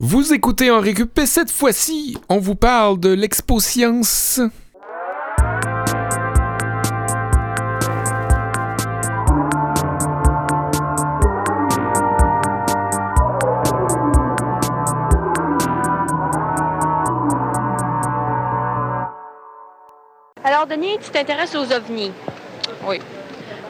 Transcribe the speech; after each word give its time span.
Vous 0.00 0.32
écoutez 0.32 0.70
en 0.70 0.78
récup 0.78 1.18
et 1.18 1.26
cette 1.26 1.50
fois-ci, 1.50 2.16
on 2.28 2.38
vous 2.38 2.54
parle 2.54 3.00
de 3.00 3.08
l'Expo 3.08 3.58
Science. 3.58 4.40
Alors, 20.44 20.68
Denis, 20.68 20.98
tu 21.02 21.10
t'intéresses 21.10 21.56
aux 21.56 21.72
ovnis. 21.72 22.12
Oui. 22.86 23.00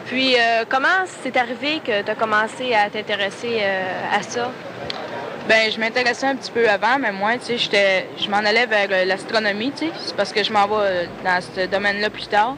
Puis, 0.05 0.35
euh, 0.35 0.67
comment 0.69 0.89
c'est 1.23 1.39
arrivé 1.39 1.81
que 1.81 2.03
tu 2.03 2.11
as 2.11 2.15
commencé 2.15 2.75
à 2.75 2.91
t'intéresser 2.91 3.61
euh, 3.63 4.15
à 4.15 4.21
ça? 4.21 4.53
Ben, 5.49 5.71
je 5.75 5.81
m'intéressais 5.81 6.27
un 6.27 6.37
petit 6.37 6.51
peu 6.51 6.69
avant, 6.69 6.99
mais 7.01 7.11
moi, 7.13 7.33
tu 7.39 7.47
sais, 7.47 7.59
j'étais, 7.59 8.07
je 8.23 8.29
m'en 8.31 8.37
allais 8.39 8.67
vers 8.67 8.89
euh, 8.91 9.05
l'astronomie, 9.07 9.73
tu 9.77 9.87
sais. 9.87 9.93
C'est 10.05 10.15
parce 10.17 10.33
que 10.33 10.45
je 10.45 10.53
m'en 10.53 10.67
vais 10.67 10.75
euh, 10.81 11.05
dans 11.25 11.41
ce 11.41 11.67
domaine-là 11.67 12.11
plus 12.11 12.27
tard. 12.27 12.55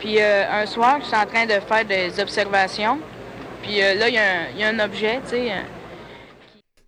Puis 0.00 0.16
euh, 0.20 0.42
un 0.50 0.66
soir, 0.66 0.98
je 1.00 1.06
suis 1.06 1.16
en 1.16 1.24
train 1.26 1.46
de 1.46 1.52
faire 1.66 1.84
des 1.88 2.20
observations. 2.20 2.98
Puis 3.62 3.80
euh, 3.82 3.94
là, 3.94 4.08
il 4.08 4.14
y, 4.14 4.18
a 4.18 4.22
un- 4.22 4.46
il 4.54 4.60
y 4.60 4.64
a 4.64 4.68
un 4.68 4.78
objet, 4.84 5.20
tu 5.24 5.36
sais. 5.36 5.52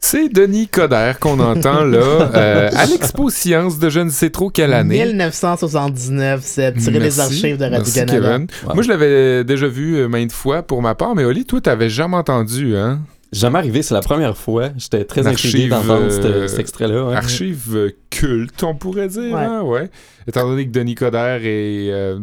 C'est 0.01 0.29
Denis 0.29 0.69
Coderre 0.69 1.19
qu'on 1.19 1.39
entend 1.41 1.85
là 1.85 2.31
euh, 2.35 2.71
à 2.75 2.87
l'Expo 2.87 3.31
Science 3.31 3.79
de 3.79 3.91
je 3.91 4.01
ne 4.01 4.11
sais 4.11 4.31
trop 4.31 4.49
quelle 4.49 4.73
année. 4.73 5.05
1979, 5.05 6.41
c'est 6.43 6.73
tiré 6.75 6.99
des 7.01 7.21
archives 7.21 7.57
de 7.57 7.65
Radio-Canada. 7.65 8.29
Moi, 8.75 8.83
je 8.83 8.89
l'avais 8.89 9.45
déjà 9.45 9.67
vu 9.67 10.07
maintes 10.09 10.33
fois 10.33 10.63
pour 10.63 10.83
ma 10.83 10.95
part, 10.95 11.15
mais 11.15 11.25
Oli, 11.25 11.45
toi, 11.45 11.61
t'avais 11.61 11.91
jamais 11.91 12.17
entendu, 12.17 12.77
hein? 12.77 13.01
Jamais 13.31 13.59
arrivé, 13.59 13.83
c'est 13.83 13.93
la 13.95 14.01
première 14.01 14.37
fois. 14.37 14.71
J'étais 14.79 15.05
très 15.05 15.27
Archive, 15.27 15.51
intrigué 15.51 15.69
d'entendre 15.69 16.07
euh, 16.07 16.11
cet- 16.47 16.49
cet 16.49 16.59
extrait-là. 16.61 17.05
ouais. 17.05 17.15
Archive 17.15 17.93
culte, 18.11 18.63
on 18.63 18.75
pourrait 18.75 19.09
dire, 19.09 19.35
Ouais. 19.35 19.45
hein? 19.45 19.63
Ouais. 19.63 19.91
Étant 20.29 20.47
donné 20.47 20.67
que 20.67 20.71
Denis 20.73 20.95
Coderre 20.95 21.41
est... 21.43 21.91
euh, 21.91 22.19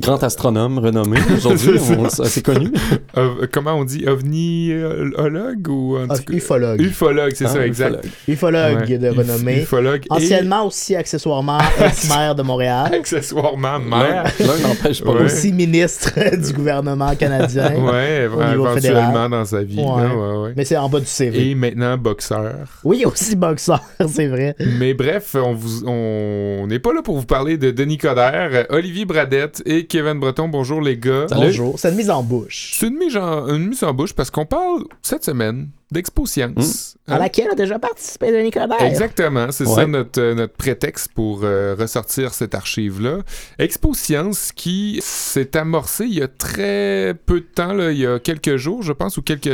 Grand 0.00 0.22
astronome 0.22 0.78
renommé 0.78 1.18
aujourd'hui, 1.36 1.78
C'est 2.10 2.48
on- 2.48 2.52
connu. 2.54 2.70
ov- 3.14 3.46
comment 3.52 3.74
on 3.74 3.84
dit? 3.84 4.04
ovniologue 4.08 5.68
ou... 5.68 5.96
En 5.98 6.06
Ah, 6.08 6.18
tout 6.18 6.32
ufologue. 6.32 6.80
Ufologue, 6.80 7.32
c'est 7.34 7.44
Ah, 7.46 7.48
ça, 7.48 7.66
exact. 7.66 8.06
ufologue. 8.26 8.88
Ouais. 8.88 8.98
de 8.98 9.10
Uf- 9.10 9.16
renommée. 9.18 9.62
Ufologue 9.62 10.02
et 10.06 10.12
Anciennement 10.12 10.66
aussi, 10.66 10.96
accessoirement, 10.96 11.58
ex-maire 11.84 12.34
de 12.34 12.42
Montréal. 12.42 12.94
accessoirement 12.94 13.78
maire. 13.80 14.24
l'un 14.40 14.68
n'empêche 14.68 15.02
pas 15.02 15.12
Ouais. 15.12 15.24
Aussi 15.24 15.52
ministre 15.52 16.12
du 16.36 16.52
gouvernement 16.52 17.14
canadien. 17.16 17.72
Ouais, 17.74 18.26
Au 18.26 18.42
niveau 18.44 18.66
éventuellement 18.66 18.74
fédéral. 19.12 19.30
dans 19.30 19.44
sa 19.44 19.62
vie. 19.62 19.76
Ouais. 19.78 20.02
là, 20.02 20.14
ouais, 20.16 20.36
ouais. 20.38 20.52
Mais 20.56 20.64
c'est 20.64 20.76
en 20.76 20.88
bas 20.88 21.00
du 21.00 21.06
CV. 21.06 21.50
Et 21.50 21.54
maintenant 21.54 21.96
boxeur. 21.98 22.54
Oui, 22.84 23.04
aussi 23.04 23.36
boxeur, 23.36 23.82
c'est 24.08 24.26
vrai. 24.28 24.54
Mais 24.78 24.94
bref, 24.94 25.36
on 25.38 25.52
vous, 25.54 25.84
on 25.86 26.66
n'est 26.66 26.78
pas 26.78 26.92
là 26.94 27.02
pour 27.02 27.16
vous 27.18 27.25
parler 27.26 27.58
de 27.58 27.70
Denis 27.70 27.98
Coderre, 27.98 28.66
Olivier 28.70 29.04
Bradette 29.04 29.62
et 29.66 29.86
Kevin 29.86 30.18
Breton. 30.18 30.48
Bonjour 30.48 30.80
les 30.80 30.96
gars. 30.96 31.26
Bonjour. 31.30 31.78
C'est 31.78 31.90
une 31.90 31.96
mise 31.96 32.10
en 32.10 32.22
bouche. 32.22 32.72
C'est 32.78 32.88
une 32.88 32.96
mise, 32.96 33.16
en, 33.16 33.48
une 33.48 33.68
mise 33.68 33.84
en 33.84 33.92
bouche 33.92 34.14
parce 34.14 34.30
qu'on 34.30 34.46
parle 34.46 34.84
cette 35.02 35.24
semaine 35.24 35.68
d'Expo 35.92 36.26
Science. 36.26 36.96
À 37.08 37.14
Hein? 37.14 37.18
laquelle 37.18 37.48
a 37.52 37.54
déjà 37.54 37.78
participé 37.78 38.32
Denis 38.32 38.50
Coderre. 38.50 38.82
Exactement, 38.82 39.46
c'est 39.52 39.64
Ouais. 39.66 39.74
ça 39.76 39.86
notre, 39.86 40.20
euh, 40.20 40.34
notre 40.34 40.54
prétexte 40.54 41.10
pour 41.14 41.40
euh, 41.44 41.76
ressortir 41.78 42.34
cette 42.34 42.56
archive-là. 42.56 43.18
Expo 43.60 43.94
Science 43.94 44.50
qui 44.52 44.98
s'est 45.00 45.56
amorcée 45.56 46.06
il 46.06 46.14
y 46.14 46.22
a 46.22 46.26
très 46.28 47.14
peu 47.26 47.38
de 47.40 47.46
temps, 47.46 47.72
là, 47.72 47.92
il 47.92 47.98
y 47.98 48.06
a 48.06 48.18
quelques 48.18 48.56
jours, 48.56 48.82
je 48.82 48.92
pense, 48.92 49.16
ou 49.18 49.22
quelques... 49.22 49.48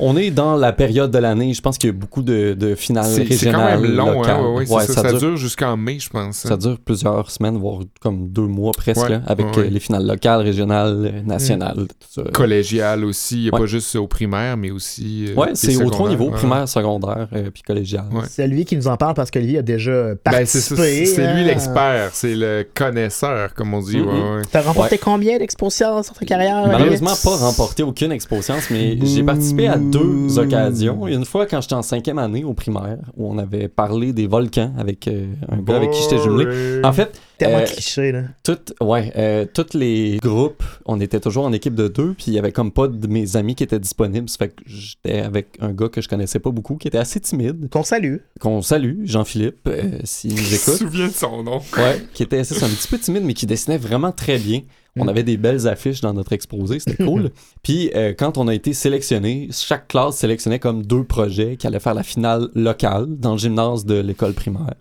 On 0.00 0.16
est 0.16 0.30
dans 0.32 0.56
la 0.56 0.72
période 0.72 1.12
de 1.12 1.18
l'année. 1.18 1.54
Je 1.54 1.62
pense 1.62 1.78
qu'il 1.78 1.90
y 1.90 1.92
a 1.92 1.96
beaucoup 1.96 2.22
de, 2.22 2.54
de 2.54 2.74
finales 2.74 3.06
C'est 3.06 3.26
c'est 3.32 3.50
quand 3.52 3.58
régionales. 3.58 3.80
même 3.80 3.94
long, 3.96 4.18
locales. 4.18 4.36
hein, 4.36 4.42
ouais, 4.42 4.56
ouais, 4.58 4.66
c'est 4.66 4.74
Ouais, 4.74 4.86
ça, 4.86 4.92
ça 4.94 5.02
ça 5.02 5.08
dure, 5.10 5.18
dure 5.20 5.36
jusqu'en 5.36 5.76
mai, 5.76 5.98
je 6.00 6.10
pense. 6.10 6.44
hein. 6.44 6.48
ça 6.48 6.56
dure 6.56 6.78
plusieurs 6.84 7.30
semaines, 7.30 7.56
voire 7.58 7.80
comme 8.00 8.28
deux 8.30 8.42
mois 8.48 8.72
presque, 8.76 9.02
Ouais, 9.02 9.08
là, 9.10 9.22
avec 9.28 9.46
euh, 9.56 9.68
les 9.70 9.78
finales 9.80 10.06
locales, 10.06 10.40
régionales, 10.40 11.22
nationales, 11.24 11.86
tout 11.86 12.08
ça. 12.10 12.22
Collégial 12.32 13.04
aussi, 13.04 13.36
il 13.36 13.42
n'y 13.42 13.48
a 13.50 13.52
Ouais. 13.54 13.60
pas 13.60 13.66
juste 13.66 13.94
au 13.94 14.08
primaire, 14.08 14.56
mais 14.56 14.72
aussi... 14.72 15.26
euh, 15.28 15.34
c'est 15.72 15.84
aux 15.84 15.90
trois 15.90 16.08
niveaux, 16.08 16.26
ouais. 16.26 16.36
primaire, 16.36 16.68
secondaire, 16.68 17.28
euh, 17.32 17.50
puis 17.52 17.62
collégial. 17.62 18.04
Ouais. 18.12 18.22
C'est 18.28 18.46
lui 18.46 18.64
qui 18.64 18.76
nous 18.76 18.88
en 18.88 18.96
parle 18.96 19.14
parce 19.14 19.30
que 19.30 19.38
lui 19.38 19.56
a 19.56 19.62
déjà 19.62 19.90
Ben, 19.90 20.44
c'est 20.46 20.74
participé. 20.74 21.06
c'est 21.06 21.34
lui 21.34 21.42
hein. 21.42 21.46
l'expert, 21.46 22.10
c'est 22.12 22.34
le 22.34 22.66
connaisseur, 22.74 23.54
comme 23.54 23.74
on 23.74 23.80
dit. 23.80 24.00
Ouais, 24.00 24.06
ouais. 24.06 24.42
T'as 24.50 24.62
remporté 24.62 24.98
combien 24.98 25.38
d'expo 25.38 25.70
science 25.70 26.08
dans 26.08 26.14
ta 26.14 26.26
carrière? 26.26 26.66
Malheureusement, 26.66 27.14
pas 27.22 27.36
remporté 27.36 27.82
aucune 27.82 28.12
expo 28.12 28.42
science, 28.42 28.70
mais 28.70 28.98
j'ai 29.02 29.22
participé 29.22 29.68
à 29.68 29.76
deux 29.76 30.38
occasions. 30.38 31.06
Une 31.06 31.24
fois 31.24 31.46
quand 31.46 31.60
j'étais 31.60 31.74
en 31.74 31.82
cinquième 31.82 32.18
année 32.18 32.44
au 32.44 32.54
primaire, 32.54 32.98
où 33.16 33.30
on 33.30 33.38
avait 33.38 33.68
parlé 33.68 34.12
des 34.12 34.26
volcans 34.26 34.72
avec 34.78 35.08
euh, 35.08 35.26
un 35.50 35.58
gars 35.58 35.76
avec 35.76 35.90
qui 35.90 36.02
j'étais 36.02 36.22
jumelé. 36.22 36.44
Boring. 36.44 36.84
En 36.84 36.92
fait, 36.92 37.20
Tellement 37.38 37.58
euh, 37.58 37.64
cliché, 37.64 38.12
là. 38.12 38.22
toutes, 38.42 38.74
ouais, 38.80 39.12
euh, 39.16 39.46
tous 39.52 39.74
les 39.74 40.18
groupes, 40.22 40.62
on 40.86 41.00
était 41.00 41.20
toujours 41.20 41.44
en 41.44 41.52
équipe 41.52 41.74
de 41.74 41.86
deux, 41.88 42.14
puis 42.14 42.24
il 42.28 42.32
y 42.34 42.38
avait 42.38 42.52
comme 42.52 42.72
pas 42.72 42.88
de 42.88 43.06
mes 43.06 43.36
amis 43.36 43.54
qui 43.54 43.62
étaient 43.64 43.78
disponibles. 43.78 44.28
Ça 44.28 44.38
fait 44.38 44.48
que 44.48 44.62
j'étais 44.66 45.20
avec 45.20 45.48
un 45.60 45.72
gars 45.72 45.88
que 45.88 46.00
je 46.00 46.08
connaissais 46.08 46.40
pas 46.40 46.50
beaucoup, 46.50 46.76
qui 46.76 46.88
était 46.88 46.98
assez 46.98 47.20
timide, 47.20 47.68
Qu'on 47.70 47.84
salue. 47.84 48.16
qu'on 48.40 48.60
salue, 48.62 49.04
Jean-Philippe, 49.04 49.68
euh, 49.68 50.00
s'il 50.04 50.32
nous 50.34 50.38
Je 50.42 50.50
me 50.50 50.56
écoute. 50.56 50.74
souviens 50.78 51.06
de 51.08 51.12
son 51.12 51.42
nom. 51.42 51.60
Ouais, 51.76 52.02
qui 52.12 52.24
était 52.24 52.42
c'est 52.44 52.54
ça, 52.54 52.66
un 52.66 52.70
petit 52.70 52.88
peu 52.88 52.98
timide, 52.98 53.22
mais 53.24 53.34
qui 53.34 53.46
dessinait 53.46 53.78
vraiment 53.78 54.10
très 54.12 54.38
bien. 54.38 54.62
On 54.96 55.04
Mm. 55.04 55.08
avait 55.10 55.22
des 55.22 55.36
belles 55.36 55.68
affiches 55.68 56.00
dans 56.00 56.12
notre 56.12 56.32
exposé, 56.32 56.78
c'était 56.80 57.04
cool. 57.04 57.30
Puis 57.62 57.90
euh, 57.94 58.14
quand 58.18 58.36
on 58.38 58.48
a 58.48 58.54
été 58.54 58.72
sélectionné, 58.72 59.48
chaque 59.52 59.86
classe 59.88 60.16
sélectionnait 60.16 60.58
comme 60.58 60.84
deux 60.84 61.04
projets 61.04 61.56
qui 61.56 61.66
allaient 61.66 61.78
faire 61.80 61.94
la 61.94 62.02
finale 62.02 62.48
locale 62.54 63.06
dans 63.18 63.32
le 63.32 63.38
gymnase 63.38 63.84
de 63.84 63.94
l'école 64.00 64.32
primaire. 64.32 64.74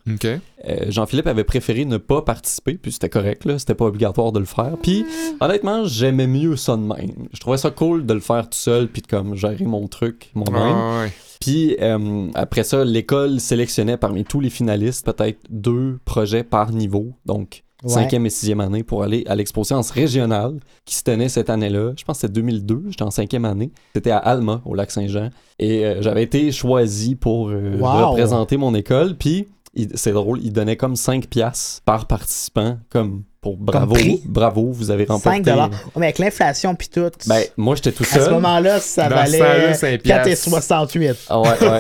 Euh, 0.68 0.85
Jean-Philippe 0.90 1.28
avait 1.28 1.44
préféré 1.44 1.85
ne 1.85 1.97
pas 1.97 2.22
participer, 2.23 2.73
puis 2.75 2.91
c'était 2.91 3.09
correct, 3.09 3.45
là, 3.45 3.59
c'était 3.59 3.75
pas 3.75 3.85
obligatoire 3.85 4.31
de 4.31 4.40
le 4.40 4.45
faire. 4.45 4.75
Puis 4.81 5.06
honnêtement, 5.40 5.85
j'aimais 5.85 6.28
mieux 6.28 6.56
ça 6.56 6.75
de 6.78 6.81
même. 6.81 7.28
Je 7.34 7.39
trouvais 7.39 7.57
ça 7.57 7.69
cool 7.69 8.06
de 8.06 8.13
le 8.13 8.19
faire 8.19 8.45
tout 8.50 8.57
seul, 8.57 8.88
puis 8.88 9.01
de 9.03 9.07
comme 9.07 9.35
gérer 9.35 9.66
mon 9.66 9.88
truc 9.88 10.31
moi-même. 10.34 10.62
Ah, 10.75 11.01
ouais. 11.03 11.12
Puis 11.39 11.78
euh, 11.81 12.28
après 12.34 12.63
ça, 12.63 12.84
l'école 12.84 13.39
sélectionnait 13.39 13.97
parmi 13.97 14.24
tous 14.24 14.39
les 14.39 14.50
finalistes 14.50 15.06
peut-être 15.06 15.38
deux 15.51 16.00
projets 16.06 16.44
par 16.44 16.72
niveau. 16.72 17.13
Donc 17.28 17.63
Ouais. 17.84 17.90
cinquième 17.92 18.26
et 18.26 18.30
sixième 18.32 18.60
année 18.60 18.82
pour 18.84 19.04
aller 19.04 19.24
à 19.28 19.36
l'expo 19.36 19.64
science 19.64 19.92
régionale 19.92 20.60
qui 20.86 20.96
se 20.96 21.04
tenait 21.04 21.30
cette 21.30 21.50
année-là. 21.52 21.92
Je 21.98 22.04
pense 22.04 22.18
que 22.18 22.22
c'était 22.22 22.34
2002, 22.34 22.86
j'étais 22.90 23.04
en 23.04 23.12
cinquième 23.12 23.46
année. 23.46 23.72
C'était 23.96 24.10
à 24.12 24.18
Alma, 24.18 24.62
au 24.66 24.74
lac 24.74 24.90
Saint-Jean. 24.90 25.30
Et 25.60 25.86
euh, 25.86 26.02
j'avais 26.02 26.24
été 26.24 26.52
choisi 26.52 27.16
pour 27.16 27.50
euh, 27.50 27.78
Wow. 27.78 28.10
représenter 28.12 28.58
mon 28.58 28.74
école. 28.74 29.16
Puis 29.16 29.48
c'est 29.94 30.12
drôle, 30.12 30.40
il 30.42 30.52
donnait 30.52 30.76
comme 30.76 30.96
5 30.96 31.28
piastres 31.28 31.84
par 31.86 32.08
participant, 32.08 32.80
comme 32.90 33.22
pour 33.42 33.58
bravo, 33.58 33.96
bravo, 34.26 34.72
vous 34.72 34.90
avez 34.90 35.04
remporté. 35.06 35.38
5 35.38 35.44
dollars. 35.46 35.70
mais 35.96 36.08
avec 36.08 36.18
l'inflation 36.18 36.74
puis 36.74 36.90
tout. 36.90 37.12
Ben, 37.28 37.44
moi 37.58 37.76
j'étais 37.76 37.92
tout 37.92 38.04
à 38.04 38.08
ce 38.08 38.20
seul. 38.22 38.34
moment-là, 38.34 38.80
ça 38.80 39.08
Dans 39.08 39.16
valait 39.18 39.74
cinq 39.76 39.80
4 39.80 39.94
et 39.94 39.98
piastres. 40.00 40.50
68. 40.50 41.16
Ah 41.30 41.40
ouais, 41.42 41.50
ouais. 41.62 41.80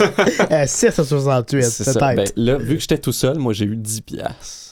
Euh, 0.51 0.63
6 0.67 0.85
et 0.85 0.91
68, 0.91 1.63
C'est 1.63 1.83
ça. 1.85 1.93
peut-être. 1.93 2.35
Ben, 2.35 2.43
là, 2.45 2.57
vu 2.57 2.75
que 2.75 2.81
j'étais 2.81 2.99
tout 2.99 3.11
seul, 3.11 3.39
moi 3.39 3.53
j'ai 3.53 3.65
eu 3.65 3.75
10 3.75 4.01
piastres. 4.01 4.66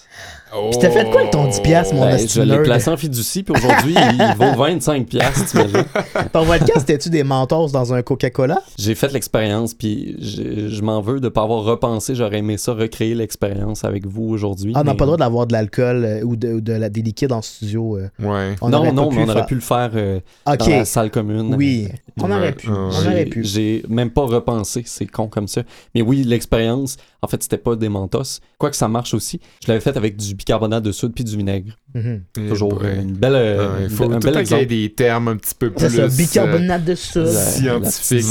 Puis 0.52 0.80
t'as 0.80 0.90
fait 0.90 1.10
quoi 1.10 1.20
avec 1.22 1.32
ton 1.32 1.48
10 1.48 1.60
piastres, 1.62 1.96
mon 1.96 2.02
Ben, 2.06 2.18
je 2.28 2.42
l'ai 2.42 2.62
placé 2.64 2.90
en 2.90 2.96
fiducie, 2.98 3.44
puis 3.44 3.54
aujourd'hui, 3.58 3.96
il 3.98 4.36
vaut 4.38 4.56
25 4.58 5.06
piastres, 5.08 5.46
t'imagines? 5.52 5.84
Ton 6.34 6.44
vodka, 6.44 6.74
c'était-tu 6.80 7.10
des 7.10 7.24
mentos 7.24 7.68
dans 7.72 7.94
un 7.94 8.02
Coca-Cola? 8.02 8.62
J'ai 8.78 8.96
fait 8.96 9.12
l'expérience, 9.12 9.74
puis 9.74 10.16
je, 10.20 10.70
je 10.70 10.82
m'en 10.82 11.02
veux 11.02 11.20
de 11.20 11.28
pas 11.30 11.42
avoir 11.44 11.64
repensé. 11.64 12.16
J'aurais 12.16 12.38
aimé 12.38 12.58
ça, 12.58 12.74
recréer 12.74 13.16
l'expérience 13.16 13.84
avec 13.84 14.06
vous 14.06 14.30
aujourd'hui. 14.30 14.72
Ah, 14.76 14.82
on 14.82 14.84
n'a 14.86 14.94
pas 14.96 15.04
le 15.06 15.08
droit 15.08 15.18
d'avoir 15.18 15.48
de 15.48 15.54
l'alcool 15.54 16.06
euh, 16.06 16.22
ou, 16.24 16.36
de, 16.38 16.54
ou 16.54 16.62
de 16.62 16.74
la, 16.74 16.90
des 16.90 17.02
liquides 17.02 17.32
en 17.34 17.42
studio. 17.42 17.98
euh. 17.98 18.08
Ouais. 18.20 18.56
On 18.62 18.70
non, 18.70 18.94
non, 18.94 19.12
mais 19.12 19.24
on 19.26 19.30
aurait 19.30 19.46
pu 19.48 19.56
le 19.56 19.62
faire 19.62 19.92
euh, 19.96 20.20
dans 20.46 20.68
la 20.68 20.86
salle 20.86 21.12
commune. 21.12 21.54
oui. 21.56 21.90
On 22.22 22.30
Ouais, 22.30 22.36
aurait 22.38 22.54
pu. 22.54 22.70
ouais. 22.70 22.76
On 22.78 22.90
aurait 23.08 23.26
pu. 23.26 23.44
J'ai 23.44 23.84
même 23.90 24.10
pas 24.10 24.22
repensé, 24.26 24.84
c'est 24.86 25.06
con 25.06 25.28
comme 25.28 25.48
ça. 25.50 25.64
Mais 25.94 26.02
oui, 26.02 26.24
l'expérience, 26.24 26.96
en 27.26 27.28
fait, 27.28 27.42
c'était 27.42 27.58
pas 27.58 27.76
des 27.76 27.90
mentos. 27.90 28.40
Quoique 28.60 28.76
ça 28.76 28.88
marche 28.88 29.16
aussi. 29.16 29.40
Je 29.64 29.68
l'avais 29.68 29.82
fait 29.82 29.98
avec 29.98 30.16
du 30.16 30.36
bicarbonate 30.36 30.84
de 30.84 30.92
soude 30.92 31.14
puis 31.14 31.24
du 31.24 31.36
vinaigre. 31.36 31.74
Mhm. 31.96 32.22
Eh 32.38 32.48
Toujours 32.50 32.80
euh, 32.84 33.02
une 33.02 33.14
belle, 33.14 33.36
euh, 33.36 33.68
Ouais, 33.78 33.84
il 33.86 33.90
faut 33.90 34.04
un 34.04 34.20
tout 34.20 34.28
bel 34.28 34.34
le 34.36 34.40
temps 34.42 34.44
qu'il 34.44 34.58
y 34.58 34.62
ait 34.62 34.66
des 34.66 34.94
termes 34.94 35.30
un 35.30 35.38
petit 35.38 35.56
peu 35.58 35.72
plus... 35.72 35.90
C'est 35.90 35.96
ça, 35.96 36.02
euh, 36.04 36.08
bicarbonate 36.10 36.84
de 36.86 36.94
soude. 36.96 37.24
la- 37.26 37.32
scientifique. 37.32 38.26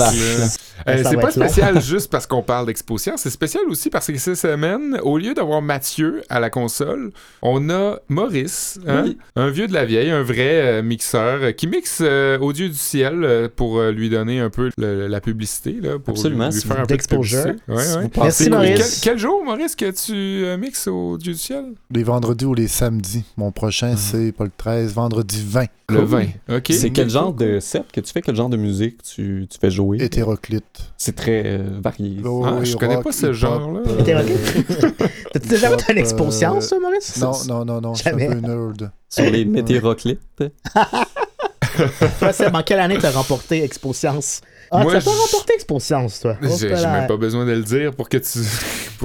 Euh, 0.86 1.02
c'est 1.08 1.16
pas 1.16 1.30
spécial 1.30 1.80
juste 1.82 2.10
parce 2.10 2.26
qu'on 2.26 2.42
parle 2.42 2.66
d'Expo 2.66 2.98
Science, 2.98 3.20
c'est 3.22 3.30
spécial 3.30 3.62
aussi 3.68 3.88
parce 3.90 4.06
que 4.08 4.18
cette 4.18 4.36
semaine, 4.36 4.98
au 5.02 5.16
lieu 5.18 5.32
d'avoir 5.32 5.62
Mathieu 5.62 6.22
à 6.28 6.40
la 6.40 6.50
console, 6.50 7.10
on 7.42 7.70
a 7.70 7.98
Maurice, 8.08 8.78
hein, 8.86 9.04
Oui. 9.06 9.18
un 9.36 9.48
vieux 9.50 9.66
de 9.66 9.72
la 9.72 9.84
vieille, 9.84 10.10
un 10.10 10.22
vrai 10.22 10.60
euh, 10.60 10.82
mixeur 10.82 11.38
euh, 11.42 11.52
qui 11.52 11.66
mixe 11.68 11.98
euh, 12.02 12.38
au 12.40 12.52
Dieu 12.52 12.68
du 12.68 12.74
ciel 12.76 13.24
euh, 13.24 13.48
pour 13.54 13.78
euh, 13.78 13.92
lui 13.92 14.10
donner 14.10 14.40
un 14.40 14.50
peu 14.50 14.70
le- 14.76 15.06
la 15.06 15.20
publicité, 15.20 15.76
là, 15.80 15.98
pour 15.98 16.14
Absolument, 16.16 16.46
lui 16.48 16.52
si 16.52 16.66
faire 16.66 16.80
un 16.80 16.86
peu 16.86 16.96
de. 16.96 17.02
Ouais, 17.72 17.82
Si 17.82 17.96
ouais. 17.96 18.10
Merci, 18.16 18.50
Maurice. 18.50 19.00
Quel, 19.02 19.12
quel 19.12 19.18
jour, 19.18 19.42
Maurice, 19.44 19.74
que 19.76 19.90
tu 19.90 20.12
euh, 20.44 20.58
mixes 20.58 20.88
au 20.88 21.16
Dieu 21.16 21.32
du 21.32 21.38
ciel? 21.38 21.64
Les 21.90 22.02
vendredis 22.02 22.44
ou 22.44 22.54
les 22.54 22.68
samedis. 22.68 23.24
Mon 23.36 23.52
prochain, 23.54 23.92
Mhm. 23.92 23.96
c'est 23.96 24.32
pas 24.32 24.44
le 24.44 24.50
13, 24.56 24.92
vendredi 24.92 25.42
20. 25.46 25.66
Le 25.88 25.96
Cool. 25.98 26.04
20. 26.04 26.56
OK. 26.56 26.66
C'est 26.72 26.90
quel 26.90 27.08
genre 27.10 27.32
de 27.32 27.60
set 27.60 27.84
que 27.92 28.00
tu 28.00 28.12
fais? 28.12 28.20
Quel 28.22 28.34
genre 28.36 28.48
de 28.48 28.56
musique 28.56 29.02
tu, 29.02 29.46
tu 29.50 29.58
fais 29.58 29.70
jouer? 29.70 29.98
Hétéroclite. 30.02 30.64
C'est 30.96 31.14
très 31.16 31.42
euh, 31.46 31.78
varié. 31.82 32.18
Oh, 32.24 32.42
Ah, 32.46 32.56
oui, 32.58 32.66
je 32.66 32.76
connais 32.76 32.96
rock, 32.96 33.04
pas 33.04 33.12
ce 33.12 33.32
genre-là. 33.32 33.80
euh, 33.86 33.98
Hétéroclite? 34.00 34.96
T'as-tu 35.32 35.48
déjà 35.48 35.76
fait 35.78 35.92
une 35.92 35.98
expo 35.98 36.24
euh, 36.24 36.30
ça, 36.30 36.78
Maurice? 36.80 37.16
Non, 37.18 37.32
non, 37.48 37.64
non, 37.64 37.80
non, 37.80 37.94
je 37.94 38.00
suis 38.00 38.08
un 38.08 38.12
Jamais. 38.18 38.28
peu 38.28 38.34
nerd. 38.40 38.90
Sur 39.08 39.30
les 39.30 39.44
météoroclites. 39.44 40.20
Toi, 42.20 42.32
Seb, 42.32 42.54
en 42.54 42.62
quelle 42.62 42.78
année 42.80 42.98
t'as 43.00 43.10
remporté 43.10 43.64
Expo 43.64 43.92
Science? 43.92 44.40
Ah, 44.70 44.82
Moi, 44.82 44.92
t'as 44.92 45.00
pas 45.02 45.10
remporté 45.10 45.54
Expo 45.54 45.80
Science, 45.80 46.20
toi? 46.20 46.36
J'ai 46.58 46.68
même 46.70 47.06
pas 47.08 47.16
besoin 47.16 47.44
de 47.44 47.50
le 47.52 47.62
dire 47.62 47.92
pour 47.94 48.08
que 48.08 48.16
tu, 48.18 48.38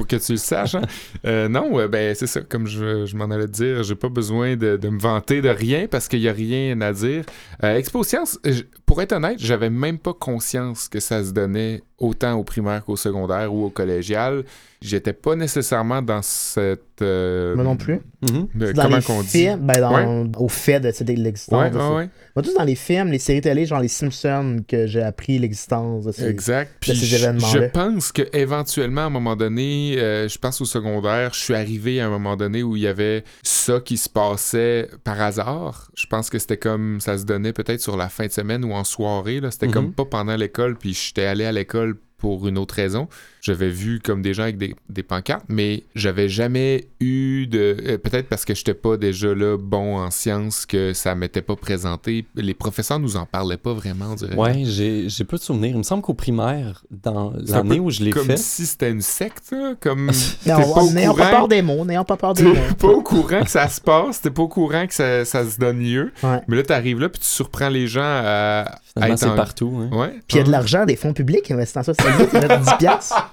pour 0.00 0.06
que 0.06 0.16
tu 0.16 0.32
le 0.32 0.38
saches. 0.38 0.74
hein. 0.76 0.82
Euh, 1.26 1.48
non, 1.48 1.78
euh, 1.78 1.86
ben 1.88 2.14
c'est 2.14 2.26
ça, 2.26 2.40
comme 2.40 2.66
je, 2.66 3.04
je 3.04 3.16
m'en 3.16 3.26
allais 3.30 3.46
te 3.46 3.52
dire, 3.52 3.82
j'ai 3.82 3.94
pas 3.94 4.08
besoin 4.08 4.56
de, 4.56 4.76
de 4.78 4.88
me 4.88 4.98
vanter 4.98 5.42
de 5.42 5.50
rien 5.50 5.86
parce 5.90 6.08
qu'il 6.08 6.20
y 6.20 6.28
a 6.28 6.32
rien 6.32 6.80
à 6.80 6.92
dire. 6.94 7.24
Euh, 7.62 7.76
Expo 7.76 8.02
Science, 8.02 8.38
je- 8.44 8.62
pour 8.86 9.02
être 9.02 9.12
honnête, 9.12 9.36
j'avais 9.38 9.70
même 9.70 9.98
pas 9.98 10.14
conscience 10.14 10.88
que 10.88 11.00
ça 11.00 11.22
se 11.22 11.32
donnait 11.32 11.82
autant 11.98 12.32
au 12.38 12.44
primaire 12.44 12.82
qu'au 12.84 12.96
secondaire 12.96 13.52
ou 13.52 13.66
au 13.66 13.68
collégial. 13.70 14.42
J'étais 14.80 15.12
pas 15.12 15.36
nécessairement 15.36 16.00
dans 16.00 16.22
cette... 16.22 17.02
euh, 17.02 17.54
Moi 17.54 17.64
non 17.64 17.76
plus. 17.76 18.00
Mhm. 18.22 18.48
euh, 18.62 18.72
Dans 18.72 18.84
comment 18.84 18.96
les 18.96 19.02
qu'on 19.02 19.22
dit? 19.22 19.48
ben 19.60 19.80
dans, 19.80 20.40
au 20.42 20.48
fait 20.48 20.80
de 20.80 20.90
c'était 20.90 21.14
l'existence. 21.14 21.60
Ouais, 21.62 21.70
de 21.70 21.76
ouais, 21.76 21.94
ouais. 21.96 22.08
Moi, 22.34 22.42
tous 22.42 22.54
dans 22.54 22.64
les 22.64 22.74
films, 22.74 23.08
les 23.08 23.18
séries 23.18 23.42
télé, 23.42 23.66
genre 23.66 23.80
les 23.80 23.88
Simpsons, 23.88 24.56
que 24.66 24.86
j'ai 24.86 25.02
appris 25.02 25.38
l'existence 25.38 26.04
de 26.06 26.12
ces... 26.12 26.24
Exact. 26.28 26.72
Puis 26.80 26.96
ces 26.96 27.04
je, 27.06 27.16
événements-là. 27.16 27.52
je 27.52 27.70
pense 27.70 28.10
que 28.12 28.22
éventuellement 28.34 29.02
à 29.02 29.04
un 29.04 29.10
moment 29.10 29.36
donné, 29.36 29.89
euh, 29.98 30.28
je 30.28 30.38
pense 30.38 30.60
au 30.60 30.64
secondaire, 30.64 31.32
je 31.34 31.40
suis 31.40 31.54
arrivé 31.54 32.00
à 32.00 32.06
un 32.06 32.10
moment 32.10 32.36
donné 32.36 32.62
où 32.62 32.76
il 32.76 32.82
y 32.82 32.86
avait 32.86 33.24
ça 33.42 33.80
qui 33.80 33.96
se 33.96 34.08
passait 34.08 34.88
par 35.04 35.20
hasard. 35.20 35.90
Je 35.96 36.06
pense 36.06 36.30
que 36.30 36.38
c'était 36.38 36.56
comme 36.58 37.00
ça 37.00 37.18
se 37.18 37.24
donnait 37.24 37.52
peut-être 37.52 37.80
sur 37.80 37.96
la 37.96 38.08
fin 38.08 38.26
de 38.26 38.32
semaine 38.32 38.64
ou 38.64 38.72
en 38.72 38.84
soirée. 38.84 39.40
C'était 39.50 39.66
Mhm. 39.66 39.72
comme 39.72 39.92
pas 39.92 40.04
pendant 40.04 40.36
l'école, 40.36 40.76
puis 40.76 40.94
j'étais 40.94 41.24
allé 41.24 41.44
à 41.44 41.52
l'école 41.52 41.96
pour 42.20 42.46
une 42.46 42.58
autre 42.58 42.74
raison. 42.74 43.08
J'avais 43.42 43.70
vu 43.70 44.00
comme 44.00 44.20
des 44.20 44.34
gens 44.34 44.42
avec 44.42 44.58
des, 44.58 44.76
des 44.90 45.02
pancartes, 45.02 45.46
mais 45.48 45.84
j'avais 45.94 46.28
jamais 46.28 46.88
eu 47.00 47.46
de... 47.46 47.76
euh, 47.86 47.98
Peut-être 47.98 48.28
parce 48.28 48.44
que 48.44 48.54
j'étais 48.54 48.74
pas 48.74 48.98
déjà 48.98 49.34
là 49.34 49.56
bon 49.58 49.96
en 49.98 50.10
sciences, 50.10 50.66
que 50.66 50.92
ça 50.92 51.14
m'était 51.14 51.40
pas 51.40 51.56
présenté. 51.56 52.26
Les 52.34 52.52
professeurs 52.54 52.98
nous 53.00 53.16
en 53.16 53.24
parlaient 53.24 53.56
pas 53.56 53.72
vraiment. 53.72 54.14
Ouais, 54.36 54.62
j'ai 54.64 55.08
j'ai 55.08 55.24
peu 55.24 55.38
de 55.38 55.42
souvenirs. 55.42 55.70
Il 55.70 55.78
me 55.78 55.82
semble 55.82 56.02
qu'au 56.02 56.12
primaire, 56.14 56.84
dans 56.90 57.32
l'année 57.48 57.80
où 57.80 57.90
je 57.90 58.02
l'ai 58.04 58.10
comme 58.10 58.26
fait, 58.26 58.36
si 58.36 58.66
c'était 58.66 58.90
une 58.90 59.00
secte, 59.00 59.52
là, 59.52 59.74
comme 59.80 60.10
Non, 60.46 61.14
pas 61.14 61.30
peur 61.30 61.48
des 61.48 61.62
mots, 61.62 61.84
n'ayons 61.86 62.04
pas 62.04 62.18
peur 62.18 62.34
des 62.34 62.42
mots. 62.42 62.54
pas 62.78 62.88
au 62.88 63.02
courant 63.02 63.42
que 63.42 63.50
ça 63.50 63.68
se 63.68 63.80
passe, 63.80 64.20
t'es 64.20 64.30
pas 64.30 64.42
au 64.42 64.48
courant 64.48 64.86
que 64.86 64.92
ça, 64.94 65.24
ça 65.24 65.48
se 65.48 65.58
donne 65.58 65.80
lieu, 65.80 66.12
Ouais. 66.22 66.40
mais 66.46 66.56
là 66.56 66.62
t'arrives 66.62 67.00
là 67.00 67.08
puis 67.08 67.20
tu 67.20 67.26
surprends 67.28 67.70
les 67.70 67.86
gens 67.86 68.02
à, 68.02 68.62
à 68.66 68.78
finalement, 68.94 69.16
c'est 69.16 69.26
en- 69.26 69.36
partout. 69.36 69.80
hein. 69.90 69.96
Ouais. 69.96 70.08
Puis 70.28 70.36
il 70.36 70.38
y 70.38 70.40
a 70.40 70.44
de 70.44 70.50
l'argent, 70.50 70.84
des 70.84 70.96
fonds 70.96 71.14
publics, 71.14 71.50
investissant 71.50 71.82
ça, 71.82 71.92
c'est 72.16 72.18
lui 72.18 72.26
qui 72.26 72.36
met 72.48 72.58
10 72.58 72.64
piastres. 72.78 73.26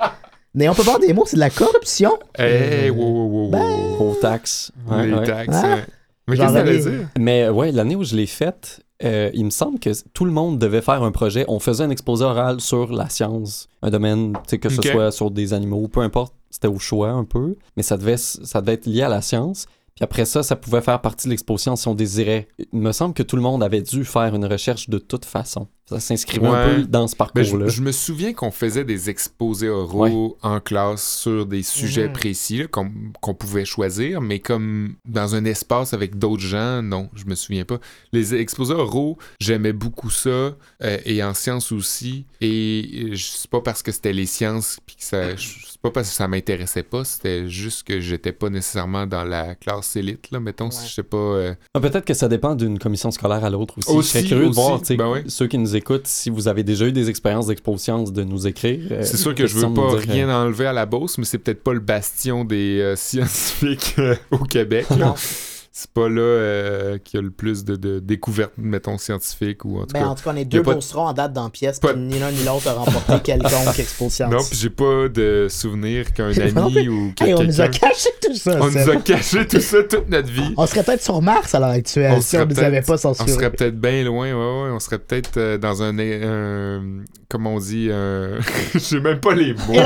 N'ayons 0.55 0.73
pas 0.73 0.83
peur 0.83 0.99
des 0.99 1.13
mots, 1.13 1.23
c'est 1.25 1.35
de 1.35 1.41
la 1.41 1.49
corruption. 1.49 2.17
Hey, 2.37 2.89
wow, 2.89 3.05
wow, 3.05 3.27
wow, 3.27 3.49
Ben. 3.51 3.95
Aux 3.99 4.15
taxes. 4.15 4.71
Ouais, 4.89 5.07
les 5.07 5.13
ouais. 5.13 5.25
taxes. 5.25 5.55
Ah. 5.63 5.75
ouais. 5.75 5.85
Mais 6.27 6.37
qu'est-ce 6.37 6.53
que 6.53 6.57
avais- 6.57 6.79
dire? 6.79 7.07
Mais 7.19 7.49
ouais, 7.49 7.71
l'année 7.71 7.95
où 7.95 8.03
je 8.03 8.15
l'ai 8.15 8.25
faite, 8.25 8.81
euh, 9.03 9.29
il 9.33 9.45
me 9.45 9.49
semble 9.49 9.79
que 9.79 9.89
tout 10.13 10.25
le 10.25 10.31
monde 10.31 10.57
devait 10.57 10.81
faire 10.81 11.03
un 11.03 11.11
projet. 11.11 11.45
On 11.47 11.59
faisait 11.59 11.83
un 11.83 11.89
exposé 11.89 12.25
oral 12.25 12.59
sur 12.59 12.91
la 12.91 13.07
science, 13.09 13.69
un 13.81 13.89
domaine, 13.91 14.33
que 14.59 14.69
ce 14.69 14.81
soit 14.81 15.11
sur 15.11 15.29
des 15.31 15.53
animaux, 15.53 15.87
peu 15.87 16.01
importe, 16.01 16.33
c'était 16.49 16.67
au 16.67 16.79
choix 16.79 17.09
un 17.11 17.23
peu, 17.23 17.55
mais 17.75 17.83
ça 17.83 17.97
devait, 17.97 18.17
ça 18.17 18.59
devait 18.61 18.73
être 18.73 18.87
lié 18.87 19.03
à 19.03 19.09
la 19.09 19.21
science. 19.21 19.67
Puis 19.95 20.03
après 20.03 20.25
ça, 20.25 20.43
ça 20.43 20.55
pouvait 20.55 20.81
faire 20.81 21.01
partie 21.01 21.27
de 21.27 21.31
l'expo 21.31 21.57
science 21.57 21.81
si 21.81 21.87
on 21.87 21.95
désirait. 21.95 22.47
Il 22.71 22.79
me 22.79 22.91
semble 22.91 23.13
que 23.13 23.23
tout 23.23 23.35
le 23.35 23.41
monde 23.41 23.63
avait 23.63 23.81
dû 23.81 24.05
faire 24.05 24.33
une 24.35 24.45
recherche 24.45 24.89
de 24.89 24.97
toute 24.99 25.25
façon. 25.25 25.67
Ça 25.89 26.01
s'inscrivait 26.01 26.49
Ouais. 26.49 26.53
un 26.55 26.75
peu 26.75 26.81
dans 26.83 27.07
ce 27.07 27.15
Ben, 27.15 27.25
je, 27.25 27.33
parcours-là. 27.51 27.67
je 27.69 27.81
me 27.81 27.93
souviens 27.93 28.33
qu'on 28.33 28.51
faisait 28.51 28.83
des 28.83 29.09
exposés 29.09 29.69
oraux 29.69 30.37
en 30.41 30.59
classe 30.59 31.17
sur 31.19 31.45
des 31.45 31.63
sujets 31.63 32.07
Mhm. 32.07 32.13
précis 32.13 32.57
là, 32.57 32.67
qu'on 32.67 32.91
qu'on 33.21 33.33
pouvait 33.33 33.63
choisir, 33.63 34.19
mais 34.19 34.39
comme 34.39 34.95
dans 35.05 35.35
un 35.35 35.45
espace 35.45 35.93
avec 35.93 36.17
d'autres 36.19 36.43
gens, 36.43 36.81
non, 36.81 37.09
je 37.15 37.23
me 37.25 37.35
souviens 37.35 37.63
pas. 37.63 37.79
Les 38.11 38.35
exposés 38.35 38.73
oraux, 38.73 39.17
j'aimais 39.39 39.71
beaucoup 39.71 40.09
ça, 40.09 40.29
euh, 40.29 40.55
et 41.05 41.23
en 41.23 41.33
sciences 41.33 41.71
aussi, 41.71 42.25
et 42.41 42.89
euh, 43.11 43.15
je- 43.15 43.23
c'est 43.37 43.49
pas 43.49 43.61
parce 43.61 43.81
que 43.81 43.91
c'était 43.93 44.11
les 44.13 44.25
sciences, 44.25 44.79
puis 44.85 44.97
que 44.97 45.03
ça, 45.03 45.35
je- 45.37 45.47
c'est 45.71 45.81
pas 45.81 45.91
parce 45.91 46.09
que 46.09 46.15
ça 46.15 46.27
m'intéressait 46.27 46.83
pas, 46.83 47.05
c'était 47.05 47.47
juste 47.47 47.83
que 47.87 48.01
j'étais 48.01 48.33
pas 48.33 48.49
nécessairement 48.49 49.07
dans 49.07 49.23
la 49.23 49.55
classe 49.55 49.95
élite, 49.95 50.31
là, 50.31 50.39
mettons, 50.41 50.69
si 50.69 50.81
Ouais. 50.81 50.87
j'étais 50.89 51.03
pas... 51.07 51.17
euh, 51.17 51.55
Ah, 51.73 51.79
Peut-être 51.79 52.03
que 52.05 52.13
ça 52.13 52.27
dépend 52.27 52.55
d'une 52.55 52.77
commission 52.77 53.09
scolaire 53.11 53.45
à 53.45 53.49
l'autre 53.49 53.77
aussi. 53.77 53.89
Aussi, 53.91 54.07
je 54.09 54.13
serais 54.19 54.27
curieux 54.27 54.47
aussi, 54.47 54.49
de 54.49 54.55
voir, 54.55 54.85
sais, 54.85 54.95
ben 54.97 55.09
ouais. 55.09 55.23
ceux 55.27 55.47
qui 55.47 55.57
nous 55.57 55.75
écoutent, 55.77 56.07
si 56.07 56.29
vous 56.29 56.47
avez 56.47 56.63
déjà 56.63 56.85
eu 56.85 56.91
des 56.91 57.09
expériences 57.09 57.47
d'expo 57.47 57.77
science, 57.77 58.11
de 58.11 58.23
nous 58.23 58.47
écrire. 58.47 58.79
euh, 58.91 59.03
C'est 59.03 59.17
sûr 59.17 59.33
que 59.33 59.47
je 59.47 59.55
veux 59.55 59.73
pas 59.73 59.95
dire, 59.99 60.09
rien 60.09 60.29
euh, 60.29 60.43
enlever 60.45 60.65
à 60.65 60.73
la 60.73 60.85
Beauce, 60.85 61.17
mais 61.17 61.25
c'est 61.25 61.37
peut-être 61.37 61.63
pas 61.63 61.73
le 61.73 61.79
bastion 61.79 62.43
des 62.43 62.79
euh, 62.81 62.95
scientifiques 62.97 63.95
euh, 63.99 64.15
au 64.31 64.39
Québec. 64.39 64.85
C'est 65.79 65.91
pas 65.91 66.09
là 66.09 66.21
euh, 66.21 66.97
qu'il 66.97 67.19
y 67.19 67.21
a 67.21 67.23
le 67.23 67.29
plus 67.29 67.63
de, 67.63 67.75
de 67.75 67.99
découvertes, 67.99 68.53
mettons, 68.57 68.97
scientifiques 68.97 69.63
ou 69.63 69.77
en 69.77 69.81
tout 69.81 69.93
Ben, 69.93 69.99
cas. 69.99 70.05
en 70.07 70.15
tout 70.15 70.23
cas, 70.23 70.31
on 70.33 70.35
est 70.35 70.43
deux 70.45 70.57
de- 70.57 70.63
beaucerons 70.63 71.05
en 71.05 71.13
date 71.13 71.33
dans 71.33 71.51
pièce, 71.51 71.79
Pas 71.79 71.93
ni 71.93 72.17
l'un 72.17 72.31
ni 72.31 72.43
l'autre 72.43 72.67
a 72.67 72.73
remporté 72.73 73.19
quelconque 73.23 73.77
expo 73.77 74.09
science. 74.09 74.31
Non, 74.33 74.39
puis 74.39 74.57
j'ai 74.57 74.71
pas 74.71 75.07
de 75.07 75.45
souvenir 75.51 76.11
qu'un 76.13 76.31
ami 76.31 76.87
ou 76.89 77.13
que 77.15 77.23
Hey, 77.23 77.35
on 77.35 77.43
nous 77.43 77.61
a 77.61 77.67
quelqu'un. 77.67 77.89
caché 77.89 78.09
tout 78.23 78.33
ça. 78.33 78.57
On 78.59 78.71
nous 78.71 78.89
a 78.89 78.95
caché 78.95 79.45
tout 79.45 79.59
ça 79.61 79.83
toute 79.83 80.09
notre 80.09 80.31
vie. 80.31 80.51
On 80.57 80.65
serait 80.65 80.81
peut-être 80.81 81.03
sur 81.03 81.21
Mars 81.21 81.53
à 81.53 81.59
l'heure 81.59 81.69
actuelle 81.69 82.13
On 82.17 82.21
si 82.21 82.37
on 82.37 82.39
serait 82.39 82.45
nous 82.47 82.55
peut-être- 82.55 82.63
avait 82.65 82.81
pas 82.81 82.93
On 82.95 82.97
censuré. 82.97 83.31
serait 83.31 83.51
peut-être 83.51 83.79
bien 83.79 84.03
loin, 84.03 84.29
ouais, 84.33 84.33
ouais. 84.33 84.71
On 84.73 84.79
serait 84.79 84.97
peut-être 84.97 85.37
euh, 85.37 85.57
dans 85.59 85.83
un. 85.83 85.95
Comment 87.29 87.55
on 87.55 87.59
dit 87.59 87.89
un... 87.91 88.39
J'ai 88.75 89.01
même 89.01 89.19
pas 89.19 89.35
les 89.35 89.53
mots. 89.53 89.73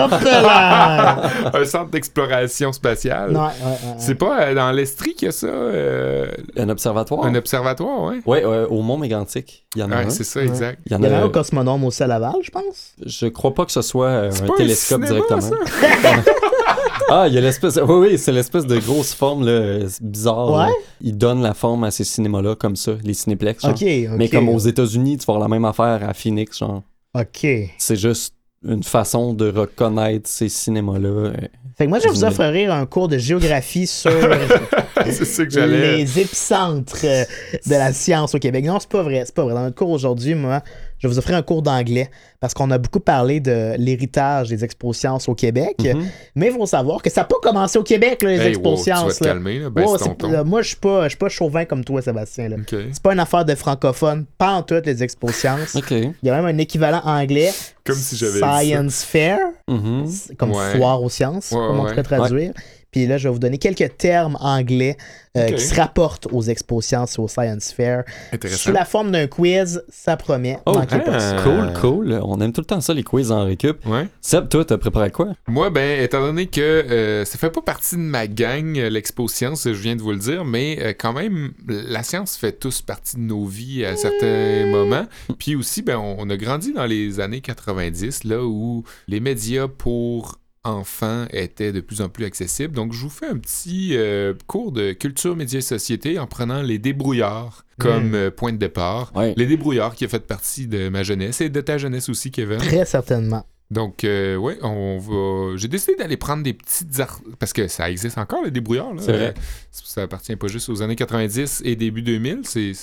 Un 1.54 1.66
centre 1.66 1.90
d'exploration 1.90 2.72
spatiale. 2.72 3.32
Non, 3.32 3.46
ouais, 3.46 3.48
ouais, 3.64 3.72
ouais. 3.72 3.96
C'est 3.98 4.14
pas 4.14 4.42
euh, 4.44 4.54
dans 4.56 4.72
l'Estrie 4.72 5.16
qu'il 5.16 5.26
y 5.26 5.30
a 5.30 5.32
ça, 5.32 5.48
euh, 5.82 6.28
Un 6.58 6.70
observatoire? 6.70 7.26
un 7.26 7.36
observatoire, 7.36 8.04
ouais. 8.04 8.20
Ouais, 8.26 8.46
ouais, 8.46 8.66
au 8.70 8.82
Mont 8.82 8.98
Mégantic, 8.98 9.66
il 9.76 9.80
y 9.80 9.84
en 9.84 9.92
a 9.92 9.98
Ouais, 9.98 10.06
un. 10.06 10.10
c'est 10.10 10.24
ça, 10.24 10.40
Ouais. 10.40 10.46
exact. 10.48 10.80
Il 10.86 10.92
y 10.92 10.96
en 10.96 11.00
Il 11.00 11.06
y 11.06 11.08
en 11.10 11.14
a 11.14 11.18
un 11.22 11.26
au 11.26 11.30
Cosmonome 11.30 11.84
aussi 11.84 12.04
à 12.04 12.08
Laval, 12.08 12.34
je 12.42 12.52
pense. 12.52 12.94
Je 13.06 13.28
crois 13.28 13.54
pas 13.54 13.66
que 13.66 13.72
ce 13.72 13.82
soit 13.82 14.08
euh, 14.08 14.32
un 14.32 14.56
télescope 14.58 15.04
cinéma, 15.06 15.26
directement. 15.28 15.58
ah, 17.10 17.26
il 17.28 17.34
y 17.34 17.38
a 17.38 17.42
l'espèce. 17.42 17.78
Oui, 17.78 18.10
oui, 18.12 18.18
c'est 18.18 18.32
l'espèce 18.32 18.66
de 18.66 18.78
grosse 18.80 19.14
forme 19.14 19.46
là, 19.46 19.52
euh, 19.52 19.90
bizarre. 20.02 20.52
Ouais. 20.52 20.58
là. 20.68 20.72
Il 21.02 21.18
donne 21.18 21.42
la 21.42 21.54
forme 21.54 21.84
à 21.84 21.92
ces 21.92 22.04
cinémas-là 22.04 22.56
comme 22.56 22.76
ça, 22.76 22.94
les 23.04 23.14
cinéplex. 23.14 23.62
genre. 23.62 23.72
Ok, 23.72 23.82
ok. 23.82 24.10
Mais 24.18 24.30
comme 24.30 24.50
aux 24.50 24.60
États-Unis, 24.60 25.18
tu 25.18 25.26
vas 25.26 25.34
avoir 25.34 25.50
la 25.50 25.54
même 25.54 25.66
affaire 25.66 26.08
à 26.08 26.14
Phoenix, 26.14 26.58
genre. 26.60 26.84
Ok. 27.14 27.46
C'est 27.78 27.96
juste 27.98 28.36
une 28.64 28.84
façon 28.84 29.34
de 29.34 29.52
reconnaître 29.52 30.30
ces 30.30 30.50
cinémas-là. 30.50 31.10
euh. 31.10 31.34
Fait 31.78 31.86
que 31.86 31.90
moi, 31.90 32.00
je 32.00 32.04
vais 32.04 32.14
vous 32.14 32.24
offrir 32.24 32.72
un 32.72 32.86
cours 32.86 33.08
de 33.08 33.18
géographie 33.18 33.88
sur 33.88 34.12
que 34.12 35.60
les 35.60 36.20
épicentres 36.20 37.06
euh, 37.06 37.24
de 37.66 37.72
la 37.72 37.92
science 37.92 38.36
au 38.36 38.40
Québec. 38.40 38.66
Non, 38.66 38.80
c'est 38.80 38.90
pas 38.90 39.02
vrai, 39.02 39.24
c'est 39.26 39.34
pas 39.34 39.44
vrai. 39.44 39.54
Dans 39.54 39.64
notre 39.64 39.76
cours 39.76 39.90
aujourd'hui, 39.90 40.36
moi, 40.36 40.62
je 41.02 41.08
vais 41.08 41.12
vous 41.14 41.18
offrir 41.20 41.36
un 41.36 41.42
cours 41.42 41.62
d'anglais 41.64 42.10
parce 42.40 42.54
qu'on 42.54 42.70
a 42.72 42.78
beaucoup 42.78 43.00
parlé 43.00 43.40
de 43.40 43.74
l'héritage 43.78 44.50
des 44.50 44.64
expos 44.64 44.96
sciences 44.98 45.28
au 45.28 45.34
Québec. 45.36 45.76
Mhm. 45.84 46.06
Mais 46.36 46.48
il 46.48 46.54
faut 46.54 46.66
savoir 46.66 47.02
que 47.02 47.10
ça 47.10 47.22
n'a 47.22 47.26
pas 47.26 47.36
commencé 47.42 47.78
au 47.80 47.84
Québec, 47.84 48.22
là, 48.24 48.30
les 48.30 48.40
Hey, 48.40 48.56
wow, 48.56 48.78
sciences. 48.78 49.20
ton. 49.20 50.32
euh, 50.34 50.44
moi, 50.44 50.62
je 50.62 50.68
suis 50.70 50.78
pas, 50.78 51.04
je 51.06 51.10
suis 51.10 51.18
pas 51.18 51.30
chauvin 51.30 51.66
comme 51.66 51.84
toi, 51.84 52.02
Sébastien. 52.02 52.50
là. 52.50 52.58
OK. 52.58 52.76
C'est 52.92 53.02
pas 53.02 53.14
une 53.14 53.20
affaire 53.20 53.46
de 53.46 53.56
francophone, 53.56 54.26
pas 54.38 54.52
en 54.54 54.62
toutes 54.64 54.86
les 54.86 55.02
expos 55.04 55.32
sciences. 55.36 55.76
OK. 55.76 55.92
Il 55.92 56.14
y 56.24 56.30
a 56.30 56.36
même 56.40 56.46
un 56.46 56.58
équivalent 56.60 57.02
anglais. 57.04 57.52
Comme 57.84 57.96
si 57.96 58.16
j'avais 58.16 58.34
dit 58.34 58.40
ça. 58.40 58.60
Science 58.62 59.04
Fair, 59.04 59.40
Mhm. 59.68 60.06
comme 60.38 60.52
Ouais. 60.52 60.78
foire 60.78 61.02
aux 61.02 61.10
sciences, 61.10 61.52
Ouais, 61.52 61.58
comme 61.58 61.80
on 61.80 61.84
ouais. 61.84 61.90
pourrait 61.90 62.04
traduire. 62.04 62.54
Puis 62.92 63.08
là, 63.08 63.18
je 63.18 63.28
vais 63.28 63.34
vous 63.34 63.40
donner 63.40 63.58
quelques 63.58 63.98
termes 63.98 64.38
anglais 64.42 64.98
euh, 65.38 65.48
qui 65.48 65.62
se 65.62 65.76
rapportent 65.76 66.28
aux 66.32 66.42
expos 66.42 66.86
sciences 66.86 67.18
et 67.18 67.22
au 67.22 67.28
Science 67.30 67.72
Fair. 67.72 68.04
Intéressant. 68.34 68.64
Sous 68.64 68.72
la 68.72 68.84
forme 68.84 69.12
d'un 69.12 69.28
quiz, 69.28 69.82
ça 69.90 70.18
promet. 70.18 70.58
Oh, 70.66 70.74
pas 70.74 71.20
ça. 71.20 71.38
Cool, 71.42 71.72
cool. 71.80 72.20
On 72.24 72.42
aime 72.42 72.52
tout 72.52 72.60
le 72.60 72.66
temps 72.66 72.82
ça, 72.82 72.94
les 72.94 73.04
quiz 73.04 73.32
en 73.32 73.46
récup. 73.46 73.86
Ouais. 73.86 74.08
Seb, 74.20 74.50
toi, 74.50 74.66
t'as 74.66 74.78
préparé 74.78 75.10
quoi? 75.10 75.30
Moi, 75.48 75.70
ben, 75.70 76.02
étant 76.02 76.22
donné 76.22 76.48
que 76.48 76.60
euh, 76.60 77.24
ça 77.24 77.38
fait 77.38 77.50
pas 77.50 77.62
partie 77.62 77.96
de 77.96 78.02
ma 78.02 78.28
gang, 78.28 78.78
euh, 78.78 78.90
l'expo 78.90 79.30
science, 79.30 79.64
je 79.64 79.72
viens 79.72 79.96
de 79.96 80.02
vous 80.02 80.12
le 80.12 80.20
dire, 80.20 80.44
mais 80.44 80.78
euh, 80.82 80.94
quand 80.98 81.14
même, 81.14 81.54
la 81.68 82.04
science 82.04 82.36
fait 82.36 82.52
tous 82.52 82.82
partie 82.82 83.16
de 83.16 83.22
nos 83.22 83.46
vies 83.46 83.86
à 83.86 83.96
certains 83.96 84.66
moments. 84.66 85.06
Puis 85.40 85.56
aussi, 85.56 85.82
ben, 85.82 85.98
on, 85.98 86.18
on 86.20 86.30
a 86.30 86.36
grandi 86.36 86.74
dans 86.74 86.86
les 86.86 87.22
années 87.22 87.42
90, 87.42 88.26
là 88.26 88.44
où 88.44 88.84
les 89.08 89.22
médias 89.22 89.70
pour 89.70 90.41
enfants 90.64 91.26
étaient 91.32 91.72
de 91.72 91.82
plus 91.82 92.02
en 92.02 92.10
plus 92.10 92.26
accessibles. 92.26 92.74
Donc, 92.76 92.94
je 92.94 93.02
vous 93.02 93.10
fais 93.10 93.28
un 93.28 93.38
petit 93.38 93.92
euh, 93.96 94.34
cours 94.48 94.72
de 94.72 94.92
culture, 94.94 95.36
médias 95.36 95.60
et 95.60 95.62
société 95.62 96.20
en 96.20 96.28
prenant 96.28 96.62
les 96.62 96.78
débrouillards 96.80 97.66
comme 97.80 98.12
Mm. 98.12 98.16
euh, 98.16 98.32
point 98.32 98.52
de 98.54 98.58
départ. 98.58 99.12
Les 99.38 99.46
débrouillards 99.48 99.96
qui 99.96 100.06
a 100.06 100.08
fait 100.08 100.26
partie 100.26 100.68
de 100.68 100.90
ma 100.90 101.02
jeunesse 101.04 101.42
et 101.42 101.50
de 101.50 101.62
ta 101.62 101.78
jeunesse 101.80 102.10
aussi, 102.10 102.30
Kevin. 102.32 102.58
Très 102.60 102.86
certainement. 102.86 103.46
Donc, 103.72 104.04
euh, 104.04 104.36
ouais, 104.36 104.58
on 104.64 104.98
va. 105.00 105.56
J'ai 105.56 105.70
décidé 105.70 105.96
d'aller 105.96 106.18
prendre 106.18 106.44
des 106.44 106.54
petites 106.54 107.00
art... 107.00 107.22
Parce 107.40 107.54
que 107.54 107.70
ça 107.70 107.90
existe 107.90 108.18
encore, 108.18 108.44
le 108.44 108.52
débrouillard. 108.52 108.94
là. 108.94 109.02
C'est 109.02 109.14
vrai. 109.14 109.28
Euh, 109.30 109.42
ça 109.72 110.02
appartient 110.02 110.36
pas 110.36 110.48
juste 110.48 110.68
aux 110.68 110.82
années 110.82 110.98
90 110.98 111.62
et 111.64 111.78
début 111.78 112.02
2000. 112.02 112.42
C'est, 112.44 112.74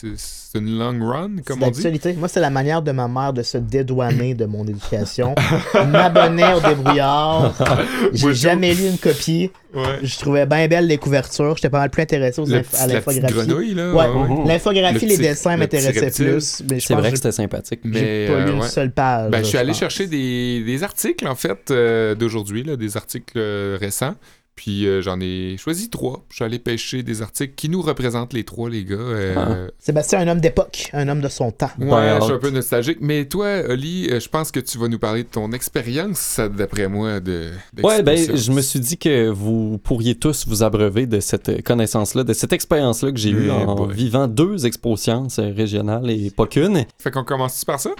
une 0.55 0.79
long 0.79 0.99
run, 1.07 1.37
comme 1.45 1.63
on 1.63 1.71
dit. 1.71 1.87
Moi, 2.17 2.29
c'est 2.29 2.41
la 2.41 2.49
manière 2.49 2.81
de 2.81 2.91
ma 2.93 3.07
mère 3.07 3.35
de 3.35 3.43
se 3.43 3.59
dédouaner 3.59 4.35
de 4.35 4.47
mon 4.47 4.67
éducation. 4.67 5.35
M'abonnais 5.75 6.55
au 6.55 6.61
débrouillard. 6.61 7.55
J'ai 8.15 8.33
jamais 8.33 8.73
lu 8.73 8.89
une 8.89 8.99
copie. 8.99 9.51
Ouais. 9.75 9.99
Je 10.03 10.19
trouvais 10.19 10.47
bien 10.47 10.67
belle 10.67 10.87
les 10.87 10.97
couvertures. 10.97 11.55
J'étais 11.57 11.69
pas 11.69 11.81
mal 11.81 11.91
plus 11.91 12.03
intéressé 12.03 12.41
aux 12.41 12.47
Le 12.47 12.57
inf- 12.59 12.63
petit- 12.65 12.77
à 12.77 12.87
la 12.87 12.95
l'infographie. 12.95 13.35
grenouille, 13.35 13.75
là. 13.75 13.93
Ouais, 13.93 14.47
l'infographie, 14.47 14.95
Le 14.95 15.01
les 15.11 15.17
petit- 15.17 15.29
dessins 15.29 15.57
m'intéressaient 15.59 16.11
plus. 16.11 16.63
Mais 16.71 16.81
je 16.81 16.87
C'est 16.87 16.95
vrai 16.95 17.09
que 17.09 17.11
que 17.11 17.17
c'était 17.17 17.33
sympathique. 17.33 17.81
j'ai 17.85 17.91
Mais, 17.91 18.27
pas 18.29 18.41
lu 18.41 18.51
euh, 18.51 18.53
une 18.55 18.61
ouais. 18.61 18.69
seule 18.69 18.91
page. 18.93 19.31
Ben, 19.31 19.39
je 19.41 19.49
suis 19.49 19.59
allé 19.59 19.75
chercher 19.75 20.07
des, 20.07 20.63
des 20.65 20.83
articles, 20.83 21.27
en 21.29 21.35
fait, 21.35 21.71
euh, 21.71 22.15
d'aujourd'hui, 22.15 22.63
là, 22.65 22.77
des 22.77 22.97
articles 22.97 23.35
euh, 23.37 23.77
récents. 23.81 24.15
Puis 24.59 24.89
euh, 24.89 25.01
j'en 25.03 25.21
ai 25.21 25.57
choisi 25.57 25.89
trois. 25.89 26.25
Je 26.31 26.35
suis 26.35 26.45
allé 26.45 26.59
pêcher 26.59 27.05
des 27.05 27.23
articles 27.23 27.55
qui 27.55 27.69
nous 27.69 27.81
représentent 27.81 28.33
les 28.33 28.43
trois, 28.43 28.69
les 28.69 28.85
gars. 28.85 28.97
Euh, 28.97 29.69
Sébastien, 29.79 30.19
un 30.19 30.27
homme 30.27 30.41
d'époque, 30.41 30.91
un 30.93 31.07
homme 31.07 31.21
de 31.21 31.29
son 31.29 31.53
temps. 31.53 31.71
Ouais, 31.79 31.87
Ben, 31.87 32.19
je 32.19 32.25
suis 32.25 32.33
un 32.33 32.39
peu 32.39 32.51
nostalgique. 32.51 32.99
Mais 33.01 33.27
toi, 33.27 33.47
Oli, 33.69 34.09
euh, 34.11 34.19
je 34.19 34.29
pense 34.29 34.51
que 34.51 34.59
tu 34.59 34.77
vas 34.77 34.89
nous 34.89 34.99
parler 34.99 35.23
de 35.23 35.29
ton 35.29 35.53
expérience, 35.53 36.19
ça, 36.19 36.49
d'après 36.49 36.89
moi, 36.89 37.21
de. 37.21 37.53
Ouais, 37.85 38.03
ben, 38.03 38.19
je 38.19 38.51
me 38.51 38.61
suis 38.61 38.81
dit 38.81 38.99
que 38.99 39.29
vous 39.29 39.79
pourriez 39.79 40.17
tous 40.17 40.45
vous 40.49 40.65
abreuver 40.65 41.07
de 41.07 41.21
cette 41.21 41.63
connaissance-là, 41.63 42.25
de 42.25 42.33
cette 42.33 42.53
expérience-là 42.53 43.13
que 43.13 43.19
j'ai 43.19 43.31
eue 43.31 43.53
en 43.53 43.77
boy. 43.77 43.95
vivant 43.95 44.27
deux 44.27 44.67
expositions 44.67 45.29
régionales 45.39 46.11
et 46.11 46.33
pas 46.37 46.47
qu'une. 46.49 46.85
Fait 46.99 47.13
qu'on 47.13 47.23
commence 47.23 47.65
par 47.65 47.79
ça? 47.79 47.91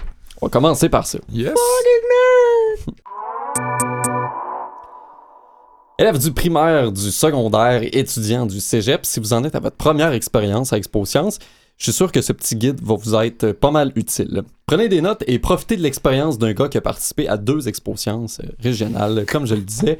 On 0.41 0.47
va 0.47 0.49
commencer 0.49 0.89
par 0.89 1.07
ça. 1.07 1.19
Yes. 1.31 1.53
Élève 5.99 6.17
du 6.17 6.31
primaire, 6.31 6.93
du 6.93 7.11
secondaire, 7.11 7.81
étudiant 7.83 8.45
du 8.45 8.61
cégep, 8.61 9.05
si 9.05 9.19
vous 9.19 9.33
en 9.33 9.43
êtes 9.43 9.55
à 9.55 9.59
votre 9.59 9.75
première 9.75 10.13
expérience 10.13 10.71
à 10.71 10.77
Expo 10.77 11.03
Science, 11.03 11.39
je 11.77 11.83
suis 11.83 11.91
sûr 11.91 12.09
que 12.13 12.21
ce 12.21 12.31
petit 12.31 12.55
guide 12.55 12.79
va 12.81 12.95
vous 12.95 13.15
être 13.15 13.51
pas 13.51 13.69
mal 13.69 13.91
utile. 13.95 14.43
Prenez 14.65 14.87
des 14.87 15.01
notes 15.01 15.25
et 15.27 15.39
profitez 15.39 15.75
de 15.75 15.81
l'expérience 15.81 16.37
d'un 16.37 16.53
gars 16.53 16.69
qui 16.69 16.77
a 16.77 16.81
participé 16.81 17.27
à 17.27 17.35
deux 17.35 17.67
Expo 17.67 17.97
Sciences 17.97 18.39
euh, 18.39 18.47
régionales, 18.63 19.25
comme 19.29 19.45
je 19.45 19.55
le 19.55 19.61
disais. 19.61 19.99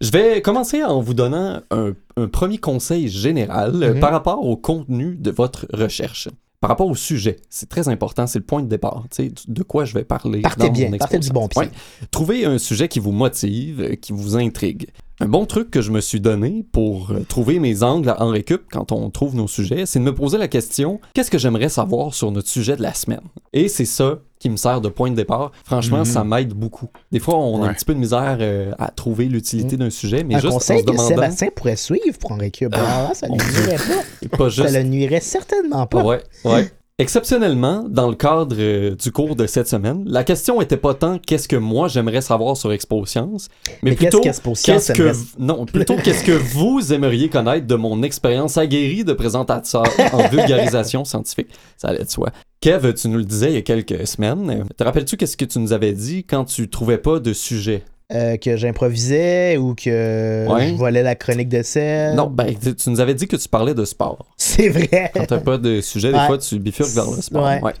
Je 0.00 0.10
vais 0.10 0.42
commencer 0.42 0.82
en 0.82 1.00
vous 1.00 1.14
donnant 1.14 1.60
un, 1.70 1.92
un 2.16 2.26
premier 2.26 2.58
conseil 2.58 3.06
général 3.08 3.80
euh, 3.84 3.94
Mhm. 3.94 4.00
par 4.00 4.10
rapport 4.10 4.44
au 4.44 4.56
contenu 4.56 5.14
de 5.14 5.30
votre 5.30 5.66
recherche. 5.72 6.28
Par 6.66 6.70
rapport 6.70 6.88
au 6.88 6.96
sujet, 6.96 7.36
c'est 7.48 7.68
très 7.68 7.88
important, 7.88 8.26
c'est 8.26 8.40
le 8.40 8.44
point 8.44 8.60
de 8.60 8.66
départ. 8.66 9.04
tu 9.08 9.28
sais, 9.28 9.32
De 9.46 9.62
quoi 9.62 9.84
je 9.84 9.94
vais 9.94 10.02
parler 10.02 10.40
Partez 10.40 10.66
dans 10.66 10.72
bien, 10.72 10.90
mon 10.90 10.98
partez 10.98 11.20
du 11.20 11.28
bon 11.30 11.46
pied. 11.46 11.62
Ouais. 11.62 11.70
Trouvez 12.10 12.44
un 12.44 12.58
sujet 12.58 12.88
qui 12.88 12.98
vous 12.98 13.12
motive, 13.12 13.80
euh, 13.82 13.94
qui 13.94 14.12
vous 14.12 14.36
intrigue. 14.36 14.88
Un 15.20 15.28
bon 15.28 15.46
truc 15.46 15.70
que 15.70 15.80
je 15.80 15.92
me 15.92 16.00
suis 16.00 16.20
donné 16.20 16.66
pour 16.72 17.12
euh, 17.12 17.20
trouver 17.20 17.60
mes 17.60 17.84
angles 17.84 18.12
en 18.18 18.30
récup 18.30 18.62
quand 18.70 18.90
on 18.90 19.10
trouve 19.10 19.36
nos 19.36 19.46
sujets, 19.46 19.86
c'est 19.86 20.00
de 20.00 20.04
me 20.04 20.12
poser 20.12 20.38
la 20.38 20.48
question 20.48 21.00
qu'est-ce 21.14 21.30
que 21.30 21.38
j'aimerais 21.38 21.68
savoir 21.68 22.12
sur 22.14 22.32
notre 22.32 22.48
sujet 22.48 22.76
de 22.76 22.82
la 22.82 22.94
semaine? 22.94 23.22
Et 23.52 23.68
c'est 23.68 23.84
ça 23.84 24.18
qui 24.46 24.50
me 24.50 24.56
sert 24.56 24.80
de 24.80 24.88
point 24.88 25.10
de 25.10 25.16
départ. 25.16 25.50
Franchement, 25.64 25.98
Mhm. 25.98 26.04
ça 26.04 26.22
m'aide 26.22 26.52
beaucoup. 26.54 26.88
Des 27.10 27.18
fois, 27.18 27.36
on 27.36 27.64
a 27.64 27.68
un 27.68 27.74
petit 27.74 27.84
peu 27.84 27.94
de 27.94 27.98
misère 27.98 28.36
euh, 28.40 28.70
à 28.78 28.92
trouver 28.92 29.24
l'utilité 29.24 29.76
d'un 29.76 29.90
sujet, 29.90 30.22
mais 30.22 30.36
un 30.36 30.38
juste 30.38 30.52
en 30.52 30.56
conseil 30.58 30.78
se 30.80 30.84
que 30.84 30.90
demandant. 30.92 31.08
Sébastien 31.08 31.48
pourrait 31.54 31.74
suivre 31.76 32.16
pour 32.20 32.30
en 32.32 32.36
récup. 32.36 32.72
Ah, 32.78 33.10
ça 33.12 33.26
ne 33.28 33.32
nuirait 33.34 33.76
pas. 33.76 34.36
Pas 34.36 34.48
juste 34.48 34.68
Ça 34.68 34.78
le 34.82 34.88
nuirait 34.88 35.20
certainement 35.20 35.86
pas. 35.88 36.04
Ouais, 36.04 36.22
ouais. 36.44 36.70
Exceptionnellement, 36.98 37.84
dans 37.86 38.08
le 38.08 38.14
cadre 38.14 38.56
euh, 38.58 38.94
du 38.94 39.12
cours 39.12 39.36
de 39.36 39.46
cette 39.46 39.68
semaine, 39.68 40.02
la 40.06 40.24
question 40.24 40.62
était 40.62 40.78
pas 40.78 40.94
tant 40.94 41.18
qu'est-ce 41.18 41.46
que 41.46 41.56
moi 41.56 41.88
j'aimerais 41.88 42.22
savoir 42.22 42.56
sur 42.56 42.72
Expo 42.72 43.04
Science, 43.04 43.50
mais, 43.82 43.90
Mais 43.90 43.96
plutôt 43.96 44.22
qu'est-ce 44.22 44.92
que 44.94 45.12
non, 45.38 45.66
plutôt 45.66 45.96
qu'est-ce 45.96 46.24
que 46.24 46.32
vous 46.54 46.94
aimeriez 46.94 47.28
connaître 47.28 47.66
de 47.66 47.74
mon 47.74 48.02
expérience 48.02 48.56
aguerrie 48.56 49.04
de 49.04 49.12
présentateur 49.12 49.84
en 50.14 50.26
vulgarisation 50.30 51.04
scientifique? 51.04 51.48
Ça 51.76 51.88
allait 51.88 52.02
de 52.02 52.08
soi. 52.08 52.30
Kev, 52.62 52.94
tu 52.94 53.08
nous 53.08 53.18
le 53.18 53.24
disais 53.24 53.50
il 53.50 53.54
y 53.56 53.58
a 53.58 53.62
quelques 53.62 54.06
semaines. 54.06 54.64
Te 54.74 54.82
rappelles-tu 54.82 55.18
qu'est-ce 55.18 55.36
que 55.36 55.44
tu 55.44 55.58
nous 55.58 55.74
avais 55.74 55.92
dit 55.92 56.24
quand 56.24 56.46
tu 56.46 56.70
trouvais 56.70 56.96
pas 56.96 57.20
de 57.20 57.34
sujet? 57.34 57.84
Euh, 58.14 58.36
que 58.36 58.56
j'improvisais 58.56 59.56
ou 59.56 59.74
que 59.74 60.46
Ouais. 60.48 60.68
je 60.68 60.74
volais 60.74 61.02
la 61.02 61.16
chronique 61.16 61.48
de 61.48 61.62
sel. 61.62 62.14
Non, 62.14 62.28
ben 62.28 62.54
tu 62.56 62.88
nous 62.90 63.00
avais 63.00 63.14
dit 63.14 63.26
que 63.26 63.34
tu 63.34 63.48
parlais 63.48 63.74
de 63.74 63.84
sport. 63.84 64.26
C'est 64.36 64.68
vrai. 64.68 65.10
Quand 65.12 65.26
t'as 65.26 65.38
pas 65.38 65.58
de 65.58 65.80
sujet, 65.80 66.12
des 66.12 66.18
Ouais. 66.18 66.26
fois, 66.26 66.38
tu 66.38 66.60
bifurques 66.60 66.90
vers 66.90 67.10
le 67.10 67.20
sport. 67.20 67.44
Ouais. 67.44 67.72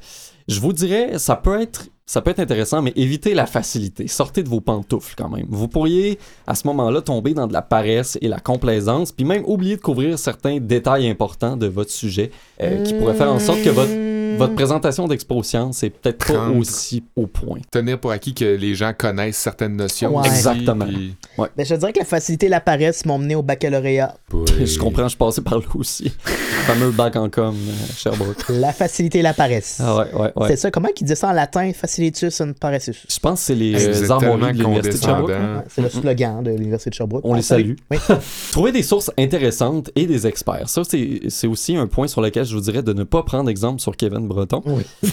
Je 0.48 0.58
vous 0.60 0.72
dirais, 0.72 1.18
ça 1.18 1.36
peut 1.36 1.60
être. 1.60 1.86
Ça 2.08 2.22
peut 2.22 2.30
être 2.30 2.38
intéressant, 2.38 2.82
mais 2.82 2.92
évitez 2.94 3.34
la 3.34 3.46
facilité. 3.46 4.06
Sortez 4.06 4.44
de 4.44 4.48
vos 4.48 4.60
pantoufles 4.60 5.14
quand 5.18 5.28
même. 5.28 5.46
Vous 5.48 5.66
pourriez, 5.66 6.20
à 6.46 6.54
ce 6.54 6.64
moment-là, 6.68 7.00
tomber 7.02 7.34
dans 7.34 7.48
de 7.48 7.52
la 7.52 7.62
paresse 7.62 8.16
et 8.20 8.28
la 8.28 8.38
complaisance, 8.38 9.10
puis 9.10 9.24
même 9.24 9.42
oublier 9.44 9.74
de 9.76 9.80
couvrir 9.80 10.16
certains 10.16 10.58
détails 10.60 11.08
importants 11.08 11.56
de 11.56 11.66
votre 11.66 11.90
sujet 11.90 12.30
euh, 12.62 12.84
qui 12.84 12.94
pourraient 12.94 13.14
faire 13.14 13.32
en 13.32 13.40
sorte 13.40 13.60
que 13.62 13.70
votre. 13.70 13.90
Votre 14.36 14.54
présentation 14.54 15.06
d'expo 15.08 15.42
science 15.42 15.82
est 15.82 15.90
peut-être 15.90 16.26
pas 16.26 16.48
aussi 16.48 17.04
au 17.16 17.26
point. 17.26 17.58
Tenir 17.70 17.98
pour 17.98 18.10
acquis 18.10 18.34
que 18.34 18.44
les 18.44 18.74
gens 18.74 18.92
connaissent 18.96 19.36
certaines 19.36 19.76
notions. 19.76 20.14
Ouais. 20.16 20.20
aussi, 20.20 20.30
Exactement. 20.30 20.86
puis- 20.86 21.14
Ben, 21.38 21.48
je 21.58 21.74
te 21.74 21.78
dirais 21.78 21.92
que 21.92 21.98
la 21.98 22.04
facilité 22.04 22.46
et 22.46 22.48
la 22.48 22.60
paresse 22.60 23.04
m'ont 23.04 23.18
mené 23.18 23.34
au 23.34 23.42
baccalauréat. 23.42 24.14
Je 24.64 24.78
comprends, 24.78 25.08
je 25.08 25.16
passais 25.16 25.40
par 25.42 25.58
là 25.58 25.64
aussi. 25.74 26.04
Le 26.04 26.10
fameux 26.66 26.90
bac 26.90 27.16
en 27.16 27.28
com, 27.28 27.54
euh, 27.54 27.72
Sherbrooke. 27.96 28.44
La 28.48 28.72
facilité 28.72 29.18
et 29.18 29.22
la 29.22 29.34
paresse. 29.34 29.78
Ah 29.82 29.96
ouais, 29.96 30.14
ouais, 30.14 30.32
ouais. 30.36 30.48
C'est 30.48 30.56
ça, 30.56 30.70
comment 30.70 30.88
ils 30.98 31.04
disent 31.04 31.18
ça 31.18 31.28
en 31.28 31.32
latin? 31.32 31.70
Facilitus 31.72 32.40
and 32.40 32.52
paressus. 32.60 33.04
Je 33.08 33.18
pense 33.18 33.40
que 33.40 33.46
c'est 33.46 33.54
les 33.54 33.74
euh, 33.86 34.10
armoiries 34.10 34.52
de 34.54 34.62
l'Université 34.62 34.98
de 34.98 35.02
Sherbrooke. 35.04 35.30
Ouais, 35.30 35.64
c'est 35.68 35.82
le 35.82 35.88
slogan 35.90 36.42
de 36.42 36.50
l'Université 36.50 36.90
de 36.90 36.94
Sherbrooke. 36.94 37.22
On 37.24 37.34
les 37.34 37.42
salue. 37.42 37.74
Oui. 37.90 37.98
Trouver 38.52 38.72
des 38.72 38.82
sources 38.82 39.10
intéressantes 39.18 39.90
et 39.94 40.06
des 40.06 40.26
experts. 40.26 40.68
Ça, 40.68 40.82
c'est 40.88 41.20
c'est 41.28 41.46
aussi 41.46 41.76
un 41.76 41.86
point 41.86 42.06
sur 42.08 42.20
lequel 42.20 42.44
je 42.44 42.54
vous 42.54 42.60
dirais 42.60 42.82
de 42.82 42.92
ne 42.92 43.04
pas 43.04 43.22
prendre 43.22 43.48
exemple 43.50 43.80
sur 43.80 43.96
Kevin 43.96 44.25
Breton. 44.26 44.62
Oui. 44.66 44.82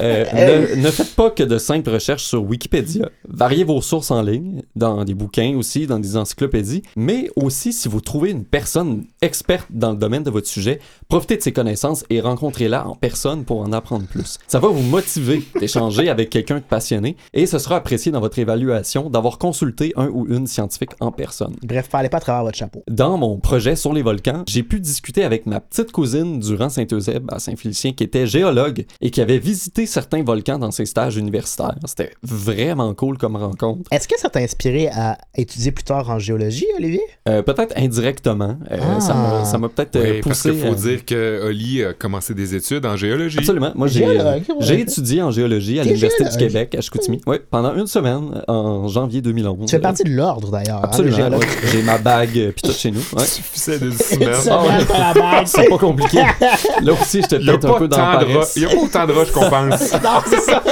Euh, 0.00 0.76
ne, 0.76 0.82
ne 0.82 0.90
faites 0.90 1.14
pas 1.14 1.30
que 1.30 1.42
de 1.42 1.58
simples 1.58 1.90
recherches 1.90 2.24
sur 2.24 2.42
Wikipédia. 2.42 3.08
Variez 3.26 3.64
vos 3.64 3.80
sources 3.80 4.10
en 4.10 4.22
ligne, 4.22 4.62
dans 4.76 5.04
des 5.04 5.14
bouquins 5.14 5.56
aussi, 5.56 5.86
dans 5.86 5.98
des 5.98 6.16
encyclopédies, 6.16 6.82
mais 6.96 7.30
aussi 7.36 7.72
si 7.72 7.88
vous 7.88 8.00
trouvez 8.00 8.30
une 8.30 8.44
personne 8.44 9.04
experte 9.22 9.66
dans 9.70 9.92
le 9.92 9.96
domaine 9.96 10.22
de 10.22 10.30
votre 10.30 10.46
sujet, 10.46 10.80
profitez 11.08 11.36
de 11.36 11.42
ses 11.42 11.52
connaissances 11.52 12.04
et 12.10 12.20
rencontrez-la 12.20 12.86
en 12.86 12.94
personne 12.94 13.44
pour 13.44 13.60
en 13.60 13.72
apprendre 13.72 14.06
plus. 14.06 14.38
Ça 14.46 14.60
va 14.60 14.68
vous 14.68 14.82
motiver 14.82 15.42
d'échanger 15.58 16.08
avec 16.08 16.30
quelqu'un 16.30 16.56
de 16.56 16.64
passionné 16.64 17.16
et 17.34 17.46
ce 17.46 17.58
sera 17.58 17.76
apprécié 17.76 18.12
dans 18.12 18.20
votre 18.20 18.38
évaluation 18.38 19.10
d'avoir 19.10 19.38
consulté 19.38 19.92
un 19.96 20.08
ou 20.08 20.26
une 20.28 20.46
scientifique 20.46 20.92
en 21.00 21.12
personne. 21.12 21.56
Bref, 21.62 21.88
parlez 21.88 22.08
pas 22.08 22.18
à 22.18 22.20
travers 22.20 22.44
votre 22.44 22.56
chapeau. 22.56 22.82
Dans 22.88 23.18
mon 23.18 23.38
projet 23.38 23.76
sur 23.76 23.92
les 23.92 24.02
volcans, 24.02 24.44
j'ai 24.46 24.62
pu 24.62 24.80
discuter 24.80 25.24
avec 25.24 25.46
ma 25.46 25.60
petite 25.60 25.92
cousine 25.92 26.40
durant 26.40 26.68
Saint-Eusèbe 26.68 27.30
à 27.32 27.38
Saint-Félicien 27.38 27.92
qui 27.92 28.04
était 28.04 28.17
géologue 28.26 28.84
et 29.00 29.10
qui 29.10 29.20
avait 29.20 29.38
visité 29.38 29.86
certains 29.86 30.22
volcans 30.22 30.58
dans 30.58 30.70
ses 30.70 30.86
stages 30.86 31.16
universitaires. 31.16 31.74
C'était 31.86 32.12
vraiment 32.22 32.94
cool 32.94 33.18
comme 33.18 33.36
rencontre. 33.36 33.82
Est-ce 33.90 34.08
que 34.08 34.18
ça 34.18 34.28
t'a 34.28 34.40
inspiré 34.40 34.88
à 34.88 35.18
étudier 35.36 35.72
plus 35.72 35.84
tard 35.84 36.08
en 36.10 36.18
géologie, 36.18 36.66
Olivier? 36.78 37.00
Euh, 37.28 37.42
peut-être 37.42 37.74
indirectement. 37.76 38.56
Euh, 38.70 38.76
Ah. 38.80 39.44
ça 39.44 39.58
m'a- 39.58 39.68
peut-être 39.68 39.96
euh, 39.96 40.12
Oui, 40.14 40.20
parce 40.24 40.42
poussé. 40.42 40.50
qu'il 40.54 40.60
faut 40.66 40.72
euh, 40.72 40.74
dire 40.74 41.04
que 41.04 41.46
Oli 41.46 41.84
a 41.84 41.92
commencé 41.92 42.34
des 42.34 42.54
études 42.54 42.84
en 42.86 42.96
géologie. 42.96 43.38
Absolument. 43.38 43.72
Moi, 43.74 43.86
j'ai 43.88 44.06
ouais. 44.06 44.80
étudié 44.80 45.22
en 45.22 45.30
géologie 45.30 45.78
à 45.80 45.84
l'Université 45.84 46.24
du. 46.24 46.36
Québec, 46.38 46.74
à 46.76 46.80
Chicoutimi. 46.80 47.20
Oui, 47.26 47.36
pendant 47.50 47.74
une 47.74 47.86
semaine, 47.86 48.42
en 48.48 48.88
janvier 48.88 49.20
2011. 49.20 49.66
Tu 49.66 49.70
fais 49.76 49.80
partie 49.80 50.04
de 50.04 50.10
l'ordre 50.10 50.50
d'ailleurs. 50.50 50.78
hein, 50.78 50.82
Absolument. 50.84 51.36
ouais. 51.36 51.46
J'ai 51.72 51.82
ma 51.82 51.98
bague 51.98 52.52
pis 52.54 52.62
tout 52.62 52.72
chez 52.72 52.90
nous. 52.90 53.00
Ouais. 53.16 53.24
suffisait 53.26 53.78
d'une 53.78 53.88
Une 53.92 53.98
semaine. 53.98 54.34
semaine 54.34 54.84
pour 54.86 54.98
la 54.98 55.14
bague. 55.14 55.46
C'est 55.46 55.68
pas 55.68 55.78
compliqué. 55.78 56.18
Là 56.82 56.92
aussi, 56.92 57.20
j'étais 57.22 57.38
peut-être 57.38 57.66
un 57.74 57.78
peu 57.78 57.88
dans 57.88 57.96
de 58.16 58.26
il 58.56 58.62
y 58.62 58.66
a 58.66 58.68
pas 58.68 58.76
autant 58.76 59.06
de 59.06 59.12
roches 59.12 59.30
qu'on 59.32 59.48
pense. 59.50 59.92
Non, 60.02 60.20
c'est 60.26 60.40
ça. 60.40 60.62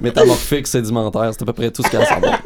métamorphique, 0.00 0.66
sédimentaire, 0.66 1.30
c'est 1.32 1.42
à 1.42 1.46
peu 1.46 1.52
près 1.52 1.70
tout 1.70 1.82
ce 1.82 1.88
qu'elle 1.90 2.00
a 2.00 2.04
à 2.04 2.06
savoir. 2.06 2.38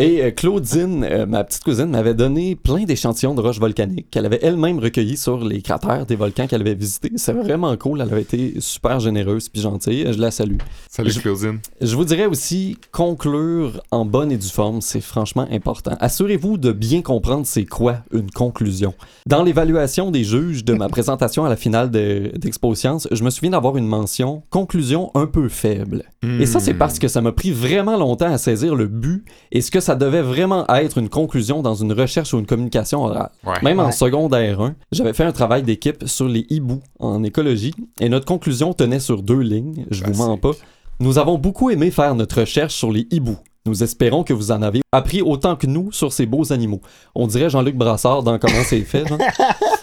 Et 0.00 0.22
euh, 0.22 0.30
Claudine, 0.30 1.04
euh, 1.04 1.26
ma 1.26 1.42
petite 1.42 1.64
cousine, 1.64 1.86
m'avait 1.86 2.14
donné 2.14 2.54
plein 2.54 2.84
d'échantillons 2.84 3.34
de 3.34 3.40
roches 3.40 3.58
volcaniques 3.58 4.06
qu'elle 4.12 4.26
avait 4.26 4.38
elle-même 4.42 4.78
recueillis 4.78 5.16
sur 5.16 5.44
les 5.44 5.60
cratères 5.60 6.06
des 6.06 6.14
volcans 6.14 6.46
qu'elle 6.46 6.60
avait 6.60 6.74
visités. 6.76 7.10
C'est 7.16 7.32
vraiment 7.32 7.76
cool, 7.76 8.00
elle 8.00 8.12
avait 8.12 8.22
été 8.22 8.54
super 8.60 9.00
généreuse 9.00 9.48
puis 9.48 9.60
gentille, 9.60 10.06
je 10.12 10.18
la 10.20 10.30
salue. 10.30 10.58
Salut 10.88 11.10
Je- 11.10 11.18
Claudine. 11.20 11.58
Je 11.80 11.96
vous 11.96 12.04
dirais 12.04 12.26
aussi, 12.26 12.78
conclure 12.92 13.80
en 13.90 14.04
bonne 14.04 14.30
et 14.30 14.36
due 14.36 14.48
forme, 14.48 14.80
c'est 14.82 15.00
franchement 15.00 15.48
important. 15.50 15.96
Assurez-vous 15.98 16.58
de 16.58 16.70
bien 16.70 17.02
comprendre 17.02 17.44
c'est 17.44 17.64
quoi 17.64 17.96
une 18.12 18.30
conclusion. 18.30 18.94
Dans 19.26 19.42
l'évaluation 19.42 20.12
des 20.12 20.22
juges 20.22 20.64
de 20.64 20.74
ma 20.74 20.88
présentation 20.88 21.44
à 21.44 21.48
la 21.48 21.56
finale 21.56 21.90
de- 21.90 22.30
d'Expo 22.36 22.72
Science, 22.76 23.08
je 23.10 23.24
me 23.24 23.30
souviens 23.30 23.50
d'avoir 23.50 23.76
une 23.76 23.86
mention 23.88 24.42
«conclusion 24.50 25.10
un 25.16 25.26
peu 25.26 25.48
faible». 25.48 26.04
Et 26.40 26.46
ça, 26.46 26.58
c'est 26.60 26.74
parce 26.74 26.98
que 26.98 27.06
ça 27.08 27.20
m'a 27.20 27.30
pris 27.32 27.50
vraiment 27.52 27.96
longtemps 27.96 28.32
à 28.32 28.38
saisir 28.38 28.74
le 28.74 28.86
but 28.88 29.24
et 29.52 29.60
ce 29.60 29.70
que 29.70 29.78
ça 29.78 29.87
devait 29.94 30.22
vraiment 30.22 30.66
être 30.68 30.98
une 30.98 31.08
conclusion 31.08 31.62
dans 31.62 31.74
une 31.74 31.92
recherche 31.92 32.34
ou 32.34 32.38
une 32.38 32.46
communication 32.46 33.04
orale. 33.04 33.30
Ouais. 33.44 33.54
Même 33.62 33.80
en 33.80 33.92
secondaire 33.92 34.60
1, 34.60 34.74
j'avais 34.92 35.12
fait 35.12 35.24
un 35.24 35.32
travail 35.32 35.62
d'équipe 35.62 36.04
sur 36.06 36.28
les 36.28 36.46
hiboux 36.50 36.80
en 36.98 37.22
écologie 37.24 37.74
et 38.00 38.08
notre 38.08 38.26
conclusion 38.26 38.72
tenait 38.72 39.00
sur 39.00 39.22
deux 39.22 39.40
lignes, 39.40 39.84
je 39.90 39.98
vous 40.00 40.04
Classique. 40.06 40.26
mens 40.26 40.36
pas. 40.38 40.52
Nous 41.00 41.18
avons 41.18 41.38
beaucoup 41.38 41.70
aimé 41.70 41.90
faire 41.90 42.14
notre 42.14 42.40
recherche 42.40 42.74
sur 42.74 42.90
les 42.90 43.06
hiboux. 43.10 43.36
Nous 43.66 43.82
espérons 43.82 44.24
que 44.24 44.32
vous 44.32 44.50
en 44.50 44.62
avez 44.62 44.80
appris 44.92 45.20
autant 45.20 45.54
que 45.54 45.66
nous 45.66 45.92
sur 45.92 46.12
ces 46.12 46.24
beaux 46.26 46.52
animaux. 46.52 46.80
On 47.14 47.26
dirait 47.26 47.50
Jean-Luc 47.50 47.76
Brassard 47.76 48.22
dans 48.22 48.38
Comment 48.38 48.62
c'est 48.64 48.80
fait. 48.80 49.06
genre. 49.06 49.18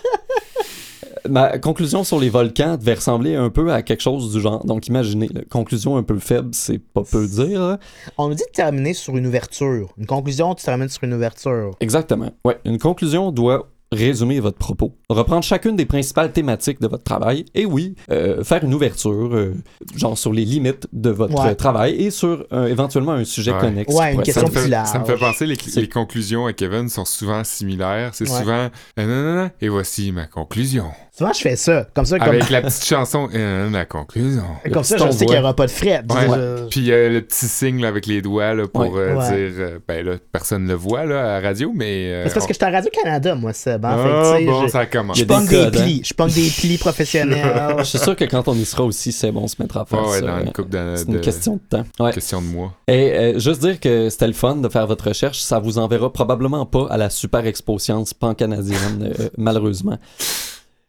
Ma 1.29 1.57
conclusion 1.57 2.03
sur 2.03 2.19
les 2.19 2.29
volcans 2.29 2.77
devait 2.77 2.95
ressembler 2.95 3.35
un 3.35 3.49
peu 3.49 3.71
à 3.71 3.81
quelque 3.81 4.01
chose 4.01 4.33
du 4.33 4.41
genre. 4.41 4.65
Donc 4.65 4.87
imaginez, 4.87 5.29
conclusion 5.49 5.97
un 5.97 6.03
peu 6.03 6.19
faible, 6.19 6.49
c'est 6.53 6.79
pas 6.79 7.03
peu 7.03 7.27
dire. 7.27 7.77
On 8.17 8.29
nous 8.29 8.35
dit 8.35 8.43
de 8.47 8.51
terminer 8.53 8.93
sur 8.93 9.17
une 9.17 9.27
ouverture. 9.27 9.93
Une 9.97 10.05
conclusion, 10.05 10.55
tu 10.55 10.65
termines 10.65 10.89
sur 10.89 11.03
une 11.03 11.13
ouverture. 11.13 11.71
Exactement. 11.79 12.31
Ouais, 12.43 12.59
une 12.65 12.77
conclusion 12.77 13.31
doit 13.31 13.69
résumer 13.91 14.39
votre 14.39 14.57
propos, 14.57 14.93
reprendre 15.09 15.43
chacune 15.43 15.75
des 15.75 15.85
principales 15.85 16.31
thématiques 16.31 16.81
de 16.81 16.87
votre 16.87 17.03
travail, 17.03 17.45
et 17.53 17.65
oui, 17.65 17.95
euh, 18.11 18.43
faire 18.43 18.63
une 18.63 18.73
ouverture, 18.73 19.33
euh, 19.35 19.53
genre 19.95 20.17
sur 20.17 20.33
les 20.33 20.45
limites 20.45 20.87
de 20.93 21.09
votre 21.09 21.43
Ouais. 21.45 21.55
travail 21.55 21.93
et 21.95 22.11
sur 22.11 22.45
euh, 22.53 22.67
éventuellement 22.67 23.11
un 23.13 23.23
sujet 23.25 23.51
Ouais. 23.51 23.59
connexe. 23.59 23.93
Ouais, 23.93 24.13
une 24.13 24.21
question 24.23 24.47
Ça 24.47 24.51
me, 24.53 24.59
fait, 24.59 24.67
large. 24.69 24.89
ça 24.89 24.99
me 24.99 25.05
fait 25.05 25.17
penser, 25.17 25.45
les, 25.45 25.55
C'est- 25.55 25.81
les 25.81 25.89
conclusions 25.89 26.45
à 26.45 26.53
Kevin 26.53 26.89
sont 26.89 27.05
souvent 27.05 27.43
similaires. 27.43 28.11
C'est 28.13 28.29
Ouais. 28.29 28.39
souvent 28.39 28.53
euh, 28.53 28.69
non, 28.97 29.05
non, 29.07 29.35
non, 29.43 29.49
et 29.61 29.69
voici 29.69 30.11
ma 30.11 30.25
conclusion. 30.25 30.85
Souvent, 31.17 31.31
je 31.31 31.39
fais 31.39 31.55
ça. 31.55 31.87
Comme 31.93 32.03
ça, 32.03 32.19
comme, 32.19 32.27
Avec 32.27 32.49
la 32.49 32.61
petite 32.61 32.83
chanson, 32.83 33.29
euh, 33.33 33.69
la 33.69 33.85
conclusion. 33.85 34.43
comme 34.73 34.83
ça, 34.83 34.97
je 34.97 35.11
sais 35.11 35.25
qu'il 35.25 35.33
n'y 35.35 35.41
aura 35.41 35.55
pas 35.55 35.65
de 35.65 35.71
frais. 35.71 36.01
Ouais. 36.09 36.27
Je- 36.27 36.67
Puis 36.69 36.91
euh, 36.91 37.09
le 37.09 37.21
petit 37.21 37.45
signe 37.47 37.81
là, 37.81 37.87
avec 37.87 38.05
les 38.05 38.21
doigts 38.21 38.53
là, 38.53 38.67
pour 38.67 38.81
Ouais. 38.81 38.99
euh, 38.99 39.15
Ouais. 39.15 39.49
dire, 39.49 39.55
euh, 39.59 39.79
ben 39.87 40.05
là, 40.05 40.13
personne 40.33 40.63
ne 40.63 40.69
le 40.69 40.73
voit 40.73 41.05
là, 41.05 41.35
à 41.37 41.39
la 41.41 41.47
radio, 41.47 41.71
mais. 41.73 42.11
euh, 42.11 42.23
C'est 42.27 42.33
parce 42.33 42.45
que 42.47 42.53
je 42.53 42.57
suis 42.57 42.65
à 42.65 42.69
Radio-Canada, 42.71 43.35
moi, 43.35 43.51
hein. 43.51 43.53
Fait 43.53 43.79
Ah, 43.83 44.33
tu 44.33 44.39
sais, 44.39 44.45
bon, 44.45 44.63
je- 44.63 44.67
ça 44.67 44.85
je 45.15 45.23
pogne 45.25 45.45
des 45.47 45.69
des 45.71 45.77
hein. 45.79 45.83
plis. 45.83 46.01
Je 46.05 46.13
pogne 46.13 46.31
des 46.31 46.49
plis 46.49 46.77
professionnels. 46.77 47.75
Je 47.79 47.83
suis 47.83 47.99
sûr 47.99 48.15
que 48.15 48.25
quand 48.25 48.47
on 48.47 48.53
y 48.55 48.65
sera 48.65 48.83
aussi, 48.83 49.11
c'est 49.11 49.31
bon, 49.31 49.41
on 49.43 49.47
se 49.47 49.55
mettra 49.59 49.81
à 49.81 49.85
faire 49.85 50.01
Ouais, 50.03 50.09
ouais, 50.11 50.19
ça. 50.19 50.25
dans 50.25 50.39
une 50.39 50.75
Euh, 50.75 50.95
C'est 50.97 51.05
une 51.07 51.13
de- 51.13 51.19
question 51.19 51.53
de 51.55 51.61
temps. 51.77 51.83
Ouais. 51.99 52.11
question 52.13 52.41
de 52.41 52.47
mois. 52.47 52.73
Et 52.87 53.11
euh, 53.13 53.39
juste 53.39 53.61
dire 53.61 53.79
que 53.79 54.09
c'était 54.09 54.27
le 54.27 54.33
fun 54.33 54.55
de 54.57 54.69
faire 54.69 54.87
votre 54.87 55.07
recherche, 55.07 55.39
ça 55.39 55.59
vous 55.59 55.77
enverra 55.77 56.11
probablement 56.11 56.65
pas 56.65 56.87
à 56.89 56.97
la 56.97 57.09
super 57.09 57.45
expo 57.45 57.79
science 57.79 58.13
pan-canadienne, 58.13 59.13
euh, 59.19 59.29
malheureusement. 59.37 59.97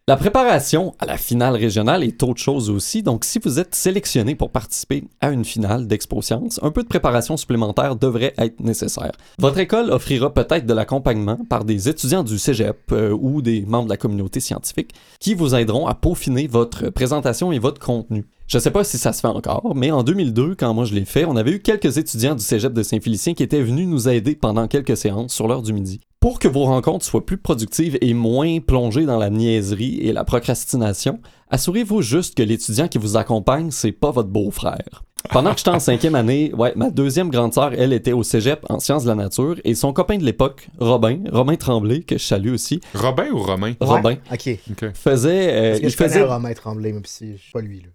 La 0.09 0.17
préparation 0.17 0.95
à 1.01 1.07
la 1.07 1.17
finale 1.17 1.57
régionale 1.57 2.05
est 2.05 2.23
autre 2.23 2.41
chose 2.41 2.71
aussi, 2.71 3.03
donc 3.03 3.25
si 3.25 3.41
vous 3.41 3.59
êtes 3.59 3.75
sélectionné 3.75 4.37
pour 4.37 4.53
participer 4.53 5.03
à 5.21 5.33
une 5.33 5.45
finale 5.45 5.89
d'Expo 5.89 6.23
Science, 6.23 6.61
un 6.63 6.71
peu 6.71 6.85
de 6.85 6.89
préparation 6.89 7.37
supplémentaire 7.37 7.97
devrait 7.97 8.33
être 8.39 8.61
nécessaire. 8.61 9.11
Votre 9.41 9.59
école 9.59 9.91
offrira 9.91 10.33
peut-être 10.33 10.65
de 10.65 10.75
l'accompagnement 10.75 11.39
par 11.51 11.65
des 11.65 11.89
étudiants 11.89 12.23
du 12.23 12.39
cégep 12.39 12.93
euh, 12.93 13.19
ou 13.21 13.43
des 13.43 13.63
membres 13.63 13.87
de 13.87 13.91
la 13.91 13.97
communauté 13.97 14.39
scientifique 14.39 14.95
qui 15.19 15.35
vous 15.35 15.57
aideront 15.57 15.89
à 15.89 15.95
peaufiner 15.97 16.47
votre 16.47 16.89
présentation 16.91 17.51
et 17.51 17.59
votre 17.59 17.81
contenu. 17.81 18.27
Je 18.47 18.61
sais 18.61 18.71
pas 18.71 18.85
si 18.85 18.99
ça 18.99 19.13
se 19.13 19.23
fait 19.23 19.27
encore, 19.27 19.75
mais 19.75 19.91
en 19.91 20.05
2002, 20.05 20.55
quand 20.55 20.73
moi 20.73 20.85
je 20.85 20.95
l'ai 20.95 21.05
fait, 21.05 21.25
on 21.25 21.35
avait 21.35 21.51
eu 21.51 21.59
quelques 21.59 21.99
étudiants 21.99 22.37
du 22.37 22.45
cégep 22.45 22.73
de 22.73 22.85
Saint-Félicien 22.85 23.35
qui 23.35 23.43
étaient 23.43 23.61
venus 23.61 23.89
nous 23.89 24.09
aider 24.09 24.37
pendant 24.37 24.69
quelques 24.69 24.97
séances 24.97 25.35
sur 25.35 25.49
l'heure 25.49 25.63
du 25.63 25.73
midi. 25.73 25.99
Pour 26.27 26.41
que 26.41 26.49
vos 26.49 26.65
rencontres 26.65 27.05
soient 27.05 27.25
plus 27.25 27.39
productives 27.39 27.99
et 28.01 28.13
moins 28.13 28.59
plongées 28.59 29.05
dans 29.05 29.17
la 29.17 29.31
niaiserie 29.31 30.01
et 30.01 30.13
la 30.13 30.25
procrastination, 30.25 31.21
assurez-vous 31.51 32.03
juste 32.03 32.35
que 32.37 32.43
l'étudiant 32.43 32.89
qui 32.89 32.99
vous 32.99 33.17
accompagne, 33.17 33.71
c'est 33.71 33.93
pas 33.93 34.11
votre 34.11 34.31
beau-frère. 34.31 35.05
Pendant 35.31 35.53
que 35.53 35.59
j'étais 35.59 35.71
en 35.71 35.79
cinquième 35.79 36.17
année, 36.17 36.53
ouais, 36.53 36.73
ma 36.75 36.91
deuxième 36.91 37.31
grande 37.31 37.55
sœur, 37.55 37.75
elle 37.75 37.93
était 37.93 38.13
au 38.13 38.25
cégep 38.25 38.67
en 38.69 38.81
sciences 38.81 39.05
de 39.05 39.09
la 39.09 39.15
nature 39.15 39.55
et 39.63 39.77
son 39.77 39.93
copain 39.93 40.19
de 40.19 40.25
l'époque, 40.25 40.69
Robin, 40.81 41.21
Robin 41.31 41.55
Tremblay, 41.55 42.01
que 42.01 42.19
je 42.19 42.25
salue 42.25 42.53
aussi, 42.53 42.81
Robin 42.93 43.31
ou 43.31 43.39
Romain? 43.39 43.75
Robin, 43.79 44.03
Ouais? 44.11 44.21
OK. 44.33 44.59
Ok. 44.73 44.91
faisait, 44.95 45.53
euh, 45.53 45.69
Parce 45.69 45.81
que 45.81 45.87
il 45.87 45.91
je 45.91 45.97
connais 45.97 46.09
faisait 46.11 46.23
Romain 46.25 46.55
Tremblay, 46.55 46.91
même 46.91 47.05
si 47.05 47.37
je 47.37 47.41
suis 47.41 47.53
pas 47.53 47.61
lui. 47.61 47.83
Là. 47.83 47.89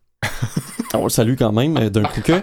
On 0.94 1.04
le 1.04 1.10
salue 1.10 1.36
quand 1.40 1.54
même 1.54 1.78
euh, 1.78 1.90
d'un 1.90 2.04
coup 2.04 2.22
que. 2.22 2.42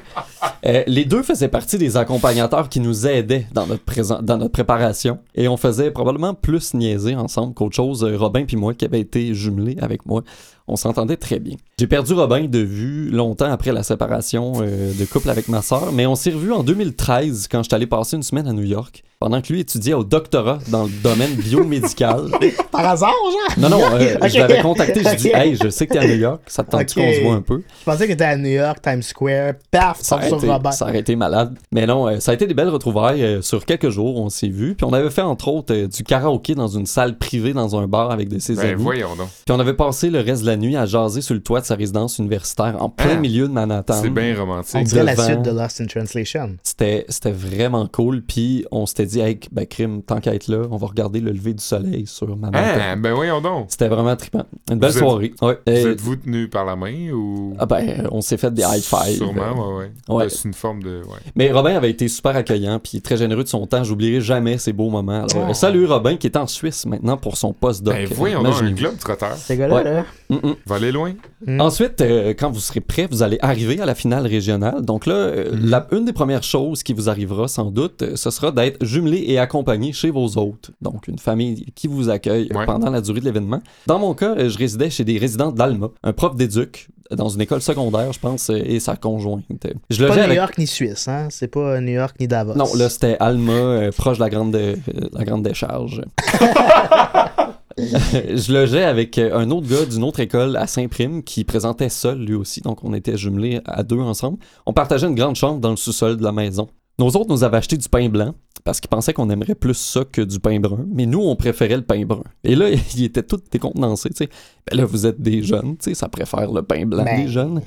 Euh, 0.66 0.82
les 0.86 1.04
deux 1.04 1.22
faisaient 1.22 1.48
partie 1.48 1.76
des 1.76 1.96
accompagnateurs 1.98 2.68
qui 2.70 2.80
nous 2.80 3.06
aidaient 3.06 3.46
dans 3.52 3.66
notre, 3.66 3.84
présent- 3.84 4.22
dans 4.22 4.38
notre 4.38 4.52
préparation. 4.52 5.18
Et 5.34 5.48
on 5.48 5.56
faisait 5.58 5.90
probablement 5.90 6.32
plus 6.34 6.72
niaiser 6.74 7.14
ensemble 7.14 7.52
qu'autre 7.54 7.76
chose. 7.76 8.04
Euh, 8.04 8.16
Robin 8.16 8.44
puis 8.46 8.56
moi 8.56 8.72
qui 8.74 8.84
avaient 8.86 9.00
été 9.00 9.34
jumelés 9.34 9.76
avec 9.82 10.06
moi. 10.06 10.22
On 10.70 10.76
s'entendait 10.76 11.16
très 11.16 11.38
bien. 11.38 11.56
J'ai 11.78 11.86
perdu 11.86 12.12
Robin 12.12 12.44
de 12.44 12.58
vue 12.58 13.10
longtemps 13.10 13.50
après 13.50 13.72
la 13.72 13.82
séparation 13.82 14.52
euh, 14.60 14.92
de 14.92 15.04
couple 15.06 15.30
avec 15.30 15.48
ma 15.48 15.62
sœur, 15.62 15.92
mais 15.92 16.06
on 16.06 16.14
s'est 16.14 16.30
revus 16.30 16.52
en 16.52 16.62
2013 16.62 17.48
quand 17.50 17.62
j'étais 17.62 17.74
allé 17.74 17.86
passer 17.86 18.16
une 18.16 18.22
semaine 18.22 18.46
à 18.46 18.52
New 18.52 18.64
York, 18.64 19.02
pendant 19.18 19.40
que 19.40 19.52
lui 19.52 19.60
étudiait 19.60 19.94
au 19.94 20.04
doctorat 20.04 20.58
dans 20.68 20.84
le 20.84 20.90
domaine 21.02 21.32
biomédical. 21.34 22.26
Par 22.70 22.86
hasard, 22.86 23.10
genre? 23.24 23.58
Non, 23.58 23.68
non, 23.70 23.80
euh, 23.94 24.16
je 24.28 24.38
l'avais 24.38 24.60
contacté, 24.60 25.02
je 25.02 25.14
dis 25.16 25.28
Ok. 25.28 25.34
Hey, 25.34 25.56
je 25.56 25.68
sais 25.70 25.86
que 25.86 25.94
t'es 25.94 25.98
à 25.98 26.06
New 26.06 26.14
York, 26.16 26.42
ça 26.46 26.62
te 26.64 26.70
tente 26.70 26.92
qu'on 26.94 27.12
se 27.12 27.22
voit 27.22 27.34
un 27.34 27.42
peu? 27.42 27.62
Je 27.80 27.84
pensais 27.84 28.04
que 28.06 28.12
t'étais 28.12 28.24
à 28.24 28.36
New 28.36 28.48
York, 28.50 28.78
Times 28.82 29.02
Square. 29.02 29.54
Paf, 29.70 29.98
ça 30.02 30.20
sur 30.22 30.36
été, 30.36 30.50
Robert. 30.50 30.72
ça 30.72 30.84
aurait 30.86 30.98
été 31.00 31.16
malade. 31.16 31.56
Mais 31.72 31.86
non, 31.86 32.06
euh, 32.08 32.20
ça 32.20 32.32
a 32.32 32.34
été 32.34 32.46
des 32.46 32.54
belles 32.54 32.68
retrouvailles. 32.68 33.22
euh, 33.22 33.42
sur 33.42 33.64
quelques 33.64 33.90
jours, 33.90 34.20
on 34.20 34.28
s'est 34.28 34.48
vus. 34.48 34.74
Puis 34.74 34.84
on 34.84 34.92
avait 34.92 35.10
fait, 35.10 35.22
entre 35.22 35.48
autres, 35.48 35.74
euh, 35.74 35.86
du 35.88 36.04
karaoké 36.04 36.54
dans 36.54 36.68
une 36.68 36.86
salle 36.86 37.16
privée 37.18 37.52
dans 37.52 37.76
un 37.76 37.86
bar 37.86 38.10
avec 38.10 38.28
de 38.28 38.38
ses 38.38 38.54
Ben 38.54 38.70
amis. 38.70 38.82
voyons 38.82 39.16
donc. 39.16 39.28
Puis 39.46 39.54
on 39.54 39.60
avait 39.60 39.74
passé 39.74 40.10
le 40.10 40.20
reste 40.20 40.42
de 40.42 40.46
la 40.46 40.56
nuit 40.58 40.76
à 40.76 40.86
jaser 40.86 41.20
sur 41.22 41.34
le 41.34 41.40
toit 41.42 41.60
de 41.60 41.66
sa 41.66 41.74
résidence 41.74 42.18
universitaire 42.18 42.76
en 42.82 42.88
plein 42.90 43.14
Ah. 43.16 43.20
milieu 43.20 43.48
de 43.48 43.52
Manhattan. 43.52 43.94
C'est 44.02 44.10
bien 44.10 44.34
On 44.36 44.40
romantique. 44.40 44.84
dirait 44.84 45.04
la 45.04 45.16
suite 45.16 45.42
de 45.42 45.50
Lost 45.50 45.80
in 45.80 45.86
Translation. 45.86 46.56
C'était, 46.62 47.04
c'était 47.08 47.30
vraiment 47.32 47.86
cool. 47.90 48.22
Puis 48.22 48.64
on 48.70 48.86
s'était 48.86 49.06
dit, 49.06 49.20
hey, 49.20 49.38
ben, 49.52 49.66
crime, 49.66 50.02
tant 50.02 50.20
qu'à 50.20 50.34
être 50.34 50.48
là, 50.48 50.64
on 50.70 50.76
va 50.76 50.86
regarder 50.86 51.20
le 51.20 51.32
lever 51.32 51.54
du 51.54 51.62
soleil 51.64 52.06
sur 52.06 52.36
Manhattan. 52.36 52.80
Ah, 52.90 52.96
ben 52.96 53.12
voyons 53.14 53.40
donc. 53.40 53.66
C'était 53.68 53.88
vraiment 53.88 54.14
trippant. 54.16 54.44
Une 54.70 54.78
belle 54.78 54.90
Vous 54.90 54.96
êtes- 54.98 55.02
soirée. 55.02 55.32
Ouais. 55.42 55.58
Vous 55.66 55.72
Euh, 55.72 55.92
êtes-vous 55.92 56.16
tenu 56.16 56.48
par 56.48 56.64
la 56.64 56.76
main 56.76 57.10
ou? 57.12 57.54
ah 57.58 57.66
ben, 57.66 58.06
on 58.12 58.20
s'est 58.20 58.36
fait 58.36 58.52
des 58.52 58.62
high 58.62 58.82
five. 58.82 59.16
Sûrement, 59.16 59.76
ouais, 59.76 59.90
ouais. 60.08 60.14
Ouais. 60.16 60.28
C'est 60.28 60.44
une 60.48 60.54
forme 60.54 60.82
de. 60.82 61.02
Ouais. 61.04 61.18
Mais 61.36 61.50
Robin 61.52 61.74
avait 61.76 61.90
été 61.90 62.08
super 62.08 62.36
accueillant 62.36 62.78
puis 62.78 63.00
très 63.00 63.16
généreux 63.16 63.44
de 63.44 63.48
son 63.48 63.66
temps. 63.66 63.84
J'oublierai 63.84 64.20
jamais 64.20 64.58
ces 64.58 64.72
beaux 64.72 64.90
moments. 64.90 65.24
Alors, 65.30 65.48
Oh. 65.50 65.54
salut 65.54 65.86
Robin 65.86 66.16
qui 66.16 66.26
est 66.26 66.36
en 66.36 66.46
Suisse 66.46 66.86
maintenant 66.86 67.16
pour 67.16 67.36
son 67.36 67.52
postdoc. 67.52 67.94
Ben 67.94 68.08
voyons 68.12 68.42
donc, 68.42 68.54
un 68.62 68.70
globe 68.72 68.96
trotteur. 68.98 69.34
Ces 69.36 69.56
gars-là, 69.56 69.74
Ouais. 69.74 69.84
là. 69.84 70.04
Mm, 70.30 70.34
mm. 70.36 70.47
Va 70.66 70.76
aller 70.76 70.92
loin. 70.92 71.14
Mm. 71.46 71.60
Ensuite, 71.60 72.00
euh, 72.00 72.34
quand 72.38 72.50
vous 72.50 72.60
serez 72.60 72.80
prêt, 72.80 73.06
vous 73.10 73.22
allez 73.22 73.38
arriver 73.40 73.80
à 73.80 73.86
la 73.86 73.94
finale 73.94 74.26
régionale. 74.26 74.82
Donc 74.82 75.06
là, 75.06 75.14
euh, 75.14 75.50
la- 75.60 75.86
une 75.92 76.04
des 76.04 76.12
premières 76.12 76.42
choses 76.42 76.82
qui 76.82 76.92
vous 76.92 77.08
arrivera 77.08 77.48
sans 77.48 77.70
doute, 77.70 78.02
euh, 78.02 78.16
ce 78.16 78.30
sera 78.30 78.50
d'être 78.52 78.84
jumelé 78.84 79.24
et 79.26 79.38
accompagné 79.38 79.92
chez 79.92 80.10
vos 80.10 80.26
hôtes. 80.38 80.70
Donc 80.82 81.08
une 81.08 81.18
famille 81.18 81.66
qui 81.74 81.86
vous 81.88 82.08
accueille 82.10 82.48
Ouais. 82.54 82.66
pendant 82.66 82.90
la 82.90 83.00
durée 83.00 83.20
de 83.20 83.24
l'événement. 83.24 83.60
Dans 83.86 83.98
mon 83.98 84.14
cas, 84.14 84.48
je 84.48 84.56
résidais 84.58 84.90
chez 84.90 85.04
des 85.04 85.18
résidents 85.18 85.52
d'Alma, 85.52 85.88
un 86.02 86.12
prof 86.12 86.36
d'éduc 86.36 86.88
dans 87.10 87.30
une 87.30 87.40
école 87.40 87.62
secondaire, 87.62 88.12
je 88.12 88.18
pense, 88.20 88.50
et 88.50 88.80
sa 88.80 88.94
conjointe. 88.94 89.44
Je 89.88 90.04
Pas 90.04 90.14
New 90.14 90.22
avec... 90.24 90.36
York 90.36 90.58
ni 90.58 90.66
Suisse, 90.66 91.08
hein? 91.08 91.28
C'est 91.30 91.48
pas 91.48 91.80
New 91.80 91.92
York 91.94 92.14
ni 92.20 92.28
Davos. 92.28 92.54
Non, 92.54 92.66
là, 92.76 92.90
c'était 92.90 93.16
Alma, 93.18 93.52
euh, 93.52 93.90
proche 93.96 94.18
de 94.18 94.22
la 94.24 94.28
grande, 94.28 94.54
euh, 94.54 94.76
la 95.14 95.24
grande 95.24 95.42
décharge. 95.42 96.02
je 98.12 98.52
logeais 98.52 98.84
avec 98.84 99.18
euh, 99.18 99.36
un 99.36 99.50
autre 99.50 99.68
gars 99.68 99.84
d'une 99.84 100.04
autre 100.04 100.20
école 100.20 100.56
à 100.56 100.66
Saint-Prime 100.66 101.22
qui 101.22 101.44
présentait 101.44 101.88
seul 101.88 102.18
lui 102.18 102.34
aussi, 102.34 102.60
donc 102.60 102.82
on 102.84 102.92
était 102.92 103.16
jumelés 103.16 103.60
à 103.64 103.82
deux 103.82 104.00
ensemble. 104.00 104.38
On 104.66 104.72
partageait 104.72 105.06
une 105.06 105.14
grande 105.14 105.36
chambre 105.36 105.60
dans 105.60 105.70
le 105.70 105.76
sous-sol 105.76 106.16
de 106.16 106.22
la 106.22 106.32
maison. 106.32 106.68
Nos 106.98 107.08
autres 107.10 107.28
nous 107.28 107.44
avaient 107.44 107.58
acheté 107.58 107.76
du 107.76 107.88
pain 107.88 108.08
blanc 108.08 108.34
parce 108.64 108.80
qu'ils 108.80 108.90
pensaient 108.90 109.12
qu'on 109.12 109.30
aimerait 109.30 109.54
plus 109.54 109.74
ça 109.74 110.04
que 110.04 110.20
du 110.20 110.40
pain 110.40 110.58
brun, 110.58 110.84
mais 110.92 111.06
nous 111.06 111.20
on 111.20 111.36
préférait 111.36 111.76
le 111.76 111.84
pain 111.84 112.04
brun. 112.04 112.24
Et 112.42 112.56
là, 112.56 112.70
ils 112.96 113.04
étaient 113.04 113.22
tous 113.22 113.40
décontenancés, 113.50 114.10
tu 114.10 114.16
sais. 114.16 114.28
Ben 114.68 114.78
là, 114.78 114.84
vous 114.84 115.06
êtes 115.06 115.20
des 115.20 115.42
jeunes, 115.42 115.76
tu 115.76 115.90
sais, 115.90 115.94
ça 115.94 116.08
préfère 116.08 116.50
le 116.50 116.62
pain 116.62 116.84
blanc 116.84 117.04
Ben. 117.04 117.22
des 117.24 117.28
jeunes. 117.28 117.62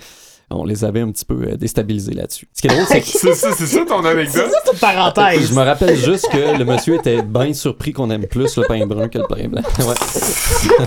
On 0.53 0.63
les 0.65 0.83
avait 0.85 1.01
un 1.01 1.11
petit 1.11 1.25
peu 1.25 1.35
euh, 1.43 1.55
déstabilisés 1.57 2.13
là-dessus. 2.13 2.47
Ce 2.53 2.61
qui 2.61 2.67
est 2.67 2.71
drôle, 2.71 2.85
c'est 2.87 3.01
que 3.01 3.07
C'est 3.07 3.33
ça, 3.35 3.49
c'est 3.57 3.65
ça 3.65 3.85
ton 3.87 4.01
C'est 4.01 4.09
anecdote? 4.09 4.49
ça, 4.51 4.59
cette 4.71 4.79
parenthèse. 4.79 5.49
je 5.49 5.53
me 5.53 5.61
rappelle 5.63 5.97
juste 5.97 6.29
que 6.31 6.57
le 6.57 6.65
monsieur 6.65 6.95
était 6.95 7.21
bien 7.21 7.53
surpris 7.53 7.93
qu'on 7.93 8.09
aime 8.11 8.27
plus 8.27 8.55
le 8.57 8.63
pain 8.67 8.85
brun 8.85 9.07
que 9.07 9.17
le 9.19 9.25
pain 9.27 9.47
blanc. 9.47 9.61
Ouais. 9.79 9.95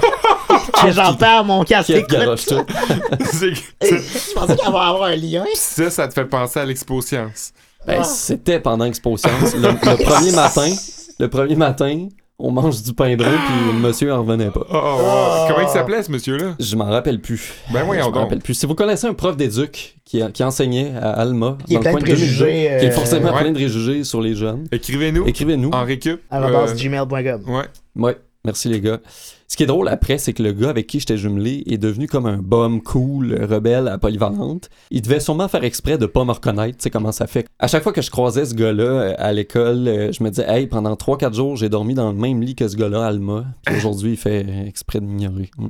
Que 0.82 0.90
j'en 0.92 1.14
perds 1.14 1.44
mon 1.44 1.62
casque. 1.64 1.86
C'est- 1.92 3.54
Je 3.54 4.34
pensais 4.34 4.56
qu'il 4.56 4.66
allait 4.66 4.76
avoir 4.76 5.02
un 5.04 5.16
lien. 5.16 5.44
ça, 5.54 5.88
ça 5.90 6.08
te 6.08 6.14
fait 6.14 6.24
penser 6.24 6.60
à 6.60 6.64
l'expo 6.64 7.00
science. 7.00 7.52
Ben, 7.86 8.02
c'était 8.02 8.60
pendant 8.60 8.86
Expo 8.86 9.16
Science. 9.16 9.54
Le, 9.54 9.68
le 9.68 10.04
premier 10.04 10.32
matin, 10.32 10.72
le 11.18 11.28
premier 11.28 11.54
matin, 11.56 12.08
on 12.38 12.50
mange 12.50 12.82
du 12.82 12.92
pain 12.92 13.14
brun 13.16 13.28
puis 13.30 13.72
le 13.72 13.78
monsieur 13.78 14.12
en 14.12 14.22
revenait 14.22 14.50
pas. 14.50 14.66
Oh, 14.68 14.74
oh, 14.74 14.98
oh. 15.00 15.44
Comment 15.48 15.66
il 15.66 15.72
s'appelait, 15.72 16.02
ce 16.02 16.10
monsieur-là? 16.10 16.56
Je 16.58 16.76
m'en 16.76 16.86
rappelle 16.86 17.20
plus. 17.20 17.54
Ben 17.72 17.80
Je 17.80 17.84
voyons 17.84 18.10
m'en 18.10 18.20
rappelle 18.20 18.40
plus. 18.40 18.54
Si 18.54 18.66
vous 18.66 18.74
connaissez 18.74 19.06
un 19.06 19.14
prof 19.14 19.36
d'éduc 19.36 19.96
qui, 20.04 20.20
qui 20.32 20.42
enseignait 20.44 20.92
à 21.00 21.10
Alma, 21.12 21.56
Qui 21.66 21.74
est 21.74 21.76
dans 21.76 21.82
plein 21.82 21.92
le 21.92 21.98
de 22.00 22.04
coin 22.04 22.14
de 22.14 22.20
2002, 22.20 22.44
préjugés. 22.44 22.78
qui 22.80 22.86
est 22.86 22.88
euh, 22.88 22.92
forcément 22.92 23.32
Ouais. 23.32 23.40
plein 23.40 23.50
de 23.52 23.54
préjugés 23.56 24.04
sur 24.04 24.20
les 24.20 24.34
jeunes, 24.34 24.66
Écrivez-nous 24.72 25.26
écrivez-nous. 25.26 25.70
en 25.72 25.84
récup. 25.84 26.20
arobase 26.30 26.72
Euh, 26.72 26.74
gmail.com. 26.76 27.42
ouais. 27.46 27.64
Ouais, 27.96 28.16
merci 28.44 28.68
les 28.68 28.80
gars. 28.80 29.00
Ce 29.48 29.56
qui 29.56 29.62
est 29.62 29.66
drôle 29.66 29.88
après, 29.88 30.18
c'est 30.18 30.32
que 30.32 30.42
le 30.42 30.52
gars 30.52 30.70
avec 30.70 30.86
qui 30.86 31.00
j'étais 31.00 31.16
jumelé 31.16 31.62
est 31.66 31.78
devenu 31.78 32.08
comme 32.08 32.26
un 32.26 32.38
bum 32.38 32.82
cool, 32.82 33.34
rebelle 33.44 33.88
à 33.88 33.98
polyvalente. 33.98 34.68
Il 34.90 35.02
devait 35.02 35.20
sûrement 35.20 35.48
faire 35.48 35.64
exprès 35.64 35.98
de 35.98 36.06
pas 36.06 36.24
me 36.24 36.32
reconnaître, 36.32 36.78
tu 36.78 36.82
sais 36.82 36.90
comment 36.90 37.12
ça 37.12 37.26
fait. 37.26 37.46
À 37.58 37.68
chaque 37.68 37.82
fois 37.82 37.92
que 37.92 38.02
je 38.02 38.10
croisais 38.10 38.46
ce 38.46 38.54
gars-là 38.54 38.82
euh, 38.82 39.14
à 39.18 39.32
l'école, 39.32 39.86
euh, 39.86 40.12
je 40.12 40.22
me 40.24 40.30
disais, 40.30 40.46
hey, 40.48 40.66
pendant 40.66 40.94
3-4 40.94 41.34
jours, 41.34 41.56
j'ai 41.56 41.68
dormi 41.68 41.94
dans 41.94 42.10
le 42.10 42.18
même 42.18 42.42
lit 42.42 42.54
que 42.54 42.66
ce 42.66 42.76
gars-là, 42.76 43.06
Alma. 43.06 43.44
Puis 43.64 43.76
aujourd'hui, 43.76 44.12
il 44.12 44.16
fait 44.16 44.46
exprès 44.66 45.00
de 45.00 45.04
m'ignorer. 45.04 45.50
Mm. 45.56 45.68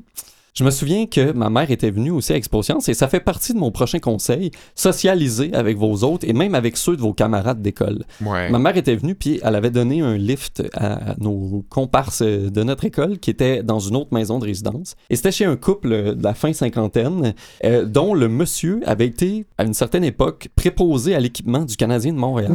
Je 0.57 0.62
me 0.62 0.71
souviens 0.71 1.07
que 1.07 1.33
ma 1.33 1.51
mère 1.51 1.73
était 1.73 1.90
venue 1.90 2.12
aussi 2.12 2.33
à 2.33 2.37
Expo 2.37 2.62
Science 2.62 2.88
et 2.88 2.95
ça 2.95 3.09
fait 3.09 3.19
partie 3.19 3.55
de 3.55 3.59
mon 3.59 3.73
prochain 3.73 3.99
conseil, 3.99 4.53
socialiser 4.77 5.53
avec 5.53 5.77
vos 5.77 6.05
autres 6.05 6.29
et 6.29 6.33
même 6.33 6.55
avec 6.55 6.77
ceux 6.77 6.95
de 6.95 7.01
vos 7.01 7.12
camarades 7.12 7.61
d'école. 7.61 8.05
Ouais. 8.25 8.51
Ma 8.51 8.61
mère 8.61 8.77
était 8.77 8.95
venue 8.95 9.17
puis 9.17 9.40
elle 9.43 9.57
avait 9.57 9.73
donné 9.73 10.01
un 10.01 10.17
lift 10.17 10.62
à 10.75 11.17
nos 11.19 11.64
comparses 11.71 12.23
de 12.23 12.62
notre 12.62 12.85
école 12.85 13.19
qui 13.19 13.31
était 13.31 13.64
dans 13.64 13.81
une 13.81 13.97
autre 13.97 14.14
maison 14.14 14.38
de 14.38 14.45
résidence. 14.45 14.95
Et 15.11 15.17
c'était 15.17 15.33
chez 15.33 15.45
un 15.45 15.57
couple 15.57 16.14
de 16.14 16.23
la 16.23 16.35
fin 16.35 16.53
cinquantaine 16.53 17.35
euh, 17.64 17.85
dont 17.85 18.14
le 18.14 18.29
monsieur 18.29 18.81
avait 18.87 19.07
été 19.07 19.47
à 19.59 19.64
une 19.64 19.75
certaine 19.75 20.05
époque 20.05 20.51
préposé 20.55 21.17
à 21.17 21.21
l'équipement 21.21 21.64
du 21.64 21.77
Canadien 21.77 22.12
de 22.12 22.19
Montréal. 22.19 22.53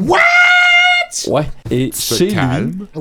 Ouais. 1.28 1.48
Et 1.72 1.91
chez 1.93 2.28
lui, 2.30 2.38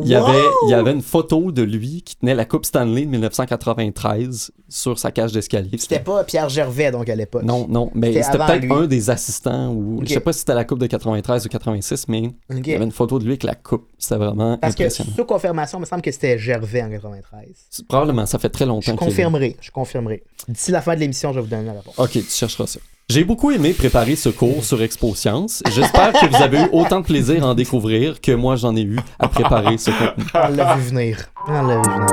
il 0.02 0.08
y, 0.08 0.14
avait, 0.14 0.42
il 0.66 0.70
y 0.70 0.74
avait 0.74 0.92
une 0.92 1.02
photo 1.02 1.52
de 1.52 1.62
lui 1.62 2.02
qui 2.02 2.16
tenait 2.16 2.34
la 2.34 2.44
Coupe 2.44 2.64
Stanley 2.64 3.02
de 3.04 3.10
1993 3.10 4.50
sur 4.68 4.98
sa 4.98 5.10
cage 5.10 5.32
d'escalier. 5.32 5.76
C'était 5.78 6.00
pas 6.00 6.24
Pierre 6.24 6.48
Gervais, 6.48 6.90
donc, 6.90 7.08
à 7.08 7.14
l'époque. 7.14 7.42
Non, 7.42 7.66
non, 7.68 7.90
mais 7.94 8.12
C'était 8.22 8.38
peut-être 8.38 8.70
un 8.72 8.86
des 8.86 9.10
assistants 9.10 9.72
ou 9.72 9.98
Ok. 9.98 10.04
je 10.08 10.14
sais 10.14 10.20
pas 10.20 10.32
si 10.32 10.40
c'était 10.40 10.54
la 10.54 10.64
coupe 10.64 10.78
de 10.78 10.86
93 10.86 11.46
ou 11.46 11.48
86, 11.48 12.08
mais 12.08 12.30
il 12.50 12.66
y 12.66 12.74
avait 12.74 12.84
une 12.84 12.92
photo 12.92 13.18
de 13.18 13.24
lui 13.24 13.32
avec 13.32 13.42
la 13.44 13.54
coupe. 13.54 13.86
C'était 13.98 14.16
vraiment 14.16 14.56
Parce 14.58 14.74
que, 14.74 14.88
sous 14.88 15.04
confirmation, 15.26 15.78
il 15.78 15.82
me 15.82 15.86
semble 15.86 16.02
que 16.02 16.10
c'était 16.12 16.38
Gervais 16.38 16.82
en 16.82 16.90
93. 16.90 17.48
C'est- 17.70 17.86
Probablement, 17.86 18.26
ça 18.26 18.38
fait 18.38 18.50
très 18.50 18.66
longtemps 18.66 18.92
Je 18.92 18.96
confirmerai, 18.96 19.56
je 19.60 19.70
confirmerai. 19.70 20.22
D'ici 20.48 20.70
la 20.70 20.80
fin 20.82 20.94
de 20.94 21.00
l'émission, 21.00 21.30
je 21.32 21.36
vais 21.36 21.42
vous 21.42 21.48
donner 21.48 21.64
la 21.66 21.72
réponse. 21.72 21.94
Ok, 21.98 22.12
tu 22.12 22.22
chercheras 22.22 22.66
ça. 22.66 22.80
J'ai 23.10 23.24
beaucoup 23.24 23.50
aimé 23.50 23.72
préparer 23.72 24.16
ce 24.16 24.28
cours 24.28 24.62
sur 24.62 24.82
Expo 24.82 25.14
Science. 25.14 25.62
J'espère 25.74 26.12
que 26.12 26.26
vous 26.26 26.42
avez 26.42 26.58
eu 26.58 26.68
autant 26.72 27.00
de 27.00 27.06
plaisir 27.06 27.42
à 27.42 27.48
en 27.48 27.54
découvrir 27.54 28.20
que 28.20 28.32
moi 28.32 28.56
j'en 28.56 28.76
ai 28.76 28.82
eu 28.82 28.98
à 29.18 29.28
préparer 29.28 29.78
ce 29.78 29.90
contenu. 29.90 30.24
On 30.34 30.48
l'a 30.54 30.74
vu 30.74 30.82
venir. 30.90 31.16
On 31.46 31.52
l'a 31.66 31.76
vu 31.76 31.90
venir. 31.90 32.06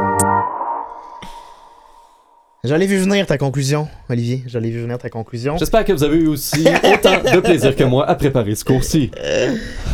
Je 2.63 2.73
l'ai 2.75 2.87
vu 2.87 2.97
venir 2.97 3.27
ta 3.27 3.37
conclusion, 3.37 3.89
Olivier. 4.09 4.45
Je 4.47 4.57
l'ai 4.57 4.71
vu 4.71 4.83
venir 4.83 4.97
ta 4.97 5.09
conclusion. 5.09 5.57
J'espère 5.57 5.83
que 5.83 5.91
vous 5.91 6.03
avez 6.05 6.15
eu 6.15 6.27
aussi 6.27 6.65
autant 6.65 7.21
de 7.29 7.41
plaisir 7.41 7.75
que 7.75 7.83
moi 7.83 8.07
à 8.07 8.15
préparer 8.15 8.55
ce 8.55 8.63
cours-ci. 8.63 9.11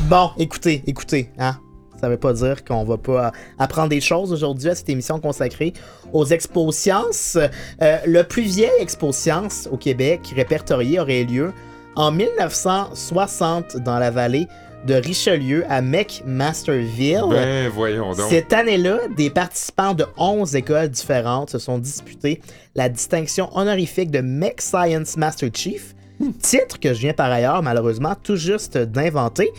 Bon, 0.04 0.30
écoutez, 0.38 0.84
écoutez, 0.86 1.32
hein. 1.40 1.58
Ça 2.02 2.10
veut 2.10 2.18
pas 2.18 2.34
dire 2.34 2.64
qu'on 2.66 2.84
va 2.84 2.98
pas 2.98 3.32
apprendre 3.60 3.90
des 3.90 4.02
choses 4.02 4.34
aujourd'hui 4.34 4.70
à 4.70 4.76
cette 4.76 4.90
émission 4.90 5.20
consacrée 5.20 5.74
aux 6.14 6.26
expos 6.26 6.76
sciences. 6.76 7.38
Euh, 7.82 7.98
le 8.06 8.24
plus 8.24 8.42
vieil 8.44 8.72
expo 8.80 9.12
sciences 9.12 9.70
au 9.72 9.78
Québec 9.78 10.34
répertorié 10.36 11.00
aurait 11.00 11.22
eu 11.22 11.26
lieu 11.26 11.54
en 11.96 12.12
1960 12.12 13.78
dans 13.78 14.00
la 14.00 14.12
vallée 14.12 14.48
de 14.86 14.96
Richelieu 14.96 15.64
à 15.70 15.82
McMasterville. 15.82 17.26
Ben, 17.30 17.70
voyons 17.70 18.14
donc. 18.14 18.30
Cette 18.30 18.52
année-là, 18.52 19.00
des 19.16 19.30
participants 19.30 19.94
de 19.94 20.06
11 20.18 20.56
écoles 20.56 20.90
différentes 20.90 21.52
se 21.52 21.60
sont 21.60 21.78
disputés 21.78 22.42
la 22.76 22.90
distinction 22.90 23.50
honorifique 23.56 24.12
de 24.12 24.22
Mech 24.22 24.60
Science 24.60 25.18
Master 25.18 25.50
Chief, 25.54 25.94
titre 26.42 26.80
que 26.80 26.94
je 26.94 27.00
viens 27.00 27.14
par 27.14 27.32
ailleurs 27.32 27.62
malheureusement 27.62 28.16
tout 28.22 28.36
juste 28.36 28.78
d'inventer. 28.78 29.52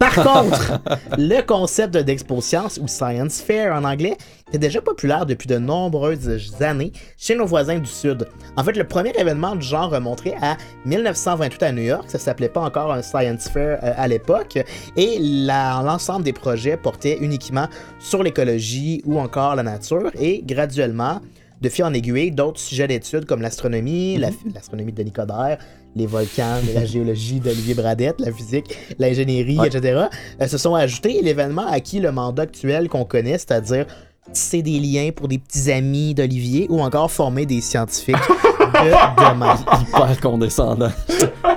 Par 0.00 0.14
contre, 0.14 0.80
le 1.18 1.42
concept 1.42 1.96
d'Expo 1.96 2.40
Science 2.40 2.80
ou 2.82 2.88
Science 2.88 3.40
Fair 3.40 3.74
en 3.74 3.84
anglais 3.84 4.16
était 4.48 4.58
déjà 4.58 4.80
populaire 4.80 5.26
depuis 5.26 5.46
de 5.46 5.58
nombreuses 5.58 6.50
années 6.62 6.90
chez 7.18 7.36
nos 7.36 7.44
voisins 7.46 7.78
du 7.78 7.86
Sud. 7.88 8.26
En 8.56 8.64
fait, 8.64 8.72
le 8.72 8.84
premier 8.84 9.12
événement 9.18 9.54
du 9.54 9.64
genre 9.66 9.90
remonterait 9.90 10.34
à 10.40 10.56
1928 10.86 11.62
à 11.62 11.72
New 11.72 11.82
York. 11.82 12.04
Ça 12.08 12.18
s'appelait 12.18 12.48
pas 12.48 12.62
encore 12.62 12.90
un 12.92 13.02
Science 13.02 13.48
Fair 13.48 13.78
euh, 13.82 13.92
à 13.96 14.08
l'époque. 14.08 14.58
Et 14.96 15.18
l'ensemble 15.20 16.24
des 16.24 16.32
projets 16.32 16.76
portaient 16.76 17.18
uniquement 17.20 17.68
sur 17.98 18.22
l'écologie 18.22 19.02
ou 19.04 19.20
encore 19.20 19.54
la 19.54 19.62
nature. 19.62 20.10
Et 20.18 20.42
graduellement, 20.42 21.20
de 21.60 21.68
fil 21.68 21.84
en 21.84 21.92
aiguille, 21.92 22.30
d'autres 22.30 22.58
sujets 22.58 22.88
d'études 22.88 23.26
comme 23.26 23.42
l'astronomie, 23.42 24.16
la- 24.16 24.30
l'astronomie 24.54 24.92
de 24.92 24.96
Denis 24.96 25.12
Coderre, 25.12 25.58
les 25.96 26.06
volcans, 26.06 26.58
la 26.74 26.84
géologie 26.84 27.40
d'Olivier 27.40 27.74
Bradette, 27.74 28.20
la 28.20 28.32
physique, 28.32 28.76
l'ingénierie, 28.98 29.58
Ouais. 29.58 29.66
etc., 29.68 30.04
euh, 30.40 30.46
se 30.46 30.56
sont 30.58 30.74
ajoutés 30.74 31.18
et 31.18 31.22
l'événement 31.22 31.66
a 31.66 31.72
acquis 31.72 31.98
le 32.00 32.12
mandat 32.12 32.42
actuel 32.44 32.88
qu'on 32.88 33.04
connaît, 33.04 33.38
c'est-à-dire 33.38 33.86
tisser 34.32 34.62
des 34.62 34.78
liens 34.78 35.10
pour 35.14 35.26
des 35.26 35.38
petits 35.38 35.72
amis 35.72 36.14
d'Olivier 36.14 36.66
ou 36.70 36.80
encore 36.80 37.10
former 37.10 37.46
des 37.46 37.60
scientifiques 37.60 38.14
de 38.60 39.32
demain. 39.34 39.56
Hyper 39.80 40.20
condescendant. 40.20 40.90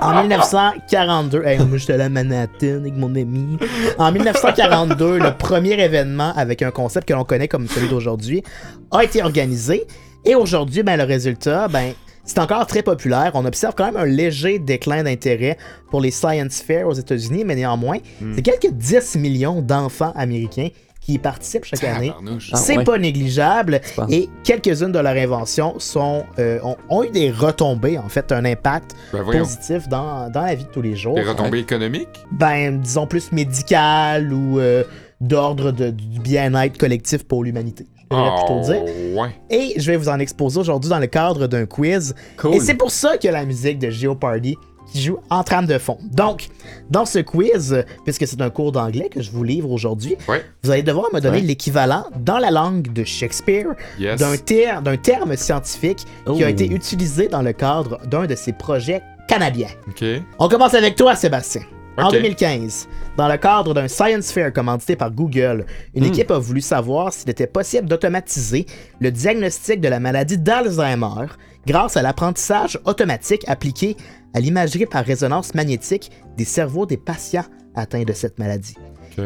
En 0.00 0.20
1942, 0.22 1.44
hey, 1.44 1.58
moi 1.60 1.78
j'étais 1.78 2.00
à 2.00 2.08
Manhattan 2.08 2.78
avec 2.80 2.96
mon 2.96 3.14
ami. 3.14 3.56
En 3.98 4.10
1942, 4.10 5.18
le 5.18 5.36
premier 5.36 5.80
événement 5.80 6.32
avec 6.34 6.62
un 6.62 6.72
concept 6.72 7.06
que 7.08 7.14
l'on 7.14 7.24
connaît 7.24 7.46
comme 7.48 7.68
celui 7.68 7.88
d'aujourd'hui 7.88 8.42
a 8.90 9.04
été 9.04 9.22
organisé. 9.22 9.84
Et 10.24 10.34
aujourd'hui, 10.34 10.82
ben, 10.82 10.96
le 10.96 11.04
résultat, 11.04 11.68
ben, 11.68 11.92
c'est 12.24 12.38
encore 12.38 12.66
très 12.66 12.82
populaire. 12.82 13.32
On 13.34 13.44
observe 13.44 13.74
quand 13.76 13.86
même 13.86 13.96
un 13.96 14.06
léger 14.06 14.58
déclin 14.58 15.02
d'intérêt 15.02 15.56
pour 15.90 16.00
les 16.00 16.10
Science 16.10 16.60
Fair 16.60 16.88
aux 16.88 16.92
États-Unis, 16.94 17.44
mais 17.44 17.54
néanmoins, 17.54 17.98
c'est 18.34 18.42
quelques 18.42 18.72
10 18.72 19.16
millions 19.16 19.60
d'enfants 19.62 20.12
américains 20.16 20.68
qui 21.00 21.12
y 21.14 21.18
participent 21.18 21.66
chaque 21.66 21.84
année. 21.84 22.10
Ah, 22.16 22.56
C'est 22.56 22.78
ouais. 22.78 22.84
pas 22.84 22.96
négligeable 22.96 23.82
pas. 23.94 24.06
et 24.08 24.30
quelques-unes 24.42 24.90
de 24.90 24.98
leurs 24.98 25.14
inventions 25.18 25.78
sont, 25.78 26.24
euh, 26.38 26.58
ont, 26.62 26.76
ont 26.88 27.04
eu 27.04 27.10
des 27.10 27.30
retombées, 27.30 27.98
en 27.98 28.08
fait, 28.08 28.32
un 28.32 28.42
impact 28.46 28.94
Ben, 29.12 29.22
positif 29.22 29.86
dans, 29.88 30.30
dans 30.30 30.40
la 30.40 30.54
vie 30.54 30.64
de 30.64 30.70
tous 30.70 30.80
les 30.80 30.96
jours. 30.96 31.14
Des 31.16 31.22
retombées 31.22 31.58
économiques? 31.58 32.08
Ben, 32.32 32.80
disons 32.80 33.06
plus 33.06 33.32
médical 33.32 34.32
ou 34.32 34.58
euh, 34.58 34.82
d'ordre 35.20 35.72
de- 35.72 35.90
du 35.90 36.20
bien-être 36.20 36.78
collectif 36.78 37.24
pour 37.24 37.44
l'humanité. 37.44 37.84
Devrais 38.10 38.30
plutôt 38.36 38.60
dire. 38.60 38.82
Oh, 39.16 39.20
ouais. 39.22 39.30
Et 39.50 39.74
je 39.80 39.90
vais 39.90 39.96
vous 39.96 40.08
en 40.08 40.18
exposer 40.18 40.60
aujourd'hui 40.60 40.90
dans 40.90 40.98
le 40.98 41.06
cadre 41.06 41.46
d'un 41.46 41.66
quiz. 41.66 42.14
Cool. 42.36 42.54
Et 42.54 42.60
c'est 42.60 42.74
pour 42.74 42.90
ça 42.90 43.16
que 43.18 43.28
la 43.28 43.44
musique 43.44 43.78
de 43.78 43.90
Geopardy 43.90 44.56
qui 44.92 45.02
joue 45.02 45.18
en 45.30 45.42
trame 45.42 45.64
de 45.66 45.78
fond. 45.78 45.96
Donc, 46.12 46.48
dans 46.90 47.06
ce 47.06 47.18
quiz, 47.18 47.84
puisque 48.04 48.26
c'est 48.26 48.40
un 48.42 48.50
cours 48.50 48.70
d'anglais 48.70 49.08
que 49.08 49.22
je 49.22 49.30
vous 49.30 49.42
livre 49.42 49.70
aujourd'hui, 49.70 50.16
Ouais. 50.28 50.44
vous 50.62 50.70
allez 50.70 50.82
devoir 50.82 51.06
me 51.14 51.20
donner 51.20 51.38
Ouais. 51.38 51.42
l'équivalent 51.42 52.04
dans 52.20 52.36
la 52.38 52.50
langue 52.50 52.92
de 52.92 53.02
Shakespeare 53.02 53.68
Yes. 53.98 54.20
d'un 54.20 54.36
ter- 54.36 54.82
d'un 54.82 54.98
terme 54.98 55.34
scientifique 55.36 56.04
qui 56.26 56.44
a 56.44 56.46
Oh. 56.46 56.50
été 56.50 56.66
utilisé 56.66 57.28
dans 57.28 57.40
le 57.42 57.54
cadre 57.54 57.98
d'un 58.06 58.26
de 58.26 58.34
ses 58.34 58.52
projets 58.52 59.00
canadiens. 59.26 59.68
OK. 59.88 60.04
On 60.38 60.48
commence 60.48 60.74
avec 60.74 60.96
toi, 60.96 61.16
Sébastien. 61.16 61.62
En 61.96 62.06
Ok. 62.08 62.12
2015, 62.14 62.88
dans 63.16 63.28
le 63.28 63.36
cadre 63.36 63.72
d'un 63.72 63.86
Science 63.86 64.32
Fair 64.32 64.52
commandité 64.52 64.96
par 64.96 65.10
Google, 65.12 65.64
une 65.94 66.02
Hmm. 66.04 66.08
équipe 66.08 66.30
a 66.32 66.38
voulu 66.38 66.60
savoir 66.60 67.12
s'il 67.12 67.30
était 67.30 67.46
possible 67.46 67.88
d'automatiser 67.88 68.66
le 69.00 69.12
diagnostic 69.12 69.80
de 69.80 69.88
la 69.88 70.00
maladie 70.00 70.36
d'Alzheimer 70.38 71.26
grâce 71.66 71.96
à 71.96 72.02
l'apprentissage 72.02 72.80
automatique 72.84 73.44
appliqué 73.46 73.96
à 74.34 74.40
l'imagerie 74.40 74.86
par 74.86 75.04
résonance 75.04 75.54
magnétique 75.54 76.10
des 76.36 76.44
cerveaux 76.44 76.84
des 76.84 76.96
patients 76.96 77.44
atteints 77.76 78.02
de 78.02 78.12
cette 78.12 78.38
maladie. 78.40 78.76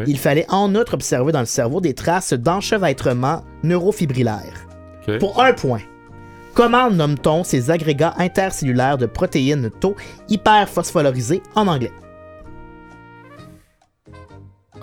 Il 0.06 0.18
fallait 0.18 0.44
en 0.50 0.74
outre 0.74 0.92
observer 0.92 1.32
dans 1.32 1.40
le 1.40 1.46
cerveau 1.46 1.80
des 1.80 1.94
traces 1.94 2.34
d'enchevêtrement 2.34 3.42
neurofibrillaire. 3.62 4.66
Pour 5.18 5.42
un 5.42 5.54
point, 5.54 5.80
comment 6.52 6.90
nomme-t-on 6.90 7.42
ces 7.44 7.70
agrégats 7.70 8.12
intercellulaires 8.18 8.98
de 8.98 9.06
protéines 9.06 9.70
taux 9.80 9.96
hyperphosphorylisés 10.28 11.42
en 11.54 11.66
anglais? 11.66 11.92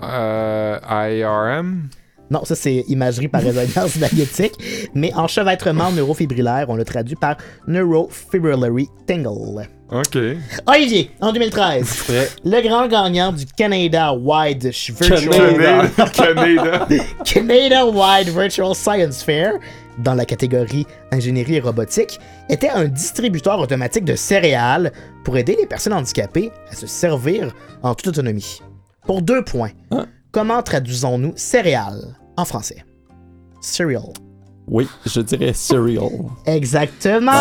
Euh, 0.02 0.78
IRM? 0.90 1.88
Non, 2.30 2.44
ça 2.44 2.56
c'est 2.56 2.84
imagerie 2.88 3.28
par 3.28 3.42
résonance 3.42 3.96
magnétique, 4.00 4.54
mais 4.94 5.14
enchevêtrement 5.14 5.92
neurofibrillaire, 5.92 6.66
on 6.68 6.74
le 6.74 6.84
traduit 6.84 7.14
par 7.14 7.36
neurofibrillary 7.68 8.88
tingle. 9.06 9.68
OK. 9.92 10.18
Olivier, 10.66 11.12
en 11.20 11.32
2013, 11.32 12.02
Prêt. 12.04 12.28
le 12.44 12.60
grand 12.60 12.88
gagnant 12.88 13.30
du 13.30 13.46
Canada 13.46 14.12
Wide 14.12 14.64
Virtual 14.64 15.28
Canada. 15.28 15.88
Canada. 16.12 16.88
Canada 17.24 17.86
Wide 17.86 18.28
Virtual 18.30 18.74
Science 18.74 19.22
Fair, 19.22 19.52
dans 19.98 20.14
la 20.14 20.24
catégorie 20.24 20.86
ingénierie 21.12 21.56
et 21.56 21.60
robotique, 21.60 22.18
était 22.48 22.68
un 22.68 22.86
distributeur 22.86 23.60
automatique 23.60 24.04
de 24.04 24.16
céréales 24.16 24.90
pour 25.24 25.36
aider 25.36 25.56
les 25.56 25.66
personnes 25.66 25.92
handicapées 25.92 26.50
à 26.68 26.74
se 26.74 26.88
servir 26.88 27.54
en 27.84 27.94
toute 27.94 28.08
autonomie. 28.08 28.60
Pour 29.06 29.22
deux 29.22 29.42
points, 29.44 29.70
Hein? 29.90 30.06
comment 30.32 30.62
traduisons-nous 30.62 31.32
céréales 31.36 32.16
en 32.36 32.44
français? 32.44 32.84
Cereal. 33.60 34.02
Oui, 34.68 34.88
je 35.06 35.20
dirais 35.20 35.52
cereal. 35.52 36.10
Exactement! 36.44 37.32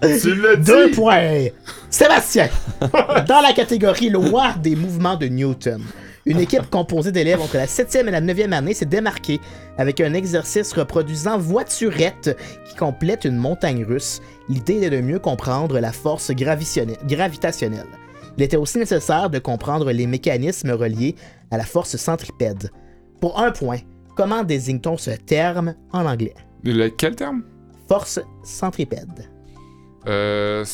tu 0.00 0.34
l'as 0.34 0.56
dit. 0.56 0.64
Deux 0.70 0.90
points. 0.92 1.46
Sébastien, 1.90 2.48
dans 2.80 3.40
la 3.42 3.52
catégorie 3.54 4.08
loi 4.08 4.54
des 4.62 4.74
mouvements 4.74 5.16
de 5.16 5.26
Newton, 5.26 5.82
une 6.24 6.40
équipe 6.40 6.68
composée 6.70 7.12
d'élèves 7.12 7.40
entre 7.40 7.56
la 7.56 7.66
7e 7.66 8.06
et 8.08 8.10
la 8.10 8.20
9e 8.22 8.52
année 8.52 8.74
s'est 8.74 8.86
démarquée 8.86 9.40
avec 9.76 10.00
un 10.00 10.14
exercice 10.14 10.72
reproduisant 10.72 11.38
voiturette 11.38 12.36
qui 12.68 12.74
complète 12.76 13.24
une 13.26 13.36
montagne 13.36 13.84
russe. 13.84 14.20
L'idée 14.48 14.82
est 14.84 14.90
de 14.90 15.00
mieux 15.00 15.18
comprendre 15.18 15.78
la 15.78 15.92
force 15.92 16.30
gravitationnelle. 16.32 17.86
Il 18.38 18.44
était 18.44 18.56
aussi 18.56 18.78
nécessaire 18.78 19.28
de 19.30 19.40
comprendre 19.40 19.90
les 19.90 20.06
mécanismes 20.06 20.70
reliés 20.70 21.16
à 21.50 21.56
la 21.56 21.64
force 21.64 21.96
centripède. 21.96 22.70
Pour 23.20 23.40
un 23.40 23.50
point, 23.50 23.78
comment 24.16 24.44
désigne-t-on 24.44 24.96
ce 24.96 25.10
terme 25.10 25.74
en 25.92 26.06
anglais? 26.06 26.34
Le, 26.62 26.88
quel 26.88 27.16
terme? 27.16 27.42
force 27.88 28.20
centripède. 28.44 29.28
Euh. 30.06 30.64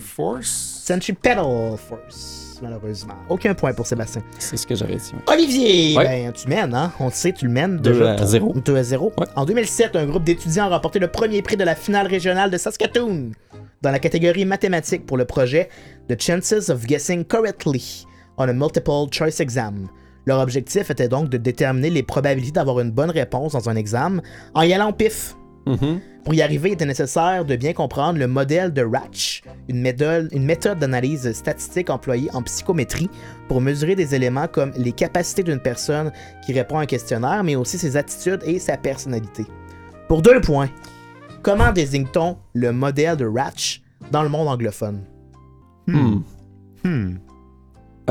Force? 0.00 0.82
Centripetal 0.86 1.76
force, 1.76 2.39
malheureusement. 2.62 3.14
Aucun 3.28 3.54
point 3.54 3.72
pour 3.72 3.86
Sébastien. 3.86 4.22
C'est 4.38 4.56
ce 4.56 4.66
que 4.66 4.74
j'avais 4.74 4.96
dit. 4.96 5.12
ouais. 5.14 5.34
Olivier, 5.34 5.96
Ouais. 5.96 6.04
ben, 6.04 6.32
tu 6.32 6.48
mènes, 6.48 6.74
hein? 6.74 6.92
On 7.00 7.06
le 7.06 7.10
sait, 7.12 7.32
tu 7.32 7.46
le 7.46 7.50
mènes 7.52 7.78
Deux 7.78 7.92
déjà. 7.92 8.12
à 8.14 8.26
zéro. 8.26 8.54
2 8.54 8.76
à 8.76 8.82
0. 8.82 9.12
Ouais. 9.18 9.26
En 9.36 9.44
2007, 9.44 9.96
un 9.96 10.06
groupe 10.06 10.24
d'étudiants 10.24 10.64
a 10.64 10.68
remporté 10.68 10.98
le 10.98 11.08
premier 11.08 11.42
prix 11.42 11.56
de 11.56 11.64
la 11.64 11.74
finale 11.74 12.06
régionale 12.06 12.50
de 12.50 12.56
Saskatoon 12.58 13.32
dans 13.82 13.90
la 13.90 13.98
catégorie 13.98 14.44
mathématiques 14.44 15.06
pour 15.06 15.16
le 15.16 15.24
projet 15.24 15.68
The 16.08 16.20
Chances 16.20 16.68
of 16.68 16.84
Guessing 16.86 17.24
Correctly 17.24 18.06
on 18.36 18.48
a 18.48 18.52
Multiple 18.52 19.06
Choice 19.12 19.40
Exam. 19.40 19.86
Leur 20.26 20.38
objectif 20.40 20.90
était 20.90 21.08
donc 21.08 21.28
de 21.28 21.36
déterminer 21.36 21.90
les 21.90 22.02
probabilités 22.02 22.52
d'avoir 22.52 22.80
une 22.80 22.90
bonne 22.90 23.10
réponse 23.10 23.52
dans 23.52 23.68
un 23.68 23.76
examen 23.76 24.22
en 24.54 24.62
y 24.62 24.72
allant 24.72 24.90
au 24.90 24.92
pif. 24.92 25.34
Mhm. 25.66 26.00
Pour 26.24 26.34
y 26.34 26.42
arriver, 26.42 26.70
il 26.70 26.72
était 26.72 26.86
nécessaire 26.86 27.44
de 27.44 27.56
bien 27.56 27.72
comprendre 27.72 28.18
le 28.18 28.26
modèle 28.26 28.72
de 28.72 28.82
Ratch, 28.82 29.42
une 29.68 29.80
méthode, 29.80 30.28
une 30.32 30.44
méthode 30.44 30.78
d'analyse 30.78 31.30
statistique 31.32 31.88
employée 31.90 32.28
en 32.34 32.42
psychométrie 32.42 33.08
pour 33.48 33.60
mesurer 33.60 33.94
des 33.94 34.14
éléments 34.14 34.46
comme 34.46 34.72
les 34.76 34.92
capacités 34.92 35.42
d'une 35.42 35.60
personne 35.60 36.12
qui 36.44 36.52
répond 36.52 36.78
à 36.78 36.82
un 36.82 36.86
questionnaire, 36.86 37.42
mais 37.44 37.56
aussi 37.56 37.78
ses 37.78 37.96
attitudes 37.96 38.40
et 38.44 38.58
sa 38.58 38.76
personnalité. 38.76 39.44
Pour 40.08 40.22
deux 40.22 40.40
points, 40.40 40.68
comment 41.42 41.72
désigne-t-on 41.72 42.36
le 42.54 42.72
modèle 42.72 43.16
de 43.16 43.26
Ratch 43.26 43.82
dans 44.10 44.22
le 44.22 44.28
monde 44.28 44.48
anglophone? 44.48 45.00
Hmm. 45.86 46.20
Hmm. 46.84 47.14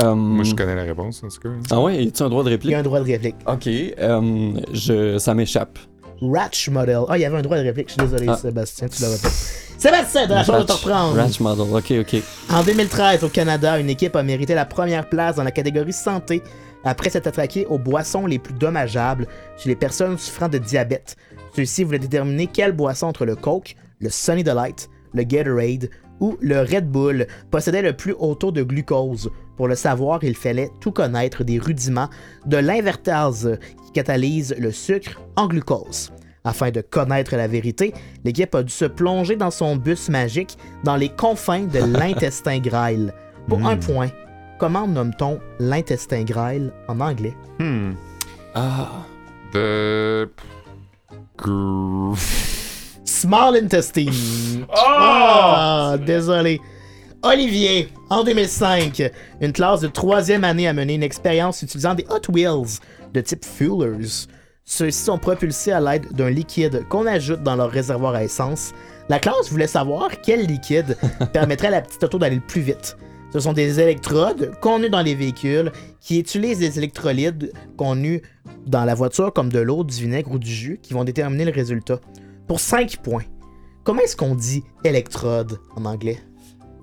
Euh, 0.02 0.14
Moi, 0.14 0.44
je 0.44 0.54
connais 0.54 0.76
la 0.76 0.82
réponse, 0.84 1.22
en 1.24 1.28
tout 1.28 1.40
cas. 1.40 1.48
Ah 1.70 1.80
ouais, 1.80 2.04
y 2.04 2.12
a 2.20 2.24
un 2.24 2.28
droit 2.28 2.42
de 2.42 2.48
Il 2.48 2.52
y 2.52 2.54
réplique? 2.54 2.74
a 2.74 2.78
un 2.78 2.82
droit 2.82 3.00
de 3.00 3.04
réplique. 3.04 3.34
Ok, 3.46 3.66
euh, 3.66 4.52
je... 4.72 5.18
ça 5.18 5.34
m'échappe. 5.34 5.78
Ratch 6.22 6.68
Model. 6.68 7.00
Ah, 7.08 7.18
il 7.18 7.22
y 7.22 7.24
avait 7.24 7.36
un 7.38 7.42
droit 7.42 7.56
de 7.58 7.62
réplique. 7.62 7.88
Je 7.88 7.92
suis 7.94 8.02
désolé, 8.02 8.26
Ah. 8.28 8.36
Sébastien, 8.36 8.88
tu 8.88 9.02
l'avais 9.02 9.16
pas. 9.18 9.28
Sébastien, 9.78 10.26
la 10.26 10.44
chance 10.44 10.60
de 10.60 10.66
te 10.66 10.72
reprendre. 10.72 11.16
Ratch 11.16 11.40
Model, 11.40 11.66
ok, 11.74 11.92
ok. 12.00 12.22
En 12.50 12.62
2013, 12.62 13.24
au 13.24 13.28
Canada, 13.28 13.78
une 13.78 13.88
équipe 13.90 14.14
a 14.16 14.22
mérité 14.22 14.54
la 14.54 14.66
première 14.66 15.08
place 15.08 15.36
dans 15.36 15.44
la 15.44 15.50
catégorie 15.50 15.92
santé 15.92 16.42
après 16.84 17.10
s'être 17.10 17.26
attaqué 17.26 17.66
aux 17.66 17.78
boissons 17.78 18.26
les 18.26 18.38
plus 18.38 18.54
dommageables 18.54 19.26
chez 19.58 19.68
les 19.68 19.76
personnes 19.76 20.16
souffrant 20.18 20.48
de 20.48 20.58
diabète. 20.58 21.16
Ceux-ci 21.56 21.84
voulaient 21.84 21.98
déterminer 21.98 22.46
quelle 22.46 22.72
boisson 22.72 23.06
entre 23.06 23.24
le 23.26 23.36
Coke, 23.36 23.74
le 24.00 24.08
Sunny 24.08 24.42
Delight, 24.44 24.88
le 25.12 25.22
Gatorade 25.24 25.90
ou 26.20 26.36
le 26.40 26.60
Red 26.60 26.90
Bull 26.90 27.26
possédait 27.50 27.82
le 27.82 27.94
plus 27.94 28.14
haut 28.18 28.34
taux 28.34 28.52
de 28.52 28.62
glucose. 28.62 29.30
Pour 29.60 29.68
le 29.68 29.74
savoir, 29.74 30.24
il 30.24 30.34
fallait 30.34 30.70
tout 30.80 30.90
connaître 30.90 31.44
des 31.44 31.58
rudiments 31.58 32.08
de 32.46 32.56
l'invertase 32.56 33.58
qui 33.84 33.92
catalyse 33.92 34.54
le 34.58 34.72
sucre 34.72 35.20
en 35.36 35.48
glucose. 35.48 36.10
Afin 36.44 36.70
de 36.70 36.80
connaître 36.80 37.36
la 37.36 37.46
vérité, 37.46 37.92
l'équipe 38.24 38.54
a 38.54 38.62
dû 38.62 38.72
se 38.72 38.86
plonger 38.86 39.36
dans 39.36 39.50
son 39.50 39.76
bus 39.76 40.08
magique 40.08 40.56
dans 40.82 40.96
les 40.96 41.10
confins 41.10 41.64
de 41.64 41.78
l'intestin 41.98 42.58
grêle. 42.60 43.12
Pour 43.48 43.66
un 43.66 43.76
point, 43.76 44.08
comment 44.58 44.88
nomme-t-on 44.88 45.38
l'intestin 45.58 46.22
grêle 46.24 46.72
en 46.88 46.98
anglais? 47.00 47.34
Hmm. 47.58 47.92
Ah, 48.54 48.88
De. 49.52 50.26
Gr- 51.38 52.16
Small 53.04 53.56
intestine. 53.56 54.64
Ah, 54.74 55.96
désolé. 56.06 56.62
Olivier, 57.22 57.88
en 58.08 58.24
2005, 58.24 59.02
une 59.42 59.52
classe 59.52 59.82
de 59.82 59.88
troisième 59.88 60.42
année 60.42 60.66
a 60.66 60.72
mené 60.72 60.94
une 60.94 61.02
expérience 61.02 61.60
utilisant 61.60 61.92
des 61.92 62.06
Hot 62.08 62.32
Wheels 62.32 62.78
de 63.12 63.20
type 63.20 63.44
Fuelers. 63.44 64.26
Ceux-ci 64.64 65.04
sont 65.04 65.18
propulsés 65.18 65.72
à 65.72 65.80
l'aide 65.80 66.10
d'un 66.12 66.30
liquide 66.30 66.82
qu'on 66.88 67.04
ajoute 67.04 67.42
dans 67.42 67.56
leur 67.56 67.70
réservoir 67.70 68.14
à 68.14 68.24
essence. 68.24 68.72
La 69.10 69.18
classe 69.18 69.50
voulait 69.50 69.66
savoir 69.66 70.22
quel 70.22 70.46
liquide 70.46 70.96
permettrait 71.34 71.68
à 71.68 71.72
la 71.72 71.82
petite 71.82 72.02
auto 72.02 72.18
d'aller 72.18 72.36
le 72.36 72.46
plus 72.46 72.62
vite. 72.62 72.96
Ce 73.34 73.40
sont 73.40 73.52
des 73.52 73.78
électrodes 73.80 74.52
connues 74.62 74.88
dans 74.88 75.02
les 75.02 75.14
véhicules 75.14 75.72
qui 76.00 76.20
utilisent 76.20 76.60
des 76.60 76.78
électrolytes 76.78 77.52
connus 77.76 78.22
dans 78.66 78.86
la 78.86 78.94
voiture 78.94 79.30
comme 79.34 79.52
de 79.52 79.60
l'eau, 79.60 79.84
du 79.84 79.94
vinaigre 79.94 80.32
ou 80.32 80.38
du 80.38 80.50
jus 80.50 80.80
qui 80.82 80.94
vont 80.94 81.04
déterminer 81.04 81.44
le 81.44 81.52
résultat. 81.52 82.00
Pour 82.48 82.60
5 82.60 82.96
points, 83.02 83.24
comment 83.84 84.00
est-ce 84.00 84.16
qu'on 84.16 84.34
dit 84.34 84.64
électrode 84.84 85.58
en 85.76 85.84
anglais? 85.84 86.18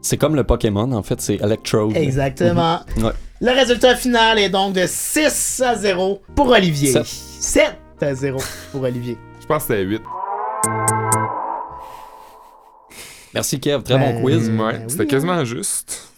C'est 0.08 0.18
comme 0.18 0.36
le 0.36 0.44
Pokémon, 0.46 0.90
en 0.94 1.04
fait, 1.04 1.20
c'est 1.20 1.36
Electrode. 1.36 1.96
Exactement. 1.98 2.80
Ouais. 2.98 3.12
Le 3.42 3.52
résultat 3.52 3.96
final 3.96 4.40
est 4.40 4.50
donc 4.50 4.74
de 4.74 4.86
6 4.88 5.62
à 5.66 5.76
0 5.76 6.22
pour 6.36 6.48
Olivier. 6.50 6.92
Sept. 6.94 7.06
7 7.10 7.76
à 8.02 8.16
0 8.16 8.40
pour 8.72 8.84
Olivier. 8.84 9.18
Je 9.42 9.46
pense 9.46 9.66
que 9.66 9.74
c'était 9.74 9.84
8. 9.84 10.02
Merci 13.34 13.60
Kev, 13.60 13.84
très 13.84 13.98
Ben, 13.98 14.16
bon 14.16 14.22
quiz. 14.22 14.50
Ouais, 14.50 14.56
oui, 14.58 14.74
c'était 14.88 15.06
quasiment 15.06 15.44
juste. 15.44 16.14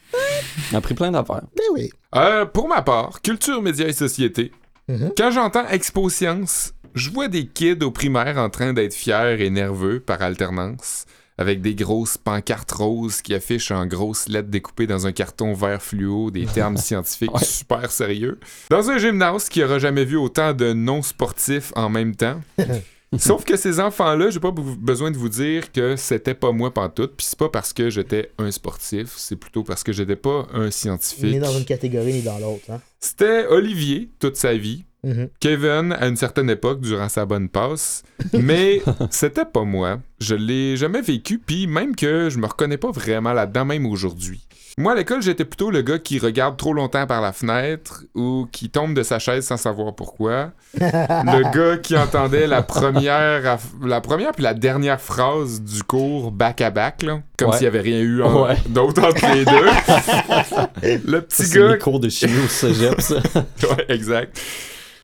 On 0.71 0.75
a 0.75 0.77
appris 0.77 0.93
plein 0.93 1.11
d'affaires. 1.11 1.41
Ben 1.57 1.63
oui. 1.73 1.89
Euh, 2.15 2.45
pour 2.45 2.67
ma 2.67 2.81
part, 2.83 3.21
culture, 3.21 3.61
médias 3.61 3.87
et 3.87 3.93
société. 3.93 4.51
Mhm. 4.87 5.11
Quand 5.17 5.31
j'entends 5.31 5.67
Expo 5.67 6.09
Science, 6.09 6.73
je 6.93 7.09
vois 7.09 7.27
des 7.27 7.47
kids 7.47 7.83
au 7.83 7.91
primaire 7.91 8.37
en 8.37 8.49
train 8.49 8.73
d'être 8.73 8.93
fiers 8.93 9.37
et 9.39 9.49
nerveux 9.49 9.99
par 9.99 10.21
alternance, 10.21 11.05
avec 11.39 11.61
des 11.61 11.73
grosses 11.73 12.17
pancartes 12.17 12.71
roses 12.73 13.21
qui 13.21 13.33
affichent 13.33 13.71
en 13.71 13.85
grosses 13.87 14.27
lettres 14.27 14.49
découpées 14.49 14.87
dans 14.87 15.07
un 15.07 15.11
carton 15.13 15.53
vert 15.53 15.81
fluo 15.81 16.29
des 16.31 16.45
termes 16.45 16.77
scientifiques 16.87 17.33
Ouais. 17.33 17.43
super 17.43 17.89
sérieux. 17.91 18.39
Dans 18.69 18.89
un 18.89 18.97
gymnase 18.97 19.47
qui 19.49 19.63
aura 19.63 19.79
jamais 19.79 20.03
vu 20.05 20.17
autant 20.17 20.53
de 20.53 20.73
non-sportifs 20.73 21.71
en 21.75 21.89
même 21.89 22.15
temps. 22.15 22.41
Sauf 23.17 23.43
que 23.43 23.57
ces 23.57 23.79
enfants-là, 23.79 24.29
j'ai 24.29 24.39
pas 24.39 24.51
be- 24.51 24.75
besoin 24.77 25.09
de 25.09 25.17
vous 25.17 25.29
dire 25.29 25.71
que 25.71 25.95
c'était 25.95 26.35
pas 26.35 26.51
moi 26.51 26.71
pantoute, 26.71 27.13
puis 27.17 27.25
c'est 27.25 27.39
pas 27.39 27.49
parce 27.49 27.73
que 27.73 27.89
j'étais 27.89 28.31
un 28.37 28.51
sportif, 28.51 29.13
c'est 29.17 29.35
plutôt 29.35 29.63
parce 29.63 29.81
que 29.81 29.91
j'étais 29.91 30.15
pas 30.15 30.45
un 30.53 30.69
scientifique. 30.69 31.23
Ni 31.31 31.39
dans 31.39 31.57
une 31.57 31.65
catégorie 31.65 32.13
ni 32.13 32.21
dans 32.21 32.37
l'autre. 32.37 32.65
Hein. 32.69 32.79
C'était 32.99 33.47
Olivier 33.47 34.11
toute 34.19 34.35
sa 34.35 34.53
vie, 34.53 34.83
Mhm. 35.03 35.29
Kevin 35.39 35.93
à 35.99 36.07
une 36.07 36.17
certaine 36.17 36.49
époque 36.49 36.81
durant 36.81 37.07
sa 37.09 37.25
bonne 37.25 37.47
passe, 37.49 38.03
mais 38.33 38.81
c'était 39.11 39.45
pas 39.45 39.63
moi. 39.63 39.99
Je 40.19 40.35
l'ai 40.35 40.75
jamais 40.75 41.01
vécu, 41.01 41.39
puis 41.39 41.67
même 41.67 41.95
que 41.95 42.29
je 42.29 42.37
me 42.37 42.45
reconnais 42.47 42.77
pas 42.77 42.91
vraiment 42.91 43.31
là-dedans, 43.33 43.63
même 43.65 43.85
aujourd'hui. 43.85 44.45
Moi, 44.77 44.93
à 44.93 44.95
l'école, 44.95 45.21
j'étais 45.21 45.43
plutôt 45.43 45.71
le 45.71 45.81
gars 45.81 45.99
qui 45.99 46.19
regarde 46.19 46.55
trop 46.55 46.73
longtemps 46.73 47.05
par 47.05 47.21
la 47.21 47.33
fenêtre 47.33 48.03
ou 48.15 48.47
qui 48.49 48.69
tombe 48.69 48.93
de 48.93 49.03
sa 49.03 49.19
chaise 49.19 49.45
sans 49.45 49.57
savoir 49.57 49.93
pourquoi. 49.93 50.51
le 50.79 51.53
gars 51.53 51.77
qui 51.77 51.97
entendait 51.97 52.47
la 52.47 52.61
première, 52.61 53.43
aff- 53.43 53.85
la 53.85 53.99
première 53.99 54.31
puis 54.31 54.43
la 54.43 54.53
dernière 54.53 55.01
phrase 55.01 55.61
du 55.61 55.83
cours 55.83 56.31
back 56.31 56.61
à 56.61 56.69
back, 56.71 57.03
là, 57.03 57.21
comme 57.37 57.49
Ouais. 57.49 57.55
s'il 57.57 57.65
y 57.65 57.67
avait 57.67 57.81
rien 57.81 57.99
eu 57.99 58.21
en- 58.21 58.43
Ouais. 58.47 58.55
d'autre 58.69 59.03
entre 59.03 59.33
les 59.33 59.43
deux. 59.43 59.51
le 61.05 61.17
Ça, 61.17 61.21
petit 61.23 61.43
C'est 61.45 61.59
gars 61.59 61.73
les 61.73 61.77
cours 61.77 61.99
de 61.99 62.07
chimie 62.09 62.39
au 62.45 62.47
cégep, 62.47 63.01
ça. 63.01 63.15
ouais, 63.15 63.85
exact. 63.89 64.39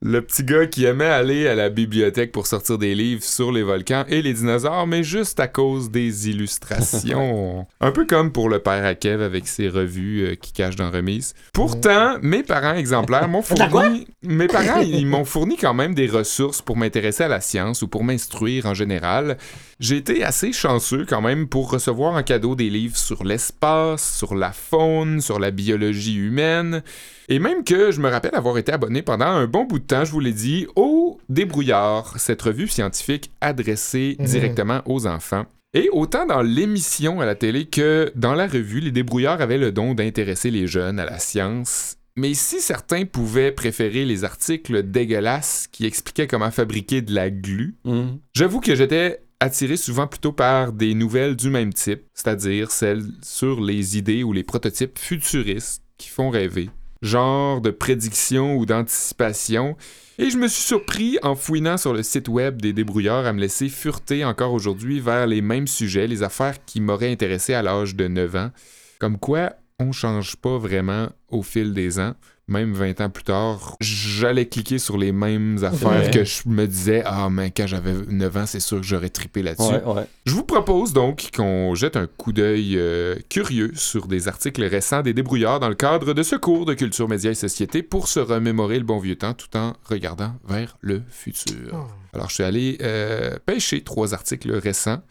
Le 0.02 0.20
petit 0.20 0.44
gars 0.44 0.66
qui 0.66 0.84
aimait 0.84 1.04
aller 1.04 1.48
à 1.48 1.54
la 1.54 1.70
bibliothèque 1.70 2.32
pour 2.32 2.46
sortir 2.46 2.76
des 2.76 2.94
livres 2.94 3.22
sur 3.22 3.50
les 3.50 3.62
volcans 3.62 4.04
et 4.08 4.20
les 4.20 4.34
dinosaures, 4.34 4.86
mais 4.86 5.02
juste 5.02 5.40
à 5.40 5.48
cause 5.48 5.90
des 5.90 6.28
illustrations. 6.28 7.66
Un 7.80 7.92
peu 7.92 8.04
comme 8.04 8.30
pour 8.30 8.48
le 8.48 8.58
père 8.58 8.84
à 8.84 8.94
Kev 8.94 9.22
avec 9.22 9.48
ses 9.48 9.68
revues 9.68 10.26
euh, 10.26 10.34
qui 10.34 10.52
cachent 10.52 10.76
dans 10.76 10.90
remise. 10.90 11.34
Pourtant, 11.52 12.16
mes 12.20 12.42
parents 12.42 12.74
exemplaires 12.74 13.28
m'ont 13.28 13.42
fourni... 13.42 14.06
Mes 14.22 14.48
parents, 14.48 14.80
ils 14.80 15.06
m'ont 15.06 15.24
fourni 15.24 15.56
quand 15.56 15.74
même 15.74 15.94
des 15.94 16.08
ressources 16.08 16.60
pour 16.60 16.76
m'intéresser 16.76 17.24
à 17.24 17.28
la 17.28 17.40
science 17.40 17.82
ou 17.82 17.88
pour 17.88 18.04
m'instruire 18.04 18.66
en 18.66 18.74
général. 18.74 19.38
J'ai 19.78 19.96
été 19.96 20.24
assez 20.24 20.52
chanceux 20.52 21.06
quand 21.08 21.20
même 21.20 21.48
pour 21.48 21.70
recevoir 21.70 22.14
en 22.14 22.22
cadeau 22.22 22.54
des 22.54 22.70
livres 22.70 22.96
sur 22.96 23.24
l'espace, 23.24 24.16
sur 24.16 24.34
la 24.34 24.52
faune, 24.52 25.20
sur 25.20 25.38
la 25.38 25.50
biologie 25.50 26.16
humaine. 26.16 26.82
Et 27.28 27.38
même 27.38 27.64
que 27.64 27.90
je 27.90 28.00
me 28.00 28.08
rappelle 28.08 28.34
avoir 28.34 28.56
été 28.56 28.72
abonné 28.72 29.02
pendant 29.02 29.26
un 29.26 29.46
bon 29.46 29.64
bout 29.64 29.80
de 29.80 29.84
temps, 29.86 30.04
je 30.04 30.10
vous 30.12 30.20
l'ai 30.20 30.32
dit, 30.32 30.66
au 30.76 31.18
Débrouillard, 31.28 32.18
cette 32.18 32.42
revue 32.42 32.68
scientifique 32.68 33.30
adressée 33.40 34.16
Mhm. 34.18 34.26
directement 34.26 34.82
aux 34.86 35.06
enfants. 35.06 35.46
Et 35.74 35.88
autant 35.92 36.26
dans 36.26 36.42
l'émission 36.42 37.20
à 37.20 37.26
la 37.26 37.34
télé 37.34 37.66
que 37.66 38.10
dans 38.14 38.34
la 38.34 38.46
revue, 38.46 38.80
les 38.80 38.92
débrouillards 38.92 39.40
avaient 39.40 39.58
le 39.58 39.72
don 39.72 39.94
d'intéresser 39.94 40.50
les 40.50 40.66
jeunes 40.66 40.98
à 40.98 41.04
la 41.04 41.18
science. 41.18 41.96
Mais 42.16 42.32
si 42.32 42.60
certains 42.60 43.04
pouvaient 43.04 43.52
préférer 43.52 44.06
les 44.06 44.24
articles 44.24 44.82
dégueulasses 44.84 45.66
qui 45.70 45.84
expliquaient 45.84 46.26
comment 46.26 46.50
fabriquer 46.50 47.02
de 47.02 47.12
la 47.14 47.30
glu, 47.30 47.76
Mhm. 47.84 48.18
J'avoue 48.34 48.60
que 48.60 48.74
j'étais 48.74 49.20
attiré 49.38 49.76
souvent 49.76 50.06
plutôt 50.06 50.32
par 50.32 50.72
des 50.72 50.94
nouvelles 50.94 51.36
du 51.36 51.50
même 51.50 51.74
type, 51.74 52.04
c'est-à-dire 52.14 52.70
celles 52.70 53.02
sur 53.22 53.60
les 53.60 53.98
idées 53.98 54.22
ou 54.22 54.32
les 54.32 54.44
prototypes 54.44 54.98
futuristes 54.98 55.82
qui 55.98 56.08
font 56.08 56.30
rêver, 56.30 56.70
genre 57.06 57.60
de 57.60 57.70
prédiction 57.70 58.56
ou 58.56 58.66
d'anticipation, 58.66 59.76
et 60.18 60.30
je 60.30 60.38
me 60.38 60.48
suis 60.48 60.62
surpris 60.62 61.18
en 61.22 61.34
fouinant 61.34 61.76
sur 61.76 61.92
le 61.92 62.02
site 62.02 62.28
web 62.28 62.60
des 62.60 62.72
débrouillards 62.72 63.26
à 63.26 63.32
me 63.32 63.40
laisser 63.40 63.68
fureter 63.68 64.24
encore 64.24 64.52
aujourd'hui 64.52 64.98
vers 64.98 65.26
les 65.26 65.42
mêmes 65.42 65.66
sujets, 65.66 66.06
les 66.06 66.22
affaires 66.22 66.64
qui 66.64 66.80
m'auraient 66.80 67.12
intéressé 67.12 67.52
à 67.52 67.62
l'âge 67.62 67.94
de 67.94 68.08
9 68.08 68.36
ans, 68.36 68.50
comme 68.98 69.18
quoi 69.18 69.52
on 69.78 69.92
change 69.92 70.36
pas 70.36 70.56
vraiment 70.56 71.08
au 71.28 71.42
fil 71.42 71.74
des 71.74 71.98
ans. 71.98 72.14
Même 72.48 72.72
20 72.74 73.00
ans 73.00 73.10
plus 73.10 73.24
tard, 73.24 73.76
j'allais 73.80 74.46
cliquer 74.46 74.78
sur 74.78 74.96
les 74.98 75.10
mêmes 75.10 75.58
affaires 75.64 75.88
Ouais. 76.04 76.10
que 76.12 76.24
je 76.24 76.42
me 76.46 76.66
disais, 76.66 77.02
ah, 77.04 77.28
mais 77.28 77.50
quand 77.50 77.66
j'avais 77.66 77.92
9 78.08 78.36
ans, 78.36 78.46
c'est 78.46 78.60
sûr 78.60 78.80
que 78.80 78.86
j'aurais 78.86 79.08
trippé 79.08 79.42
là-dessus. 79.42 79.64
Ouais, 79.72 79.82
ouais. 79.84 80.06
Je 80.26 80.32
vous 80.32 80.44
propose 80.44 80.92
donc 80.92 81.30
qu'on 81.36 81.74
jette 81.74 81.96
un 81.96 82.06
coup 82.06 82.32
d'œil 82.32 82.74
euh, 82.76 83.16
curieux 83.28 83.72
sur 83.74 84.06
des 84.06 84.28
articles 84.28 84.62
récents 84.62 85.02
des 85.02 85.12
débrouillards 85.12 85.58
dans 85.58 85.68
le 85.68 85.74
cadre 85.74 86.14
de 86.14 86.22
ce 86.22 86.36
cours 86.36 86.66
de 86.66 86.74
culture, 86.74 87.08
médias 87.08 87.32
et 87.32 87.34
société 87.34 87.82
pour 87.82 88.06
se 88.06 88.20
remémorer 88.20 88.78
le 88.78 88.84
bon 88.84 88.98
vieux 88.98 89.16
temps 89.16 89.34
tout 89.34 89.56
en 89.56 89.72
regardant 89.84 90.34
vers 90.48 90.76
le 90.80 91.02
futur. 91.10 91.70
Oh. 91.72 91.86
Alors, 92.12 92.28
je 92.30 92.34
suis 92.34 92.44
allé 92.44 92.78
euh, 92.80 93.36
pêcher 93.44 93.82
trois 93.82 94.14
articles 94.14 94.52
récents 94.52 95.02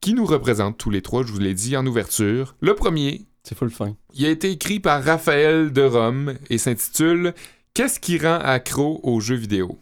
qui 0.00 0.14
nous 0.14 0.26
représentent 0.26 0.78
tous 0.78 0.90
les 0.90 1.02
trois, 1.02 1.24
je 1.26 1.32
vous 1.32 1.38
l'ai 1.40 1.54
dit 1.54 1.76
en 1.76 1.84
ouverture. 1.86 2.54
Le 2.60 2.74
premier, 2.74 3.26
C'est 3.46 3.56
full 3.56 3.70
fin. 3.70 3.94
il 4.14 4.24
a 4.24 4.30
été 4.30 4.50
écrit 4.50 4.80
par 4.80 5.04
Raphaël 5.04 5.70
de 5.70 5.82
Rome 5.82 6.34
et 6.48 6.56
s'intitule 6.56 7.34
Qu'est-ce 7.74 7.98
qui 7.98 8.18
rend 8.18 8.38
accro 8.38 9.00
aux 9.02 9.18
jeux 9.18 9.34
vidéo? 9.34 9.80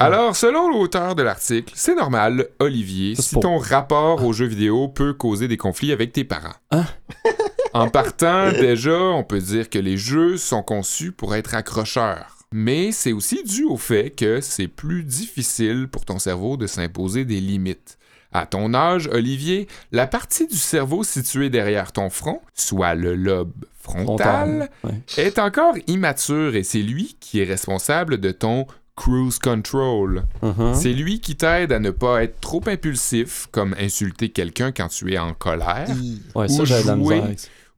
Alors, 0.00 0.34
selon 0.34 0.68
l'auteur 0.68 1.14
de 1.14 1.22
l'article, 1.22 1.72
c'est 1.76 1.94
normal, 1.94 2.48
Olivier, 2.58 3.14
si 3.14 3.38
ton 3.38 3.56
rapport 3.56 4.24
aux 4.24 4.32
jeux 4.32 4.48
vidéo 4.48 4.88
peut 4.88 5.14
causer 5.14 5.46
des 5.46 5.56
conflits 5.56 5.92
avec 5.92 6.12
tes 6.12 6.24
parents. 6.24 6.56
Hein? 6.72 6.84
en 7.72 7.88
partant, 7.88 8.50
déjà, 8.50 8.98
on 8.98 9.22
peut 9.22 9.38
dire 9.38 9.70
que 9.70 9.78
les 9.78 9.96
jeux 9.96 10.36
sont 10.36 10.64
conçus 10.64 11.12
pour 11.12 11.36
être 11.36 11.54
accrocheurs. 11.54 12.34
Mais 12.52 12.90
c'est 12.90 13.12
aussi 13.12 13.44
dû 13.44 13.62
au 13.62 13.76
fait 13.76 14.10
que 14.10 14.40
c'est 14.40 14.68
plus 14.68 15.04
difficile 15.04 15.86
pour 15.86 16.04
ton 16.04 16.18
cerveau 16.18 16.56
de 16.56 16.66
s'imposer 16.66 17.24
des 17.24 17.40
limites. 17.40 17.96
À 18.36 18.46
ton 18.46 18.74
âge, 18.74 19.08
Olivier, 19.12 19.68
la 19.92 20.06
partie 20.08 20.46
du 20.48 20.56
cerveau 20.56 21.04
située 21.04 21.50
derrière 21.50 21.92
ton 21.92 22.10
front, 22.10 22.40
soit 22.52 22.94
le 22.96 23.14
lobe 23.14 23.52
frontal, 23.80 24.68
Ouais. 24.82 24.90
est 25.18 25.38
encore 25.38 25.74
immature 25.86 26.56
et 26.56 26.64
c'est 26.64 26.82
lui 26.82 27.16
qui 27.20 27.40
est 27.40 27.44
responsable 27.44 28.18
de 28.18 28.32
ton 28.32 28.66
cruise 28.96 29.38
control. 29.38 30.24
Mhm. 30.42 30.74
C'est 30.74 30.92
lui 30.92 31.20
qui 31.20 31.36
t'aide 31.36 31.72
à 31.72 31.78
ne 31.78 31.90
pas 31.90 32.24
être 32.24 32.40
trop 32.40 32.62
impulsif, 32.66 33.46
comme 33.52 33.74
insulter 33.78 34.28
quelqu'un 34.30 34.72
quand 34.72 34.88
tu 34.88 35.12
es 35.12 35.18
en 35.18 35.32
colère. 35.34 35.88
Ouais, 36.34 36.46
Ou 36.50 36.64
jouer. 36.64 37.22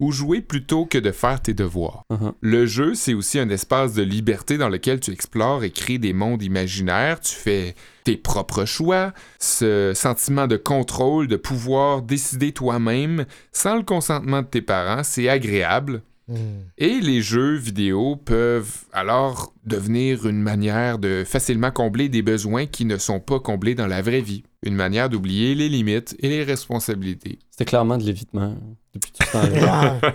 Ou 0.01 0.13
jouer 0.13 0.41
plutôt 0.41 0.85
que 0.87 0.99
de 0.99 1.11
faire 1.11 1.41
tes 1.41 1.55
devoirs. 1.55 2.05
Mhm. 2.11 2.33
Le 2.41 2.67
jeu, 2.67 2.95
c'est 2.95 3.15
aussi 3.15 3.39
un 3.39 3.49
espace 3.49 3.95
de 3.95 4.03
liberté 4.03 4.59
dans 4.59 4.69
lequel 4.69 5.01
tu 5.01 5.11
explores 5.11 5.65
et 5.65 5.71
crées 5.71 5.99
des 5.99 6.13
mondes 6.13 6.43
imaginaires, 6.43 7.21
tu 7.21 7.35
fais 7.35 7.75
tes 8.05 8.17
propres 8.17 8.65
choix, 8.65 9.13
ce 9.39 9.93
sentiment 9.95 10.47
de 10.47 10.57
contrôle, 10.57 11.29
de 11.29 11.37
pouvoir 11.37 12.03
décider 12.03 12.53
toi-même 12.53 13.25
sans 13.53 13.77
le 13.77 13.83
consentement 13.83 14.43
de 14.43 14.47
tes 14.47 14.63
parents, 14.63 15.03
c'est 15.03 15.29
agréable. 15.29 16.03
Hmm. 16.29 16.63
Et 16.77 17.01
les 17.01 17.23
jeux 17.23 17.55
vidéo 17.55 18.17
peuvent 18.17 18.85
alors 18.93 19.53
devenir 19.65 20.27
une 20.27 20.43
manière 20.43 20.99
de 20.99 21.23
facilement 21.25 21.71
combler 21.71 22.09
des 22.09 22.23
besoins 22.23 22.67
qui 22.67 22.85
ne 22.85 22.97
sont 22.97 23.21
pas 23.21 23.39
comblés 23.39 23.77
dans 23.77 23.87
la 23.87 24.03
vraie 24.03 24.21
vie. 24.23 24.43
Une 24.65 24.75
manière 24.75 25.09
d'oublier 25.09 25.55
les 25.55 25.69
limites 25.69 26.17
et 26.19 26.29
les 26.29 26.43
responsabilités. 26.43 27.39
C'était 27.51 27.65
clairement 27.67 27.97
de 27.97 28.03
l'évitement 28.03 28.57
depuis 28.93 29.13
tout 29.13 29.25
ce 29.25 29.33
temps-là. 29.33 30.01
Ah. 30.03 30.15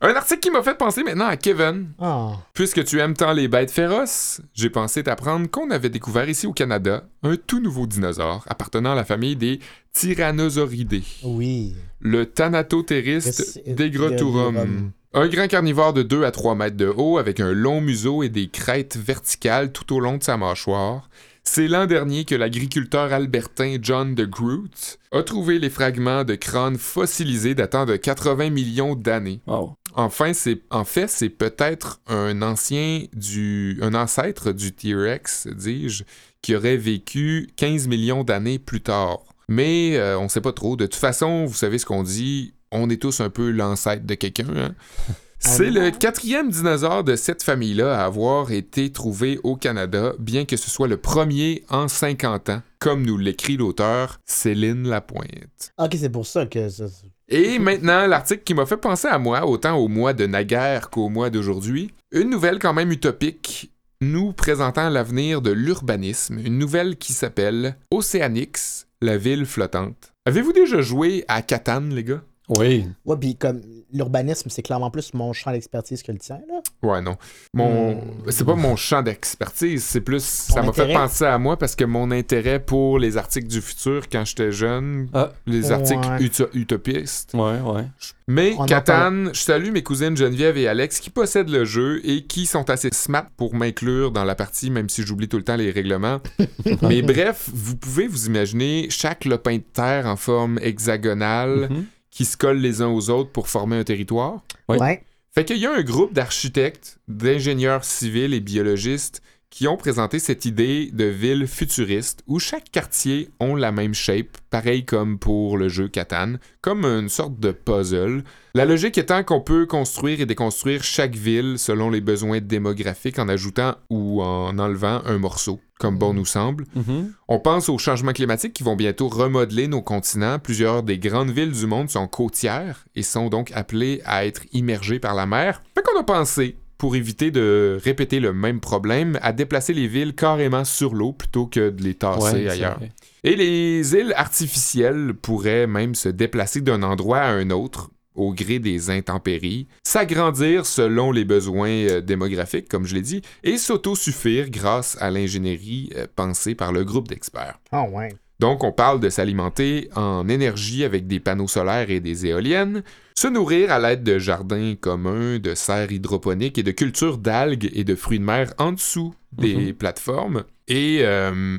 Un 0.00 0.14
article 0.14 0.38
qui 0.38 0.50
m'a 0.52 0.62
fait 0.62 0.78
penser 0.78 1.02
maintenant 1.02 1.26
à 1.26 1.36
Kevin. 1.36 1.88
Ah. 1.98 2.34
Puisque 2.54 2.84
tu 2.84 3.00
aimes 3.00 3.14
tant 3.14 3.32
les 3.32 3.48
bêtes 3.48 3.72
féroces, 3.72 4.40
j'ai 4.54 4.70
pensé 4.70 5.02
t'apprendre 5.02 5.50
qu'on 5.50 5.72
avait 5.72 5.90
découvert 5.90 6.28
ici 6.28 6.46
au 6.46 6.52
Canada 6.52 7.08
un 7.24 7.34
tout 7.34 7.58
nouveau 7.60 7.88
dinosaure 7.88 8.44
appartenant 8.46 8.92
à 8.92 8.94
la 8.94 9.04
famille 9.04 9.34
des 9.34 9.58
Tyrannosauridés, 9.92 11.02
Oui. 11.24 11.74
le 11.98 12.26
Thanatotériste 12.26 13.60
Yes, 13.66 13.74
degroturum. 13.76 14.92
Un 15.14 15.26
grand 15.28 15.48
carnivore 15.48 15.94
de 15.94 16.02
2 16.02 16.24
à 16.24 16.30
3 16.30 16.54
mètres 16.54 16.76
de 16.76 16.92
haut 16.94 17.16
avec 17.16 17.40
un 17.40 17.52
long 17.52 17.80
museau 17.80 18.22
et 18.22 18.28
des 18.28 18.48
crêtes 18.48 18.96
verticales 18.96 19.72
tout 19.72 19.94
au 19.94 20.00
long 20.00 20.18
de 20.18 20.22
sa 20.22 20.36
mâchoire. 20.36 21.08
C'est 21.44 21.66
l'an 21.66 21.86
dernier 21.86 22.26
que 22.26 22.34
l'agriculteur 22.34 23.10
albertain 23.14 23.78
John 23.80 24.14
de 24.14 24.26
Groot 24.26 24.98
a 25.12 25.22
trouvé 25.22 25.58
les 25.58 25.70
fragments 25.70 26.24
de 26.24 26.34
crâne 26.34 26.76
fossilisés 26.76 27.54
datant 27.54 27.86
de 27.86 27.96
80 27.96 28.50
millions 28.50 28.94
d'années. 28.94 29.40
Wow. 29.46 29.74
Enfin, 29.94 30.34
c'est 30.34 30.60
en 30.70 30.84
fait, 30.84 31.08
c'est 31.08 31.30
peut-être 31.30 32.02
un 32.06 32.42
ancien 32.42 33.04
du 33.14 33.78
un 33.80 33.94
ancêtre 33.94 34.52
du 34.52 34.72
T-Rex, 34.72 35.48
dis-je, 35.48 36.04
qui 36.42 36.54
aurait 36.54 36.76
vécu 36.76 37.48
15 37.56 37.88
millions 37.88 38.24
d'années 38.24 38.58
plus 38.58 38.82
tard. 38.82 39.20
Mais 39.48 39.96
euh, 39.96 40.18
on 40.18 40.28
sait 40.28 40.42
pas 40.42 40.52
trop. 40.52 40.76
De 40.76 40.84
toute 40.84 40.96
façon, 40.96 41.46
vous 41.46 41.54
savez 41.54 41.78
ce 41.78 41.86
qu'on 41.86 42.02
dit, 42.02 42.52
on 42.72 42.90
est 42.90 43.00
tous 43.00 43.20
un 43.20 43.30
peu 43.30 43.50
l'ancêtre 43.50 44.04
de 44.06 44.14
quelqu'un. 44.14 44.46
hein. 44.56 44.74
C'est 45.40 45.70
le 45.70 45.92
quatrième 45.92 46.50
dinosaure 46.50 47.04
de 47.04 47.14
cette 47.14 47.44
famille-là 47.44 48.00
à 48.00 48.06
avoir 48.06 48.50
été 48.50 48.90
trouvé 48.90 49.38
au 49.44 49.54
Canada, 49.54 50.12
bien 50.18 50.44
que 50.44 50.56
ce 50.56 50.68
soit 50.68 50.88
le 50.88 50.96
premier 50.96 51.62
en 51.70 51.86
50 51.86 52.48
ans, 52.48 52.62
comme 52.80 53.06
nous 53.06 53.16
l'écrit 53.16 53.56
l'auteur 53.56 54.18
Céline 54.24 54.88
Lapointe. 54.88 55.72
Ok, 55.78 55.94
c'est 55.96 56.10
pour 56.10 56.26
ça 56.26 56.44
que 56.46 56.68
ça. 56.68 56.86
Et 57.28 57.60
maintenant, 57.60 58.06
l'article 58.08 58.42
qui 58.42 58.54
m'a 58.54 58.66
fait 58.66 58.76
penser 58.78 59.06
à 59.06 59.18
moi, 59.18 59.46
autant 59.46 59.76
au 59.76 59.86
mois 59.86 60.12
de 60.12 60.26
naguère 60.26 60.90
qu'au 60.90 61.08
mois 61.08 61.30
d'aujourd'hui. 61.30 61.92
Une 62.10 62.30
nouvelle 62.30 62.58
quand 62.58 62.74
même 62.74 62.90
utopique, 62.90 63.70
nous 64.00 64.32
présentant 64.32 64.88
l'avenir 64.88 65.40
de 65.40 65.52
l'urbanisme. 65.52 66.38
Une 66.44 66.58
nouvelle 66.58 66.96
qui 66.96 67.12
s'appelle 67.12 67.76
Océanix, 67.92 68.86
la 69.00 69.16
ville 69.16 69.46
flottante. 69.46 70.12
Avez-vous 70.26 70.52
déjà 70.52 70.80
joué 70.80 71.24
à 71.28 71.42
Catane, 71.42 71.94
les 71.94 72.04
gars? 72.04 72.22
Oui. 72.48 72.86
Ouais, 73.04 73.16
puis 73.18 73.36
comme 73.36 73.60
l'urbanisme, 73.92 74.50
c'est 74.50 74.62
clairement 74.62 74.90
plus 74.90 75.14
mon 75.14 75.32
champ 75.32 75.50
d'expertise 75.50 76.02
que 76.02 76.12
le 76.12 76.18
tien, 76.18 76.38
là. 76.48 76.60
Ouais, 76.82 77.00
non. 77.00 77.16
Mon... 77.54 77.94
Hmm. 77.94 78.00
C'est 78.28 78.44
pas 78.44 78.54
mon 78.54 78.76
champ 78.76 79.02
d'expertise, 79.02 79.82
c'est 79.84 80.02
plus... 80.02 80.22
Ça 80.22 80.62
m'a 80.62 80.72
fait 80.72 80.92
penser 80.92 81.24
à 81.24 81.38
moi 81.38 81.56
parce 81.58 81.74
que 81.74 81.84
mon 81.84 82.10
intérêt 82.10 82.60
pour 82.60 82.98
les 82.98 83.16
articles 83.16 83.48
du 83.48 83.60
futur 83.62 84.08
quand 84.10 84.24
j'étais 84.26 84.52
jeune, 84.52 85.08
Ah. 85.14 85.30
les 85.46 85.72
articles 85.72 86.06
Ouais. 86.06 86.18
uto- 86.26 86.48
utopistes, 86.54 87.32
Ouais, 87.34 87.60
ouais. 87.60 87.84
Mais 88.28 88.54
On 88.58 88.66
Catane, 88.66 89.30
je 89.32 89.40
salue 89.40 89.70
mes 89.72 89.82
cousines 89.82 90.14
Geneviève 90.16 90.58
et 90.58 90.68
Alex 90.68 91.00
qui 91.00 91.08
possèdent 91.08 91.48
le 91.48 91.64
jeu 91.64 92.00
et 92.04 92.24
qui 92.26 92.44
sont 92.44 92.68
assez 92.68 92.90
smart 92.92 93.24
pour 93.38 93.54
m'inclure 93.54 94.10
dans 94.10 94.24
la 94.24 94.34
partie, 94.34 94.70
même 94.70 94.90
si 94.90 95.02
j'oublie 95.02 95.28
tout 95.28 95.38
le 95.38 95.44
temps 95.44 95.56
les 95.56 95.70
règlements. 95.70 96.20
Mais 96.82 97.00
bref, 97.00 97.48
vous 97.54 97.76
pouvez 97.76 98.06
vous 98.06 98.26
imaginer 98.26 98.88
chaque 98.90 99.24
lopin 99.24 99.56
de 99.56 99.62
terre 99.72 100.04
en 100.06 100.16
forme 100.16 100.58
hexagonale 100.62 101.68
Mhm. 101.70 101.84
Qui 102.18 102.24
se 102.24 102.36
collent 102.36 102.58
les 102.58 102.82
uns 102.82 102.88
aux 102.88 103.10
autres 103.10 103.30
pour 103.30 103.46
former 103.46 103.76
un 103.76 103.84
territoire. 103.84 104.42
Oui. 104.68 104.76
Ouais. 104.78 105.04
Fait 105.30 105.44
qu'il 105.44 105.58
y 105.58 105.66
a 105.66 105.72
un 105.72 105.82
groupe 105.82 106.12
d'architectes, 106.12 106.98
d'ingénieurs 107.06 107.84
civils 107.84 108.34
et 108.34 108.40
biologistes 108.40 109.22
qui 109.50 109.66
ont 109.66 109.76
présenté 109.76 110.18
cette 110.18 110.44
idée 110.44 110.90
de 110.92 111.04
ville 111.04 111.46
futuriste 111.46 112.22
où 112.26 112.38
chaque 112.38 112.70
quartier 112.70 113.30
ont 113.40 113.54
la 113.54 113.72
même 113.72 113.94
shape, 113.94 114.36
pareil 114.50 114.84
comme 114.84 115.18
pour 115.18 115.56
le 115.56 115.68
jeu 115.68 115.88
Catan, 115.88 116.34
comme 116.60 116.84
une 116.84 117.08
sorte 117.08 117.40
de 117.40 117.50
puzzle. 117.52 118.24
La 118.54 118.64
logique 118.64 118.98
étant 118.98 119.24
qu'on 119.24 119.40
peut 119.40 119.66
construire 119.66 120.20
et 120.20 120.26
déconstruire 120.26 120.82
chaque 120.82 121.14
ville 121.14 121.58
selon 121.58 121.90
les 121.90 122.00
besoins 122.00 122.40
démographiques 122.40 123.18
en 123.18 123.28
ajoutant 123.28 123.76
ou 123.88 124.22
en 124.22 124.58
enlevant 124.58 125.02
un 125.06 125.18
morceau, 125.18 125.60
comme 125.78 125.98
bon 125.98 126.12
nous 126.12 126.26
semble. 126.26 126.66
Mhm. 126.74 127.12
On 127.28 127.40
pense 127.40 127.68
aux 127.68 127.78
changements 127.78 128.12
climatiques 128.12 128.52
qui 128.52 128.64
vont 128.64 128.76
bientôt 128.76 129.08
remodeler 129.08 129.66
nos 129.68 129.82
continents. 129.82 130.38
Plusieurs 130.38 130.82
des 130.82 130.98
grandes 130.98 131.30
villes 131.30 131.52
du 131.52 131.66
monde 131.66 131.88
sont 131.88 132.06
côtières 132.06 132.84
et 132.94 133.02
sont 133.02 133.28
donc 133.28 133.50
appelées 133.54 134.02
à 134.04 134.26
être 134.26 134.42
immergées 134.52 134.98
par 134.98 135.14
la 135.14 135.26
mer. 135.26 135.62
Fait 135.74 135.82
qu'on 135.82 135.98
a 135.98 136.04
pensé, 136.04 136.56
pour 136.78 136.94
éviter 136.96 137.30
de 137.30 137.78
répéter 137.82 138.20
le 138.20 138.32
même 138.32 138.60
problème, 138.60 139.18
à 139.20 139.32
déplacer 139.32 139.74
les 139.74 139.88
villes 139.88 140.14
carrément 140.14 140.64
sur 140.64 140.94
l'eau 140.94 141.12
plutôt 141.12 141.46
que 141.46 141.70
de 141.70 141.82
les 141.82 141.94
tasser 141.94 142.44
Ouais, 142.44 142.48
ailleurs. 142.48 142.78
Et 143.24 143.34
les 143.34 143.94
îles 143.94 144.14
artificielles 144.16 145.12
pourraient 145.20 145.66
même 145.66 145.96
se 145.96 146.08
déplacer 146.08 146.60
d'un 146.60 146.82
endroit 146.84 147.18
à 147.18 147.30
un 147.30 147.50
autre 147.50 147.90
au 148.14 148.34
gré 148.34 148.58
des 148.58 148.90
intempéries, 148.90 149.68
s'agrandir 149.84 150.66
selon 150.66 151.12
les 151.12 151.24
besoins 151.24 151.68
euh, 151.68 152.00
démographiques, 152.00 152.68
comme 152.68 152.84
je 152.84 152.96
l'ai 152.96 153.00
dit, 153.00 153.22
et 153.44 153.58
s'autosuffire 153.58 154.50
grâce 154.50 155.00
à 155.00 155.10
l'ingénierie 155.10 155.90
euh, 155.94 156.06
pensée 156.16 156.56
par 156.56 156.72
le 156.72 156.84
groupe 156.84 157.06
d'experts. 157.06 157.60
Ah, 157.70 157.84
ouais. 157.84 158.08
Donc, 158.40 158.62
on 158.62 158.72
parle 158.72 159.00
de 159.00 159.08
s'alimenter 159.10 159.88
en 159.96 160.28
énergie 160.28 160.84
avec 160.84 161.06
des 161.06 161.18
panneaux 161.18 161.48
solaires 161.48 161.90
et 161.90 162.00
des 162.00 162.26
éoliennes, 162.26 162.82
se 163.16 163.26
nourrir 163.26 163.72
à 163.72 163.80
l'aide 163.80 164.04
de 164.04 164.18
jardins 164.18 164.76
communs, 164.80 165.40
de 165.40 165.54
serres 165.56 165.90
hydroponiques 165.90 166.56
et 166.56 166.62
de 166.62 166.70
cultures 166.70 167.18
d'algues 167.18 167.68
et 167.74 167.82
de 167.82 167.96
fruits 167.96 168.20
de 168.20 168.24
mer 168.24 168.54
en 168.58 168.72
dessous 168.72 169.12
des 169.32 169.56
Mhm. 169.56 169.72
plateformes. 169.74 170.44
Et 170.68 171.00
euh, 171.02 171.58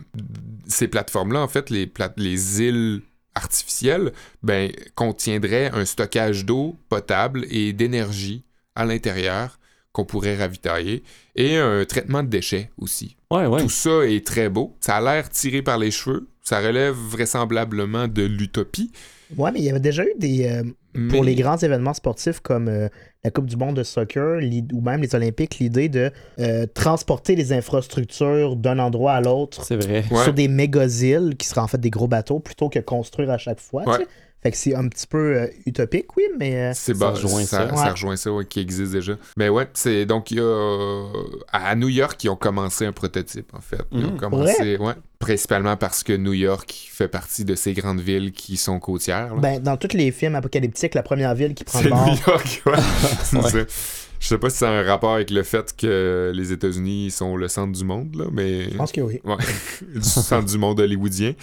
ces 0.68 0.88
plateformes-là, 0.88 1.42
en 1.42 1.50
fait, 1.50 1.70
les, 1.70 2.62
îles 2.62 3.02
artificielles, 3.36 4.14
ben, 4.42 4.72
contiendraient 4.96 5.72
un 5.74 5.84
stockage 5.84 6.46
d'eau 6.46 6.78
potable 6.88 7.46
et 7.50 7.74
d'énergie 7.74 8.44
à 8.76 8.86
l'intérieur 8.86 9.59
qu'on 9.92 10.06
pourrait 10.06 10.36
ravitailler 10.38 11.04
et 11.36 11.58
un 11.58 11.84
traitement 11.86 12.22
de 12.24 12.28
déchets 12.30 12.70
aussi. 12.78 13.16
Ouais, 13.32 13.46
ouais. 13.48 13.62
Tout 13.62 13.70
ça 13.70 14.06
est 14.06 14.26
très 14.26 14.50
beau. 14.50 14.76
Ça 14.82 14.98
a 14.98 15.02
l'air 15.02 15.30
tiré 15.30 15.62
par 15.62 15.78
les 15.78 15.92
cheveux. 15.92 16.28
Ça 16.44 16.60
relève 16.60 16.96
vraisemblablement 16.96 18.08
de 18.08 18.24
l'utopie. 18.24 18.92
Ouais, 19.38 19.52
mais 19.52 19.60
il 19.60 19.66
y 19.66 19.70
avait 19.70 19.80
déjà 19.80 20.04
eu 20.04 20.14
des. 20.18 20.46
euh, 20.48 20.64
pour 21.10 21.24
les 21.24 21.36
grands 21.36 21.58
événements 21.58 21.94
sportifs 21.94 22.40
comme 22.40 22.68
euh, 22.68 22.88
la 23.24 23.30
Coupe 23.30 23.46
du 23.46 23.56
monde 23.56 23.76
de 23.76 23.84
soccer 23.84 24.40
ou 24.74 24.82
même 24.82 25.02
les 25.02 25.14
Olympiques, 25.14 25.60
l'idée 25.60 25.88
de 25.88 26.12
euh, 26.40 26.66
transporter 26.74 27.36
les 27.36 27.54
infrastructures 27.54 28.56
d'un 28.56 28.80
endroit 28.80 29.14
à 29.14 29.22
l'autre 29.22 29.64
C'est 29.64 29.76
vrai. 29.76 30.04
Ouais. 30.10 30.24
sur 30.24 30.34
des 30.34 30.48
méga-îles 30.48 31.36
qui 31.38 31.48
seraient 31.48 31.62
en 31.62 31.68
fait 31.68 31.80
des 31.80 31.92
gros 31.92 32.08
bateaux 32.08 32.40
plutôt 32.40 32.70
que 32.70 32.80
construire 32.80 33.30
à 33.30 33.38
chaque 33.38 33.60
fois. 33.60 33.84
tu 33.84 33.90
Ouais. 33.90 33.98
sais. 33.98 34.08
Fait 34.42 34.52
que 34.52 34.58
c'est 34.58 34.74
un 34.74 34.88
petit 34.88 35.06
peu 35.06 35.36
euh, 35.38 35.48
utopique, 35.66 36.16
oui, 36.16 36.24
mais 36.40 36.56
euh, 36.56 36.72
C'est 36.74 36.96
Ça 36.96 37.10
rejoint 37.10 37.44
ça, 37.44 37.76
ça. 37.76 37.92
rejoint 37.92 38.16
ça, 38.16 38.32
ouais, 38.32 38.46
qui 38.46 38.62
existe 38.62 38.94
déjà. 38.94 39.14
Mais 39.36 39.50
ouais, 39.50 39.68
c'est 39.74 40.06
donc 40.06 40.32
il 40.32 40.38
y 40.38 40.40
a 40.40 40.44
euh, 40.44 41.08
à 41.52 41.76
New 41.76 41.90
York 41.90 42.24
ils 42.24 42.30
ont 42.30 42.38
commencé 42.38 42.86
un 42.86 42.94
prototype 42.94 43.54
en 43.54 43.60
fait. 43.60 43.82
Ils 43.92 44.06
ont 44.06 44.12
Mhm. 44.12 44.18
commencé, 44.18 44.78
ouais, 44.78 44.94
principalement 45.20 45.76
parce 45.76 46.04
que 46.04 46.14
New 46.14 46.32
York 46.34 46.74
fait 46.90 47.10
partie 47.10 47.44
de 47.44 47.56
ces 47.56 47.74
grandes 47.74 48.00
villes 48.00 48.32
qui 48.32 48.56
sont 48.56 48.80
côtières. 48.80 49.36
là. 49.36 49.42
ben, 49.42 49.60
dans 49.62 49.76
tous 49.76 49.94
les 49.94 50.10
films 50.12 50.36
apocalyptiques, 50.36 50.96
la 50.96 51.04
première 51.04 51.36
ville 51.36 51.54
qui 51.54 51.66
prend 51.66 51.82
le 51.82 51.90
bord. 51.90 52.06
New 52.08 52.16
York, 52.26 52.62
ouais. 52.66 52.74
C'est 53.24 53.38
Ouais. 53.38 53.50
ça. 53.52 53.58
Je 54.30 54.36
sais 54.36 54.40
pas 54.40 54.52
si 54.52 54.58
c'est 54.58 54.68
un 54.68 54.84
rapport 54.84 55.16
avec 55.16 55.32
le 55.32 55.42
fait 55.42 55.76
que 55.76 56.32
les 56.36 56.52
États-Unis 56.52 57.10
sont 57.10 57.36
le 57.36 57.48
centre 57.48 57.72
du 57.72 57.84
monde 57.84 58.14
là, 58.14 58.26
mais 58.32 58.70
Je 58.70 58.78
pense 58.78 58.92
que 58.92 59.02
oui. 59.02 59.20
Ouais, 59.24 59.38
du 59.96 60.04
centre 60.04 60.46
du 60.46 60.60
monde 60.60 60.80
hollywoodien. 60.80 61.34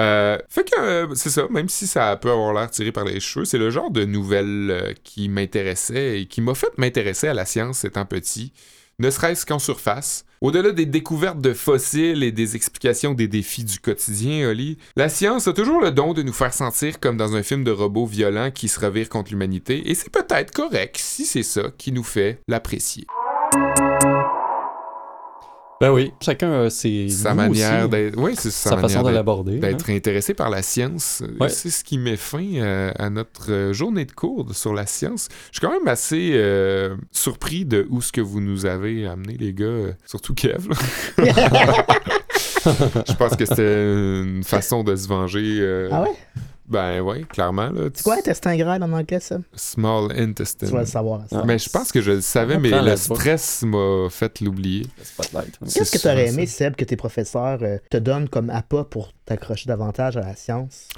Euh, 0.00 0.36
fait 0.48 0.68
que 0.68 0.80
euh, 0.80 1.14
c'est 1.14 1.30
ça, 1.30 1.46
même 1.48 1.68
si 1.68 1.86
ça 1.86 2.16
peut 2.16 2.32
avoir 2.32 2.52
l'air 2.52 2.68
tiré 2.72 2.90
par 2.90 3.04
les 3.04 3.20
cheveux, 3.20 3.44
c'est 3.44 3.56
le 3.56 3.70
genre 3.70 3.92
de 3.92 4.04
nouvelle 4.04 4.68
euh, 4.72 4.92
qui 5.04 5.28
m'intéressait 5.28 6.22
et 6.22 6.26
qui 6.26 6.40
m'a 6.40 6.56
fait 6.56 6.76
m'intéresser 6.76 7.28
à 7.28 7.34
la 7.34 7.44
science 7.44 7.84
étant 7.84 8.04
petit, 8.04 8.52
ne 8.98 9.10
serait-ce 9.10 9.46
qu'en 9.46 9.58
surface. 9.58 10.24
Au-delà 10.40 10.72
des 10.72 10.86
découvertes 10.86 11.40
de 11.40 11.54
fossiles 11.54 12.22
et 12.22 12.32
des 12.32 12.54
explications 12.54 13.14
des 13.14 13.28
défis 13.28 13.64
du 13.64 13.78
quotidien, 13.78 14.48
Oli, 14.50 14.78
la 14.94 15.08
science 15.08 15.48
a 15.48 15.52
toujours 15.52 15.80
le 15.80 15.90
don 15.90 16.12
de 16.12 16.22
nous 16.22 16.32
faire 16.32 16.52
sentir 16.52 17.00
comme 17.00 17.16
dans 17.16 17.34
un 17.34 17.42
film 17.42 17.64
de 17.64 17.70
robots 17.70 18.06
violents 18.06 18.50
qui 18.50 18.68
se 18.68 18.78
revirent 18.78 19.08
contre 19.08 19.30
l'humanité, 19.30 19.90
et 19.90 19.94
c'est 19.94 20.10
peut-être 20.10 20.52
correct 20.52 20.98
si 20.98 21.24
c'est 21.24 21.42
ça 21.42 21.70
qui 21.78 21.92
nous 21.92 22.04
fait 22.04 22.40
l'apprécier. 22.46 23.06
Ben 25.80 25.90
oui, 25.90 26.12
chacun 26.20 26.62
a 26.64 26.70
ses 26.70 27.08
Sa 27.08 27.34
manière 27.34 27.88
d'être... 27.88 28.16
Oui, 28.16 28.34
c'est 28.38 28.50
sa, 28.50 28.70
façon 28.78 29.02
de 29.02 29.08
d'être- 29.10 29.16
hein. 29.56 29.58
d'être 29.60 29.90
intéressé 29.90 30.32
par 30.32 30.48
la 30.48 30.62
science. 30.62 31.22
Ouais. 31.40 31.48
C'est 31.48 31.68
ce 31.70 31.82
qui 31.84 31.98
met 31.98 32.16
fin 32.16 32.44
euh, 32.56 32.92
à 32.98 33.10
notre 33.10 33.50
euh, 33.52 33.72
journée 33.72 34.04
de 34.04 34.12
cours 34.12 34.54
sur 34.54 34.72
la 34.72 34.86
science. 34.86 35.28
Je 35.50 35.58
suis 35.58 35.66
quand 35.66 35.72
même 35.72 35.88
assez 35.88 36.30
euh, 36.34 36.94
surpris 37.10 37.64
de 37.64 37.86
où 37.90 38.00
ce 38.00 38.12
que 38.12 38.20
vous 38.20 38.40
nous 38.40 38.66
avez 38.66 39.06
amené, 39.06 39.36
les 39.38 39.52
gars. 39.52 39.94
surtout 40.06 40.32
Kev. 40.34 40.68
Je 42.66 43.12
pense 43.16 43.36
que 43.36 43.44
c'était 43.44 44.22
une 44.22 44.42
façon 44.44 44.84
de 44.84 44.96
se 44.96 45.06
venger. 45.08 45.58
euh, 45.60 45.88
Ah 45.92 46.02
ouais? 46.04 46.12
Ben 46.66 47.00
ouais, 47.02 47.24
clairement. 47.24 47.68
Là, 47.70 47.90
C'est 47.92 48.02
quoi 48.04 48.14
intestin 48.16 48.56
grêle 48.56 48.82
en 48.82 48.92
anglais, 48.92 49.20
ça? 49.20 49.38
Small 49.54 50.12
intestine. 50.18 50.68
Tu 50.68 50.74
vas 50.74 50.80
le 50.80 50.86
savoir. 50.86 51.20
ça. 51.28 51.40
Ah. 51.42 51.44
Mais 51.46 51.58
je 51.58 51.68
pense 51.68 51.92
que 51.92 52.00
je 52.00 52.12
le 52.12 52.20
savais, 52.22 52.58
mais 52.58 52.70
le 52.70 52.80
la 52.80 52.96
stress 52.96 53.62
m'a 53.62 54.08
fait 54.10 54.40
l'oublier. 54.40 54.86
Ouais. 55.34 55.42
Qu'est-ce 55.72 55.92
que 55.92 55.98
tu 55.98 56.06
aurais 56.06 56.28
aimé, 56.28 56.46
ça. 56.46 56.56
Seb, 56.58 56.76
que 56.76 56.84
tes 56.84 56.96
professeurs 56.96 57.58
euh, 57.62 57.78
te 57.90 57.96
donnent 57.98 58.28
comme 58.28 58.48
appât 58.50 58.84
pour 58.84 59.12
t'accrocher 59.26 59.66
davantage 59.68 60.16
à 60.16 60.20
la 60.20 60.34
science? 60.36 60.88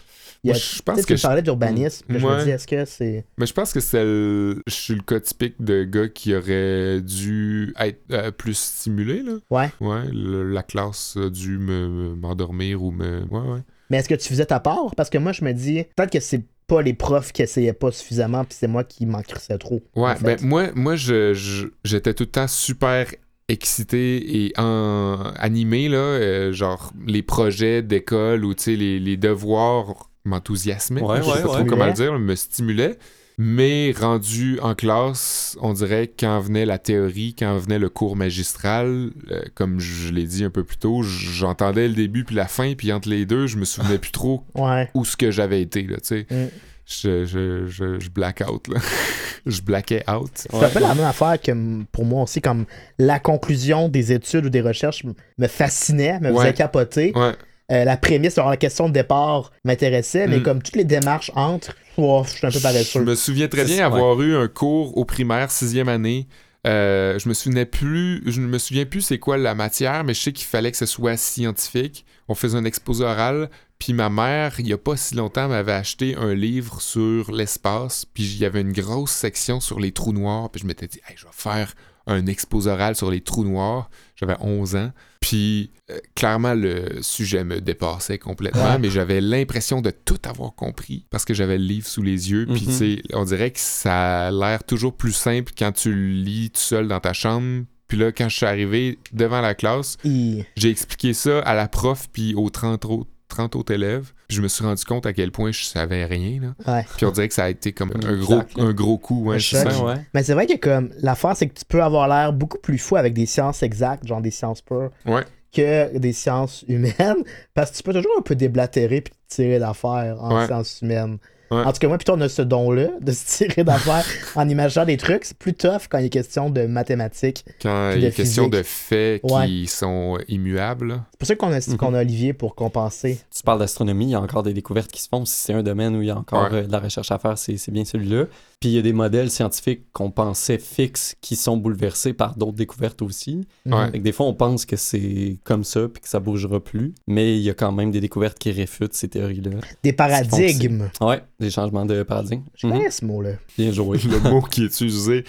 A- 0.45 0.49
Moi, 0.51 0.55
je 0.55 0.77
tu 0.77 0.83
pense 0.85 1.01
que 1.01 1.07
tu 1.07 1.13
me 1.15 1.17
je- 1.17 1.23
parlais 1.23 1.43
d'urbanisme, 1.43 2.05
puis 2.07 2.15
là, 2.15 2.21
je 2.21 2.27
me 2.27 2.37
Ouais. 2.37 2.45
dis, 2.45 2.51
est-ce 2.51 2.67
que 2.69 2.85
c'est... 2.85 3.25
Mais 3.37 3.47
je 3.47 3.53
pense 3.53 3.73
que 3.73 3.81
c'est 3.81 4.05
le... 4.05 4.63
je 4.69 4.73
suis 4.75 4.95
le 4.95 5.03
cas 5.03 5.19
typique 5.19 5.57
de 5.61 5.83
gars 5.83 6.09
qui 6.09 6.37
aurait 6.37 7.01
dû 7.01 7.75
être 7.81 8.01
euh, 8.13 8.31
plus 8.31 8.55
stimulé, 8.57 9.23
là. 9.25 9.33
Ouais. 9.51 9.71
Ouais, 9.81 10.03
le- 10.13 10.49
la 10.53 10.63
classe 10.63 11.17
a 11.17 11.29
dû 11.31 11.59
me- 11.59 11.89
me- 11.89 12.15
m'endormir 12.15 12.85
ou 12.85 12.93
me... 12.93 13.23
Ouais, 13.25 13.41
ouais. 13.55 13.61
Mais 13.91 13.99
est-ce 13.99 14.09
que 14.09 14.15
tu 14.15 14.29
faisais 14.29 14.47
ta 14.47 14.61
part? 14.61 14.95
Parce 14.97 15.11
que 15.11 15.19
moi, 15.19 15.33
je 15.33 15.45
me 15.45 15.53
dis, 15.53 15.85
peut-être 15.97 16.11
que 16.13 16.21
c'est 16.21 16.43
pas 16.67 16.83
les 16.83 16.95
profs 16.95 17.33
qui 17.33 17.43
essayaient 17.43 17.73
pas 17.73 17.93
suffisamment, 17.93 18.45
puis 18.45 18.57
c'est 18.59 18.67
moi 18.67 18.83
qui 18.85 19.07
m'en 19.07 19.23
crissais 19.23 19.57
trop. 19.59 19.81
Ouais, 19.95 20.11
en 20.11 20.17
fait. 20.17 20.25
ben 20.25 20.39
moi, 20.43 20.69
moi 20.75 20.97
je, 20.97 21.33
je- 21.35 21.69
j'étais 21.85 22.13
tout 22.13 22.25
le 22.25 22.31
temps 22.31 22.49
super 22.49 23.07
excité 23.49 24.45
et 24.45 24.53
en, 24.59 25.33
animé, 25.37 25.89
là, 25.89 25.99
euh, 25.99 26.53
genre 26.53 26.93
les 27.07 27.23
projets 27.23 27.83
d'école 27.83 28.45
ou, 28.45 28.55
tu 28.55 28.63
sais, 28.65 28.77
les, 28.77 28.99
les 28.99 29.17
devoirs 29.17 30.11
m'enthousiasmaient, 30.25 31.03
Ouais, 31.03 31.19
je 31.19 31.23
sais 31.23 31.31
ouais, 31.31 31.43
pas 31.43 31.49
trop 31.49 31.65
comment 31.65 31.87
le 31.87 31.93
dire, 31.93 32.19
me 32.19 32.35
stimulaient. 32.35 32.99
Mais 33.39 33.93
rendu 33.99 34.59
en 34.63 34.75
classe, 34.75 35.59
on 35.61 35.75
dirait 35.75 36.11
quand 36.19 36.41
venait 36.41 36.65
la 36.65 36.79
théorie, 36.79 37.35
quand 37.39 37.59
venait 37.59 37.79
le 37.79 37.91
cours 37.91 38.17
magistral, 38.17 39.11
euh, 39.31 39.43
comme 39.55 39.79
je 39.79 40.11
l'ai 40.11 40.25
dit 40.25 40.43
un 40.43 40.49
peu 40.51 40.65
plus 40.65 40.79
tôt, 40.79 41.03
j'entendais 41.03 41.87
le 41.87 41.93
début 41.95 42.25
puis 42.25 42.35
la 42.35 42.47
fin, 42.47 42.73
puis 42.75 42.93
entre 42.93 43.11
les 43.11 43.27
deux, 43.27 43.47
je 43.47 43.59
me 43.59 43.67
souvenais 43.67 43.99
plus 43.99 44.11
trop 44.13 44.43
Ouais. 44.55 44.89
où 44.95 45.05
ce 45.05 45.19
que 45.19 45.31
j'avais 45.31 45.61
été, 45.61 45.83
là, 45.83 45.97
tu 45.99 46.03
sais. 46.05 46.27
Mm. 46.31 46.47
Je, 46.89 47.25
je, 47.27 47.67
je, 47.67 47.99
je 47.99 48.09
black 48.11 48.43
out, 48.49 48.69
là. 48.69 48.79
je 49.47 49.61
blackais 49.61 50.05
out. 50.09 50.31
C'est 50.35 50.55
un 50.55 50.69
peu 50.69 50.79
la 50.79 50.95
même 50.95 51.05
affaire 51.05 51.39
que 51.39 51.83
pour 51.93 52.05
moi 52.05 52.23
aussi, 52.23 52.41
comme 52.41 52.65
la 52.99 53.19
conclusion 53.19 53.89
des 53.89 54.13
études 54.13 54.47
ou 54.47 54.51
des 54.51 54.61
recherches 54.61 55.05
me 55.37 55.47
fascinait, 55.49 56.21
me 56.21 56.31
Ouais. 56.31 56.39
faisait 56.45 56.55
capoter. 56.55 57.13
Ouais. 57.17 57.33
Euh, 57.73 57.85
la 57.85 57.97
prémisse, 57.97 58.39
alors 58.39 58.51
la 58.51 58.57
question 58.57 58.89
de 58.89 58.93
départ 58.95 59.51
m'intéressait, 59.65 60.29
mais 60.29 60.39
Mm. 60.39 60.43
comme 60.45 60.63
toutes 60.63 60.77
les 60.77 60.85
démarches 60.85 61.33
entre, 61.35 61.75
oh, 61.97 62.23
je 62.25 62.31
suis 62.37 62.47
un 62.47 62.51
peu 62.51 62.59
Je 62.59 62.63
paresseux. 62.63 63.01
me 63.03 63.15
souviens 63.17 63.49
très 63.49 63.65
bien 63.65 63.85
avoir 63.87 64.21
eu 64.23 64.37
un 64.37 64.47
cours 64.49 64.97
au 64.97 65.05
primaire, 65.05 65.51
sixième 65.51 65.89
année. 65.89 66.29
Euh, 66.67 67.19
je 67.19 67.29
me 67.29 67.35
souvenais 67.35 67.65
plus, 67.67 68.23
je 68.27 68.41
ne 68.41 68.47
me 68.47 68.59
souviens 68.59 68.85
plus 68.87 69.01
c'est 69.01 69.19
quoi 69.19 69.37
la 69.37 69.55
matière, 69.55 70.03
mais 70.05 70.15
je 70.15 70.21
sais 70.21 70.33
qu'il 70.33 70.47
fallait 70.47 70.71
que 70.73 70.77
ce 70.77 70.87
soit 70.87 71.17
scientifique. 71.17 72.05
On 72.29 72.35
faisait 72.35 72.59
un 72.59 72.65
exposé 72.65 73.05
oral, 73.05 73.51
puis 73.79 73.93
ma 73.93 74.09
mère, 74.11 74.55
il 74.59 74.67
y 74.69 74.73
a 74.73 74.79
pas 74.79 74.97
si 74.97 75.15
longtemps, 75.15 75.49
m'avait 75.49 75.73
acheté 75.73 76.15
un 76.17 76.35
livre 76.35 76.81
sur 76.81 77.31
l'espace, 77.33 78.05
puis 78.13 78.25
il 78.25 78.39
y 78.39 78.45
avait 78.45 78.61
une 78.63 78.73
grosse 78.73 79.11
section 79.13 79.61
sur 79.61 79.79
les 79.81 79.93
trous 79.93 80.13
noirs, 80.13 80.51
puis 80.51 80.61
je 80.63 80.67
m'étais 80.67 80.87
dit, 80.87 81.01
hey, 81.09 81.15
je 81.17 81.25
vais 81.25 81.31
faire 81.33 81.75
un 82.09 82.27
exposé 82.27 82.71
oral 82.71 82.95
sur 82.95 83.11
les 83.11 83.21
trous 83.21 83.43
noirs. 83.45 83.91
J'avais 84.15 84.37
11 84.41 84.77
ans. 84.77 84.93
Puis 85.21 85.73
euh, 85.91 85.99
clairement, 86.15 86.55
le 86.55 87.03
sujet 87.03 87.43
me 87.43 87.61
dépassait 87.61 88.19
complètement, 88.19 88.63
Ouais. 88.75 88.79
mais 88.79 88.91
j'avais 88.91 89.21
l'impression 89.21 89.81
de 89.83 89.91
tout 89.91 90.19
avoir 90.25 90.55
compris 90.55 91.05
parce 91.11 91.25
que 91.25 91.35
j'avais 91.35 91.59
le 91.59 91.65
livre 91.65 91.87
sous 91.89 92.03
les 92.03 92.31
yeux. 92.31 92.47
Puis 92.47 92.61
Mhm. 92.63 92.67
tu 92.67 92.73
sais, 92.73 93.03
on 93.13 93.25
dirait 93.25 93.51
que 93.51 93.59
ça 93.59 94.29
a 94.29 94.31
l'air 94.31 94.63
toujours 94.63 94.97
plus 94.97 95.11
simple 95.13 95.53
quand 95.59 95.73
tu 95.73 95.93
le 95.93 96.07
lis 96.23 96.51
tout 96.51 96.61
seul 96.61 96.87
dans 96.87 97.01
ta 97.01 97.13
chambre. 97.13 97.65
Puis 97.89 97.99
là, 97.99 98.13
quand 98.13 98.29
je 98.29 98.37
suis 98.37 98.47
arrivé 98.47 98.99
devant 99.13 99.41
la 99.41 99.55
classe, 99.57 99.97
j'ai 100.05 100.71
expliqué 100.71 101.13
ça 101.13 101.41
à 101.41 101.55
la 101.57 101.67
prof 101.67 102.07
puis 102.13 102.35
aux 102.37 102.51
30 102.51 102.85
autres, 102.85 103.11
30 103.29 103.57
autres 103.57 103.73
élèves. 103.75 104.13
Puis 104.29 104.37
je 104.37 104.43
me 104.43 104.49
suis 104.49 104.65
rendu 104.65 104.85
compte 104.85 105.07
à 105.07 105.13
quel 105.13 105.31
point 105.33 105.53
je 105.53 105.65
savais 105.65 106.05
rien. 106.05 106.41
Là. 106.41 106.73
Ouais. 106.75 106.85
Puis 106.97 107.07
on 107.07 107.11
dirait 107.11 107.29
que 107.29 107.35
ça 107.35 107.45
a 107.45 107.49
été 107.49 107.73
comme 107.73 107.93
un 108.05 108.17
gros, 108.17 108.41
un 108.59 108.73
gros 108.73 108.99
coup. 108.99 109.33
Choc. 109.39 109.71
ça. 109.71 109.85
Ouais. 109.85 109.95
Mais 110.15 110.23
c'est 110.23 110.35
vrai 110.35 110.47
que 110.47 110.57
comme 110.57 110.91
l'affaire, 111.01 111.37
c'est 111.37 111.47
que 111.49 111.55
tu 111.59 111.65
peux 111.67 111.83
avoir 111.83 112.09
l'air 112.09 112.33
beaucoup 112.33 112.59
plus 112.59 112.79
fou 112.79 112.97
avec 112.97 113.15
des 113.15 113.27
sciences 113.27 113.63
exactes, 113.63 114.07
genre 114.07 114.21
des 114.21 114.31
sciences 114.31 114.63
pures, 114.63 114.91
Ouais. 115.07 115.23
que 115.53 115.97
des 115.99 116.13
sciences 116.13 116.65
humaines, 116.69 117.23
parce 117.55 117.71
que 117.71 117.77
tu 117.77 117.83
peux 117.83 117.93
toujours 117.93 118.13
un 118.19 118.23
peu 118.23 118.35
déblatérer 118.35 119.01
puis 119.01 119.13
te 119.29 119.35
tirer 119.35 119.59
d'affaires 119.59 120.17
en 120.21 120.37
Ouais. 120.37 120.47
sciences 120.47 120.81
humaines. 120.83 121.19
Ouais. 121.49 121.59
En 121.63 121.73
tout 121.73 121.79
cas, 121.79 121.87
moi, 121.87 121.97
plutôt, 121.97 122.15
on 122.15 122.21
a 122.23 122.29
ce 122.29 122.43
don-là 122.43 122.89
de 123.01 123.13
se 123.13 123.25
tirer 123.25 123.63
d'affaires 123.63 124.05
en 124.35 124.49
imaginant 124.49 124.85
des 124.85 124.97
trucs. 124.97 125.25
C'est 125.25 125.39
plus 125.39 125.55
tough 125.55 125.83
quand 125.89 125.99
il 125.99 126.07
est 126.07 126.11
question 126.11 126.51
de 126.51 126.63
mathématiques. 126.67 127.45
Quand 127.63 127.91
Puis 127.93 128.01
il 128.01 128.03
y 128.03 128.07
a 128.07 128.11
de 128.11 128.15
question 128.17 128.49
de 128.49 128.63
faits 128.65 129.21
Ouais. 129.23 129.47
qui 129.47 129.67
sont 129.69 130.19
immuables. 130.27 131.01
C'est 131.17 131.19
pour 131.19 131.29
ça 131.29 131.37
qu'on 131.37 131.53
a, 131.53 131.61
Mhm. 131.71 131.77
qu'on 131.79 131.95
a 131.95 132.01
Olivier 132.01 132.33
pour 132.35 132.55
compenser. 132.55 133.19
Tu 133.35 133.43
parles 133.43 133.59
d'astronomie, 133.59 134.05
il 134.07 134.11
y 134.11 134.15
a 134.15 134.21
encore 134.21 134.43
des 134.43 134.53
découvertes 134.53 134.91
qui 134.93 135.01
se 135.01 135.09
font. 135.09 135.25
Si 135.25 135.35
c'est 135.35 135.55
un 135.55 135.63
domaine 135.63 135.97
où 135.97 136.03
il 136.03 136.09
y 136.09 136.11
a 136.11 136.17
encore 136.19 136.51
Ouais. 136.53 136.59
euh, 136.59 136.67
de 136.67 136.73
la 136.73 136.79
recherche 136.79 137.11
à 137.11 137.19
faire, 137.19 137.39
c'est 137.39 137.57
c'est 137.57 137.73
bien 137.73 137.85
celui-là. 137.87 138.25
Puis 138.61 138.71
il 138.71 138.73
y 138.75 138.79
a 138.79 138.83
des 138.83 138.93
modèles 138.95 139.31
scientifiques 139.31 139.83
qu'on 139.93 140.11
pensait 140.11 140.59
fixes 140.59 141.15
qui 141.21 141.37
sont 141.37 141.57
bouleversés 141.59 142.13
par 142.15 142.37
d'autres 142.37 142.57
découvertes 142.57 143.01
aussi. 143.03 143.47
Ouais. 143.67 143.91
Fait 143.93 143.99
que 143.99 144.03
des 144.05 144.13
fois, 144.13 144.27
on 144.27 144.35
pense 144.35 144.65
que 144.67 144.77
c'est 144.77 145.39
comme 145.45 145.65
ça 145.65 145.89
puis 145.89 146.03
que 146.03 146.09
ça 146.09 146.21
bougera 146.21 146.61
plus. 146.61 146.95
Mais 147.07 147.37
il 147.37 147.43
y 147.43 147.51
a 147.51 147.55
quand 147.55 147.73
même 147.73 147.91
des 147.91 148.01
découvertes 148.01 148.39
qui 148.39 148.51
réfutent 148.53 148.95
ces 148.95 149.09
théories-là. 149.09 149.53
Des 149.83 149.93
paradigmes. 149.93 150.89
Ouais, 151.01 151.23
des 151.41 151.51
changements 151.51 151.85
de 151.87 152.03
paradigme. 152.03 152.43
Je 152.55 152.67
Mhm. 152.67 152.73
connais 152.73 152.91
ce 152.91 153.05
mot-là. 153.05 153.31
Bien 153.59 153.73
joué. 153.73 153.99
le 154.05 154.21
mot 154.31 154.41
qui 154.43 154.63
est 154.63 154.67
utilisé 154.77 155.25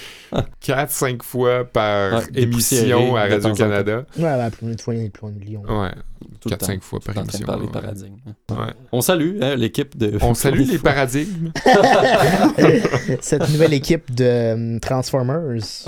4-5 0.61 1.23
fois 1.23 1.65
par 1.65 2.13
Ouais, 2.19 2.23
émission 2.35 3.15
à 3.15 3.27
Radio-Canada. 3.27 4.05
Ouais, 4.17 4.23
ouais, 4.23 4.49
plus 4.51 4.67
une 4.71 4.77
fois, 4.79 4.93
plus 4.93 5.21
loin 5.21 5.31
de 5.31 5.39
Lyon. 5.39 5.63
Ouais, 5.81 5.91
Tout 6.39 6.49
le 6.49 6.55
4-5 6.55 6.75
temps. 6.75 6.81
fois 6.81 6.99
par 7.05 7.17
émission. 7.17 7.45
parler 7.45 7.65
ouais. 7.65 7.71
paradigme. 7.71 8.15
Ouais. 8.49 8.73
On 8.91 9.01
salue 9.01 9.37
hein, 9.41 9.55
l'équipe 9.55 9.97
de. 9.97 10.17
On 10.21 10.33
salue 10.43 10.61
les 10.69 10.77
paradigmes. 10.79 11.51
Cette 13.21 13.49
nouvelle 13.49 13.73
équipe 13.73 14.13
de 14.13 14.53
hum, 14.53 14.79
Transformers. 14.79 15.61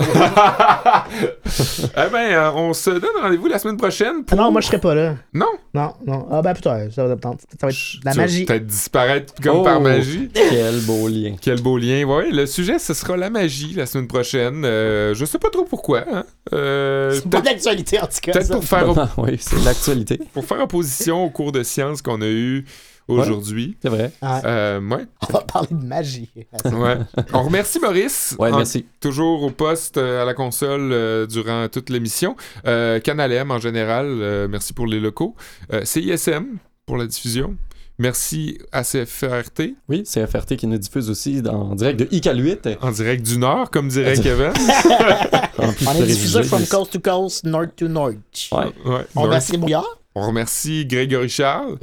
eh 1.96 2.10
ben, 2.12 2.32
euh, 2.32 2.50
on 2.54 2.72
se 2.72 2.90
donne 2.90 3.10
rendez-vous 3.22 3.46
la 3.48 3.58
semaine 3.58 3.76
prochaine 3.76 4.16
Ah 4.20 4.24
pour... 4.26 4.36
non, 4.38 4.50
moi, 4.52 4.60
je 4.60 4.66
serais 4.66 4.80
pas 4.80 4.94
là. 4.94 5.14
Non? 5.34 5.46
Non, 5.74 5.92
non. 6.06 6.26
Ah, 6.30 6.42
ben, 6.42 6.54
putain, 6.54 6.90
ça 6.90 7.04
va, 7.06 7.16
ça 7.22 7.30
va 7.62 7.68
être 7.68 7.76
la 8.04 8.14
magie. 8.14 8.44
peut-être 8.44 8.66
disparaître 8.66 9.34
comme 9.42 9.58
Oh. 9.58 9.62
par 9.62 9.80
magie. 9.80 10.30
Quel 10.32 10.80
beau 10.82 11.08
lien. 11.08 11.34
Quel 11.40 11.60
beau 11.60 11.76
lien. 11.78 12.04
Ouais, 12.04 12.30
le 12.30 12.46
sujet, 12.46 12.78
ce 12.78 12.94
sera 12.94 13.16
la 13.16 13.30
magie 13.30 13.74
la 13.74 13.86
semaine 13.86 14.06
prochaine. 14.06 14.64
Euh, 14.64 15.12
je 15.14 15.24
sais 15.24 15.38
pas 15.38 15.50
trop 15.50 15.64
pourquoi. 15.64 16.04
Hein. 16.10 16.24
Euh, 16.52 17.12
C'est 17.14 17.28
pas 17.28 17.40
d'actualité, 17.40 17.98
en 18.00 18.06
tout 18.06 18.18
cas. 18.22 18.32
peut-être 18.32 18.52
pour 18.52 18.64
faire, 18.64 18.88
op- 18.88 18.98
oui, 19.18 19.36
c'est 19.40 19.62
pour 20.32 20.44
faire 20.44 20.60
opposition 20.60 21.24
au 21.24 21.30
cours 21.30 21.52
de 21.52 21.62
sciences 21.62 22.02
qu'on 22.02 22.20
a 22.22 22.26
eu 22.28 22.64
aujourd'hui. 23.08 23.76
C'est 23.82 23.88
vrai. 23.88 24.12
Euh, 24.22 24.80
ouais. 24.80 25.06
On 25.28 25.32
va 25.32 25.40
parler 25.40 25.68
de 25.70 25.84
magie. 25.84 26.30
ouais. 26.64 26.98
On 27.32 27.42
remercie 27.42 27.80
Maurice. 27.80 28.36
Ouais, 28.38 28.52
En- 28.52 28.56
merci. 28.58 28.86
toujours 29.00 29.42
au 29.42 29.50
poste 29.50 29.96
euh, 29.96 30.22
à 30.22 30.24
la 30.24 30.34
console 30.34 30.90
euh, 30.92 31.26
durant 31.26 31.68
toute 31.68 31.90
l'émission. 31.90 32.36
Euh, 32.66 33.00
Canal 33.00 33.32
M 33.32 33.50
en 33.50 33.58
général, 33.58 34.06
euh, 34.06 34.48
merci 34.48 34.72
pour 34.72 34.86
les 34.86 35.00
locaux. 35.00 35.34
Euh, 35.72 35.84
CISM 35.84 36.58
pour 36.86 36.96
la 36.96 37.06
diffusion. 37.06 37.56
Merci 38.00 38.58
à 38.72 38.82
CFRT 38.82 39.74
Oui, 39.88 40.02
c'est 40.06 40.26
FRT 40.26 40.56
qui 40.56 40.66
nous 40.66 40.78
diffuse 40.78 41.10
aussi 41.10 41.42
dans- 41.42 41.70
en 41.70 41.74
direct 41.74 42.00
de 42.00 42.08
ICAL 42.10 42.40
8. 42.42 42.68
en 42.80 42.90
direct 42.92 43.24
du 43.26 43.36
Nord, 43.38 43.70
comme 43.70 43.88
dirait 43.88 44.14
Kevin. 44.16 44.52
En 45.58 45.72
plus 45.74 45.86
On 45.86 45.94
de 45.94 46.04
est 46.04 46.06
diffusé 46.06 46.42
from 46.44 46.64
coast 46.66 46.92
to 46.92 46.98
coast, 47.00 47.44
north 47.44 47.76
to 47.76 47.86
north. 47.88 48.14
Ouais. 48.52 48.64
Ouais. 48.86 49.02
On 49.14 49.22
remercie 49.22 49.58
Brouillard. 49.58 49.84
on 50.14 50.26
remercie 50.28 50.86
Grégory 50.86 51.28
Charles, 51.28 51.76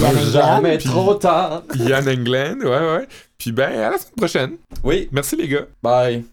Yann 0.00 0.16
Jamais 0.32 0.78
Puis- 0.78 0.88
trop 0.88 1.12
tard. 1.14 1.62
Yann 1.78 2.08
England, 2.08 2.60
ouais, 2.62 2.68
ouais. 2.96 3.06
Puis 3.36 3.52
ben, 3.52 3.70
à 3.78 3.90
la 3.90 3.98
semaine 3.98 4.14
prochaine. 4.16 4.52
Oui, 4.82 5.08
Merci 5.12 5.36
les 5.36 5.46
gars. 5.48 5.66
bye. 5.82 6.24